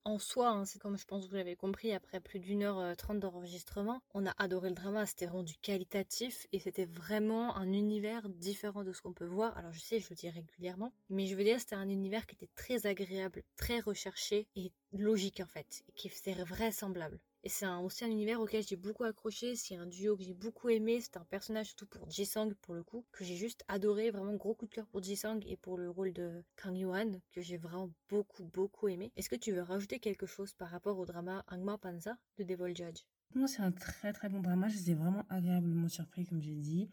en 0.06 0.20
soi, 0.20 0.50
hein, 0.50 0.66
c'est 0.66 0.80
comme 0.80 0.98
je 0.98 1.06
pense 1.06 1.26
que 1.26 1.30
vous 1.30 1.38
l'avez 1.38 1.56
compris, 1.56 1.94
après 1.94 2.20
plus 2.20 2.40
d'une 2.40 2.64
heure 2.64 2.80
euh, 2.80 2.96
trente 2.96 3.20
d'enregistrement, 3.20 4.02
on 4.14 4.26
a 4.26 4.34
adoré 4.38 4.70
le 4.70 4.76
drama, 4.76 5.06
c'était 5.06 5.26
vraiment 5.26 5.44
du 5.44 5.56
qualitatif 5.58 6.48
et 6.52 6.60
c'était 6.60 6.86
vraiment 6.86 7.56
un 7.56 7.72
univers 7.72 8.28
différent 8.30 8.84
de 8.84 8.94
ce 8.94 9.02
qu'on 9.02 9.14
peut 9.14 9.26
voir. 9.26 9.58
Alors 9.58 9.72
je 9.72 9.80
sais, 9.80 10.00
je 10.00 10.10
le 10.10 10.16
dis 10.16 10.30
régulièrement, 10.30 10.94
mais 11.10 11.26
je 11.28 11.36
veux 11.36 11.44
dire, 11.44 11.60
c'était 11.60 11.76
un 11.76 11.90
univers 11.90 12.26
qui 12.26 12.36
était 12.36 12.50
très 12.56 12.86
agréable, 12.86 13.44
très 13.56 13.80
recherché 13.80 14.48
et 14.56 14.72
logique 14.92 15.40
en 15.40 15.48
fait, 15.48 15.84
et 15.88 15.92
qui 15.94 16.10
faisait 16.10 16.34
vraisemblable. 16.44 17.20
Et 17.46 17.50
c'est 17.50 17.68
aussi 17.68 18.06
un 18.06 18.10
univers 18.10 18.40
auquel 18.40 18.64
j'ai 18.66 18.78
beaucoup 18.78 19.04
accroché. 19.04 19.56
C'est 19.58 19.76
un 19.76 19.86
duo 19.86 20.16
que 20.16 20.24
j'ai 20.24 20.34
beaucoup 20.34 20.70
aimé. 20.70 21.02
C'est 21.02 21.18
un 21.18 21.26
personnage 21.26 21.68
surtout 21.68 21.88
pour 21.88 22.10
Ji-sang 22.10 22.52
pour 22.62 22.74
le 22.74 22.84
coup 22.84 23.06
que 23.12 23.26
j'ai 23.26 23.36
juste 23.36 23.66
adoré. 23.68 24.12
Vraiment 24.12 24.34
gros 24.36 24.56
coup 24.56 24.66
de 24.66 24.72
cœur 24.74 24.88
pour 24.88 25.04
Ji-sang 25.04 25.40
et 25.46 25.58
pour 25.58 25.78
le 25.78 25.90
rôle 25.90 26.14
de 26.14 26.44
Kang 26.56 26.78
Yuan 26.78 27.20
que 27.34 27.42
j'ai 27.42 27.58
vraiment 27.58 27.90
beaucoup 28.10 28.46
beaucoup 28.46 28.88
aimé. 28.88 29.12
Est-ce 29.18 29.30
que 29.30 29.36
tu 29.36 29.52
veux 29.52 29.62
rajouter 29.62 30.00
quelque 30.00 30.26
chose 30.26 30.54
par 30.54 30.70
rapport 30.70 30.98
au 30.98 31.06
drama 31.06 31.44
Angma 31.50 31.78
Panza 31.78 32.18
de 32.38 32.44
Devil 32.46 32.76
Judge? 32.76 33.02
Moi 33.36 33.48
c'est 33.48 33.62
un 33.62 33.72
très 33.74 34.14
très 34.14 34.30
bon 34.30 34.40
drama. 34.40 34.70
Je 34.70 34.78
suis 34.78 34.94
vraiment 34.94 35.26
agréablement 35.30 35.90
surpris 35.90 36.26
comme 36.26 36.42
j'ai 36.42 36.56
dit. 36.56 36.90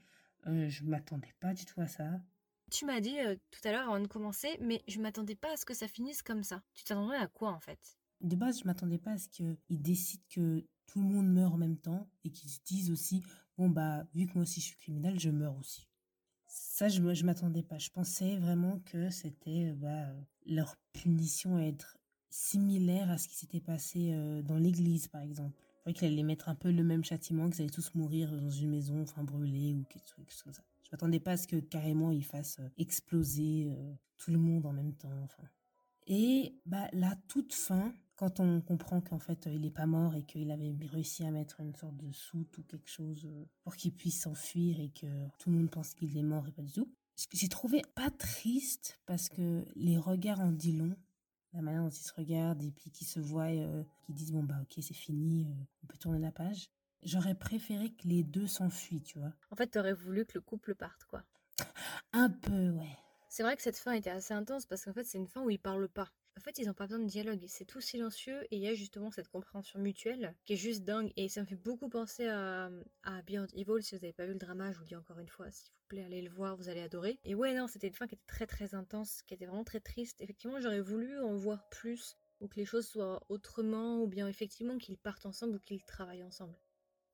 Euh, 0.48 0.68
je 0.68 0.84
m'attendais 0.84 1.32
pas 1.38 1.54
du 1.54 1.64
tout 1.64 1.80
à 1.80 1.86
ça. 1.86 2.20
Tu 2.70 2.86
m'as 2.86 3.00
dit 3.00 3.18
euh, 3.20 3.36
tout 3.50 3.60
à 3.64 3.72
l'heure 3.72 3.88
avant 3.88 4.00
de 4.00 4.06
commencer, 4.06 4.56
mais 4.60 4.82
je 4.88 5.00
m'attendais 5.00 5.34
pas 5.36 5.52
à 5.52 5.56
ce 5.56 5.64
que 5.64 5.74
ça 5.74 5.86
finisse 5.88 6.22
comme 6.22 6.42
ça. 6.42 6.62
Tu 6.74 6.84
t'attendais 6.84 7.16
à 7.16 7.26
quoi 7.28 7.50
en 7.50 7.60
fait? 7.60 7.96
De 8.20 8.36
base, 8.36 8.60
je 8.60 8.64
m'attendais 8.64 8.98
pas 8.98 9.12
à 9.12 9.18
ce 9.18 9.28
qu'ils 9.28 9.56
décident 9.82 10.22
que 10.30 10.64
tout 10.86 11.00
le 11.00 11.06
monde 11.06 11.28
meurt 11.28 11.54
en 11.54 11.58
même 11.58 11.76
temps 11.76 12.08
et 12.24 12.30
qu'ils 12.30 12.50
se 12.50 12.60
disent 12.64 12.90
aussi, 12.90 13.22
bon 13.56 13.68
bah 13.68 14.04
vu 14.14 14.26
que 14.26 14.34
moi 14.34 14.42
aussi 14.42 14.60
je 14.60 14.66
suis 14.66 14.76
criminel, 14.76 15.18
je 15.18 15.30
meurs 15.30 15.56
aussi. 15.56 15.86
Ça, 16.46 16.88
je 16.88 17.00
ne 17.00 17.22
m'attendais 17.22 17.62
pas. 17.62 17.78
Je 17.78 17.90
pensais 17.90 18.36
vraiment 18.36 18.80
que 18.80 19.08
c'était 19.10 19.72
bah, 19.72 20.08
leur 20.46 20.76
punition 20.92 21.56
à 21.56 21.62
être 21.62 21.96
similaire 22.28 23.08
à 23.08 23.18
ce 23.18 23.28
qui 23.28 23.36
s'était 23.36 23.60
passé 23.60 24.12
dans 24.44 24.56
l'église, 24.56 25.06
par 25.06 25.22
exemple. 25.22 25.56
Je 25.86 25.92
qu'ils 25.92 26.08
allaient 26.08 26.24
mettre 26.24 26.48
un 26.48 26.56
peu 26.56 26.72
le 26.72 26.82
même 26.82 27.04
châtiment, 27.04 27.48
qu'ils 27.48 27.62
allaient 27.62 27.70
tous 27.70 27.94
mourir 27.94 28.32
dans 28.32 28.50
une 28.50 28.70
maison, 28.70 29.02
enfin 29.02 29.22
brûlée 29.22 29.74
ou 29.74 29.84
quelque 29.84 30.08
chose 30.08 30.42
comme 30.42 30.52
ça. 30.52 30.62
Je 30.82 30.88
m'attendais 30.90 31.20
pas 31.20 31.32
à 31.32 31.36
ce 31.36 31.46
que 31.46 31.56
carrément 31.56 32.10
ils 32.10 32.24
fassent 32.24 32.60
exploser 32.78 33.72
tout 34.16 34.32
le 34.32 34.38
monde 34.38 34.66
en 34.66 34.72
même 34.72 34.94
temps. 34.94 35.10
Et 36.06 36.56
bah, 36.66 36.88
la 36.92 37.14
toute 37.28 37.52
fin, 37.52 37.94
quand 38.20 38.38
on 38.38 38.60
comprend 38.60 39.00
qu'en 39.00 39.18
fait 39.18 39.46
il 39.46 39.62
n'est 39.62 39.70
pas 39.70 39.86
mort 39.86 40.14
et 40.14 40.22
qu'il 40.22 40.50
avait 40.50 40.76
réussi 40.92 41.24
à 41.24 41.30
mettre 41.30 41.60
une 41.60 41.74
sorte 41.74 41.96
de 41.96 42.12
soute 42.12 42.58
ou 42.58 42.62
quelque 42.64 42.90
chose 42.90 43.24
euh, 43.24 43.46
pour 43.64 43.74
qu'il 43.76 43.94
puisse 43.94 44.20
s'enfuir 44.20 44.78
et 44.78 44.90
que 44.90 45.06
tout 45.38 45.48
le 45.48 45.56
monde 45.56 45.70
pense 45.70 45.94
qu'il 45.94 46.14
est 46.14 46.22
mort 46.22 46.46
et 46.46 46.52
pas 46.52 46.60
du 46.60 46.70
tout. 46.70 46.92
J'ai 47.32 47.48
trouvé 47.48 47.80
pas 47.94 48.10
triste 48.10 49.00
parce 49.06 49.30
que 49.30 49.64
les 49.74 49.96
regards 49.96 50.40
en 50.40 50.52
dit 50.52 50.76
long, 50.76 50.94
la 51.54 51.62
manière 51.62 51.82
dont 51.82 51.88
ils 51.88 52.04
se 52.04 52.12
regardent 52.12 52.62
et 52.62 52.72
puis 52.72 52.90
qu'ils 52.90 53.06
se 53.06 53.20
voient, 53.20 53.44
euh, 53.44 53.82
qu'ils 54.04 54.16
disent 54.16 54.32
bon 54.32 54.42
bah 54.42 54.58
ok 54.60 54.74
c'est 54.82 54.92
fini, 54.92 55.46
euh, 55.46 55.64
on 55.82 55.86
peut 55.86 55.96
tourner 55.96 56.18
la 56.18 56.30
page. 56.30 56.68
J'aurais 57.02 57.34
préféré 57.34 57.88
que 57.88 58.06
les 58.06 58.22
deux 58.22 58.46
s'enfuient, 58.46 59.02
tu 59.02 59.18
vois. 59.18 59.32
En 59.50 59.56
fait, 59.56 59.68
t'aurais 59.68 59.94
voulu 59.94 60.26
que 60.26 60.32
le 60.34 60.42
couple 60.42 60.74
parte, 60.74 61.04
quoi. 61.04 61.22
Un 62.12 62.28
peu, 62.28 62.68
ouais. 62.68 62.98
C'est 63.30 63.42
vrai 63.42 63.56
que 63.56 63.62
cette 63.62 63.78
fin 63.78 63.92
était 63.92 64.10
assez 64.10 64.34
intense 64.34 64.66
parce 64.66 64.84
qu'en 64.84 64.92
fait, 64.92 65.04
c'est 65.04 65.16
une 65.16 65.26
fin 65.26 65.40
où 65.40 65.48
ils 65.48 65.58
parlent 65.58 65.88
pas. 65.88 66.12
En 66.40 66.42
fait, 66.42 66.56
ils 66.56 66.66
n'ont 66.68 66.72
pas 66.72 66.86
besoin 66.86 67.00
de 67.00 67.06
dialogue, 67.06 67.44
c'est 67.48 67.66
tout 67.66 67.82
silencieux 67.82 68.44
et 68.44 68.56
il 68.56 68.62
y 68.62 68.66
a 68.66 68.72
justement 68.72 69.10
cette 69.10 69.28
compréhension 69.28 69.78
mutuelle 69.78 70.34
qui 70.46 70.54
est 70.54 70.56
juste 70.56 70.84
dingue 70.84 71.12
et 71.16 71.28
ça 71.28 71.42
me 71.42 71.46
fait 71.46 71.54
beaucoup 71.54 71.90
penser 71.90 72.28
à, 72.28 72.70
Beyond 73.26 73.46
Evil. 73.52 73.82
Si 73.82 73.94
vous 73.94 74.00
n'avez 74.00 74.14
pas 74.14 74.24
vu 74.24 74.32
le 74.32 74.38
drama, 74.38 74.72
je 74.72 74.78
vous 74.78 74.84
le 74.84 74.88
dis 74.88 74.96
encore 74.96 75.18
une 75.18 75.28
fois, 75.28 75.50
s'il 75.50 75.70
vous 75.70 75.88
plaît, 75.88 76.02
allez 76.02 76.22
le 76.22 76.30
voir, 76.30 76.56
vous 76.56 76.70
allez 76.70 76.80
adorer. 76.80 77.18
Et 77.24 77.34
ouais, 77.34 77.52
non, 77.52 77.66
c'était 77.66 77.88
une 77.88 77.94
fin 77.94 78.06
qui 78.06 78.14
était 78.14 78.24
très 78.26 78.46
très 78.46 78.74
intense, 78.74 79.20
qui 79.26 79.34
était 79.34 79.44
vraiment 79.44 79.64
très 79.64 79.80
triste. 79.80 80.22
Effectivement, 80.22 80.58
j'aurais 80.62 80.80
voulu 80.80 81.20
en 81.20 81.36
voir 81.36 81.68
plus 81.68 82.16
ou 82.40 82.48
que 82.48 82.56
les 82.56 82.64
choses 82.64 82.86
soient 82.86 83.22
autrement 83.28 84.00
ou 84.00 84.06
bien 84.06 84.26
effectivement 84.26 84.78
qu'ils 84.78 84.96
partent 84.96 85.26
ensemble 85.26 85.56
ou 85.56 85.58
qu'ils 85.58 85.84
travaillent 85.84 86.24
ensemble. 86.24 86.56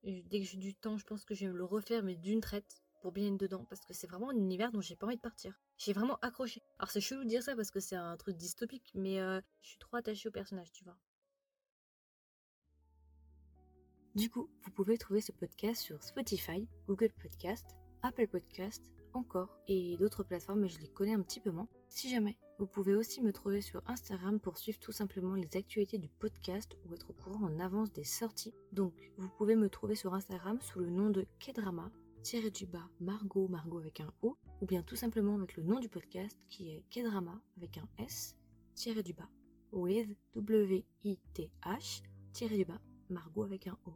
dès 0.05 0.39
que 0.39 0.47
j'ai 0.47 0.59
du 0.59 0.77
temps, 0.77 0.99
je 0.99 1.05
pense 1.05 1.24
que 1.24 1.35
je 1.35 1.47
vais 1.47 1.53
me 1.53 1.59
le 1.59 1.64
refaire, 1.64 2.05
mais 2.05 2.14
d'une 2.14 2.41
traite 2.41 2.81
pour 3.03 3.11
bien 3.11 3.27
être 3.27 3.41
dedans 3.41 3.64
parce 3.64 3.85
que 3.85 3.93
c'est 3.93 4.07
vraiment 4.07 4.31
un 4.31 4.37
univers 4.37 4.70
dont 4.70 4.81
j'ai 4.81 4.95
pas 4.95 5.07
envie 5.07 5.16
de 5.16 5.20
partir. 5.20 5.61
J'ai 5.79 5.93
vraiment 5.93 6.18
accroché. 6.22 6.62
Alors 6.79 6.91
c'est 6.91 7.01
chelou 7.01 7.24
de 7.24 7.29
dire 7.29 7.43
ça 7.43 7.55
parce 7.55 7.70
que 7.70 7.81
c'est 7.81 7.97
un 7.97 8.16
truc 8.16 8.37
dystopique, 8.37 8.93
mais 8.95 9.20
euh, 9.20 9.41
je 9.62 9.70
suis 9.70 9.79
trop 9.79 9.97
attachée 9.97 10.29
au 10.29 10.33
personnage, 10.33 10.72
tu 10.72 10.85
vois. 10.85 10.97
Du 14.14 14.31
coup, 14.31 14.49
vous 14.62 14.70
pouvez 14.70 14.97
trouver 14.97 15.20
ce 15.20 15.33
podcast 15.33 15.83
sur 15.83 16.03
Spotify, 16.03 16.66
Google 16.89 17.12
Podcast, 17.20 17.66
Apple 18.03 18.29
Podcast, 18.29 18.83
encore, 19.12 19.59
et 19.68 19.99
d'autres 19.99 20.22
plateformes, 20.22 20.61
mais 20.61 20.68
je 20.68 20.79
les 20.79 20.89
connais 20.89 21.12
un 21.12 21.20
petit 21.20 21.41
peu 21.41 21.51
moins. 21.51 21.68
Si 21.89 22.09
jamais, 22.09 22.39
vous 22.59 22.66
pouvez 22.66 22.95
aussi 22.95 23.20
me 23.20 23.33
trouver 23.33 23.61
sur 23.61 23.83
Instagram 23.87 24.41
pour 24.41 24.57
suivre 24.57 24.79
tout 24.79 24.93
simplement 24.93 25.35
les 25.35 25.57
actualités 25.57 25.99
du 25.99 26.09
podcast 26.09 26.77
ou 26.85 26.95
être 26.95 27.11
au 27.11 27.12
courant 27.12 27.45
en 27.45 27.61
avance 27.61 27.93
des 27.93 28.05
sorties. 28.05 28.55
Donc, 28.72 28.95
vous 29.18 29.29
pouvez 29.29 29.57
me 29.57 29.68
trouver 29.68 29.95
sur 29.95 30.14
Instagram 30.14 30.61
sous 30.62 30.81
le 30.81 30.89
nom 30.89 31.11
de 31.11 31.27
Kedrama, 31.39 31.91
tiré 32.22 32.51
du 32.51 32.64
bas 32.64 32.89
Margot, 33.01 33.49
Margot 33.49 33.79
avec 33.79 34.01
un 34.01 34.12
O, 34.22 34.39
ou 34.61 34.67
bien 34.67 34.83
tout 34.83 34.97
simplement 34.97 35.35
avec 35.37 35.57
le 35.57 35.63
nom 35.63 35.81
du 35.81 35.89
podcast 35.89 36.39
qui 36.49 36.71
est 36.71 36.85
Kedrama 36.91 37.41
avec 37.57 37.79
un 37.79 37.89
S, 37.99 38.37
tiré 38.75 39.03
du 39.03 39.13
bas, 39.13 39.29
with 39.73 40.09
W-I-T-H, 40.35 42.03
tiré 42.33 42.57
du 42.57 42.65
bas, 42.65 42.81
Margot 43.09 43.45
avec 43.45 43.67
un 43.67 43.79
O. 43.87 43.95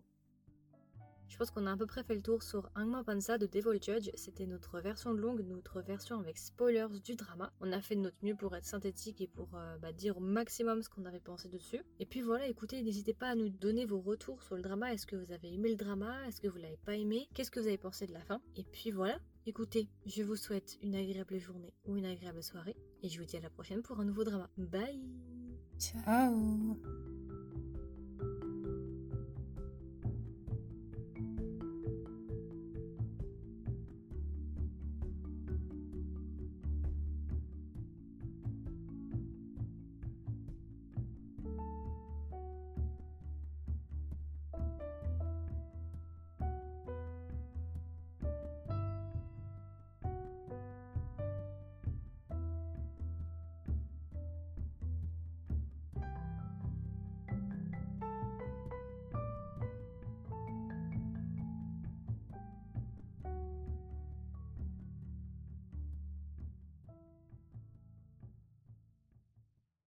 Je 1.30 1.36
pense 1.36 1.52
qu'on 1.52 1.64
a 1.66 1.72
à 1.72 1.76
peu 1.76 1.86
près 1.86 2.02
fait 2.02 2.16
le 2.16 2.22
tour 2.22 2.42
sur 2.42 2.68
Angma 2.74 3.04
Panza 3.04 3.38
de 3.38 3.46
Devil 3.46 3.80
Judge. 3.80 4.10
C'était 4.14 4.46
notre 4.46 4.80
version 4.80 5.12
longue, 5.12 5.42
notre 5.46 5.80
version 5.80 6.18
avec 6.18 6.36
spoilers 6.36 6.88
du 7.04 7.14
drama. 7.14 7.52
On 7.60 7.72
a 7.72 7.80
fait 7.80 7.94
de 7.94 8.00
notre 8.00 8.16
mieux 8.22 8.34
pour 8.34 8.54
être 8.56 8.64
synthétique 8.64 9.20
et 9.20 9.28
pour 9.28 9.48
euh, 9.54 9.78
bah, 9.78 9.92
dire 9.92 10.18
au 10.18 10.20
maximum 10.20 10.82
ce 10.82 10.90
qu'on 10.90 11.04
avait 11.04 11.20
pensé 11.20 11.48
dessus. 11.48 11.84
Et 12.00 12.04
puis 12.04 12.20
voilà, 12.20 12.48
écoutez, 12.48 12.82
n'hésitez 12.82 13.14
pas 13.14 13.28
à 13.28 13.36
nous 13.36 13.48
donner 13.48 13.86
vos 13.86 14.00
retours 14.00 14.42
sur 14.42 14.56
le 14.56 14.62
drama. 14.62 14.92
Est-ce 14.92 15.06
que 15.06 15.14
vous 15.14 15.30
avez 15.30 15.54
aimé 15.54 15.70
le 15.70 15.76
drama? 15.76 16.26
Est-ce 16.26 16.40
que 16.40 16.48
vous 16.48 16.58
l'avez 16.58 16.78
pas 16.84 16.96
aimé? 16.96 17.28
Qu'est-ce 17.32 17.52
que 17.52 17.60
vous 17.60 17.68
avez 17.68 17.78
pensé 17.78 18.08
de 18.08 18.12
la 18.12 18.24
fin? 18.24 18.42
Et 18.56 18.64
puis 18.64 18.90
voilà, 18.90 19.20
écoutez, 19.50 19.88
je 20.06 20.22
vous 20.22 20.36
souhaite 20.36 20.78
une 20.80 20.94
agréable 20.94 21.38
journée 21.38 21.74
ou 21.84 21.96
une 21.96 22.06
agréable 22.06 22.42
soirée. 22.42 22.76
Et 23.02 23.08
je 23.08 23.18
vous 23.18 23.26
dis 23.26 23.36
à 23.36 23.40
la 23.40 23.50
prochaine 23.50 23.82
pour 23.82 23.98
un 23.98 24.04
nouveau 24.04 24.22
drama. 24.22 24.48
Bye 24.56 25.02
Ciao 25.78 26.76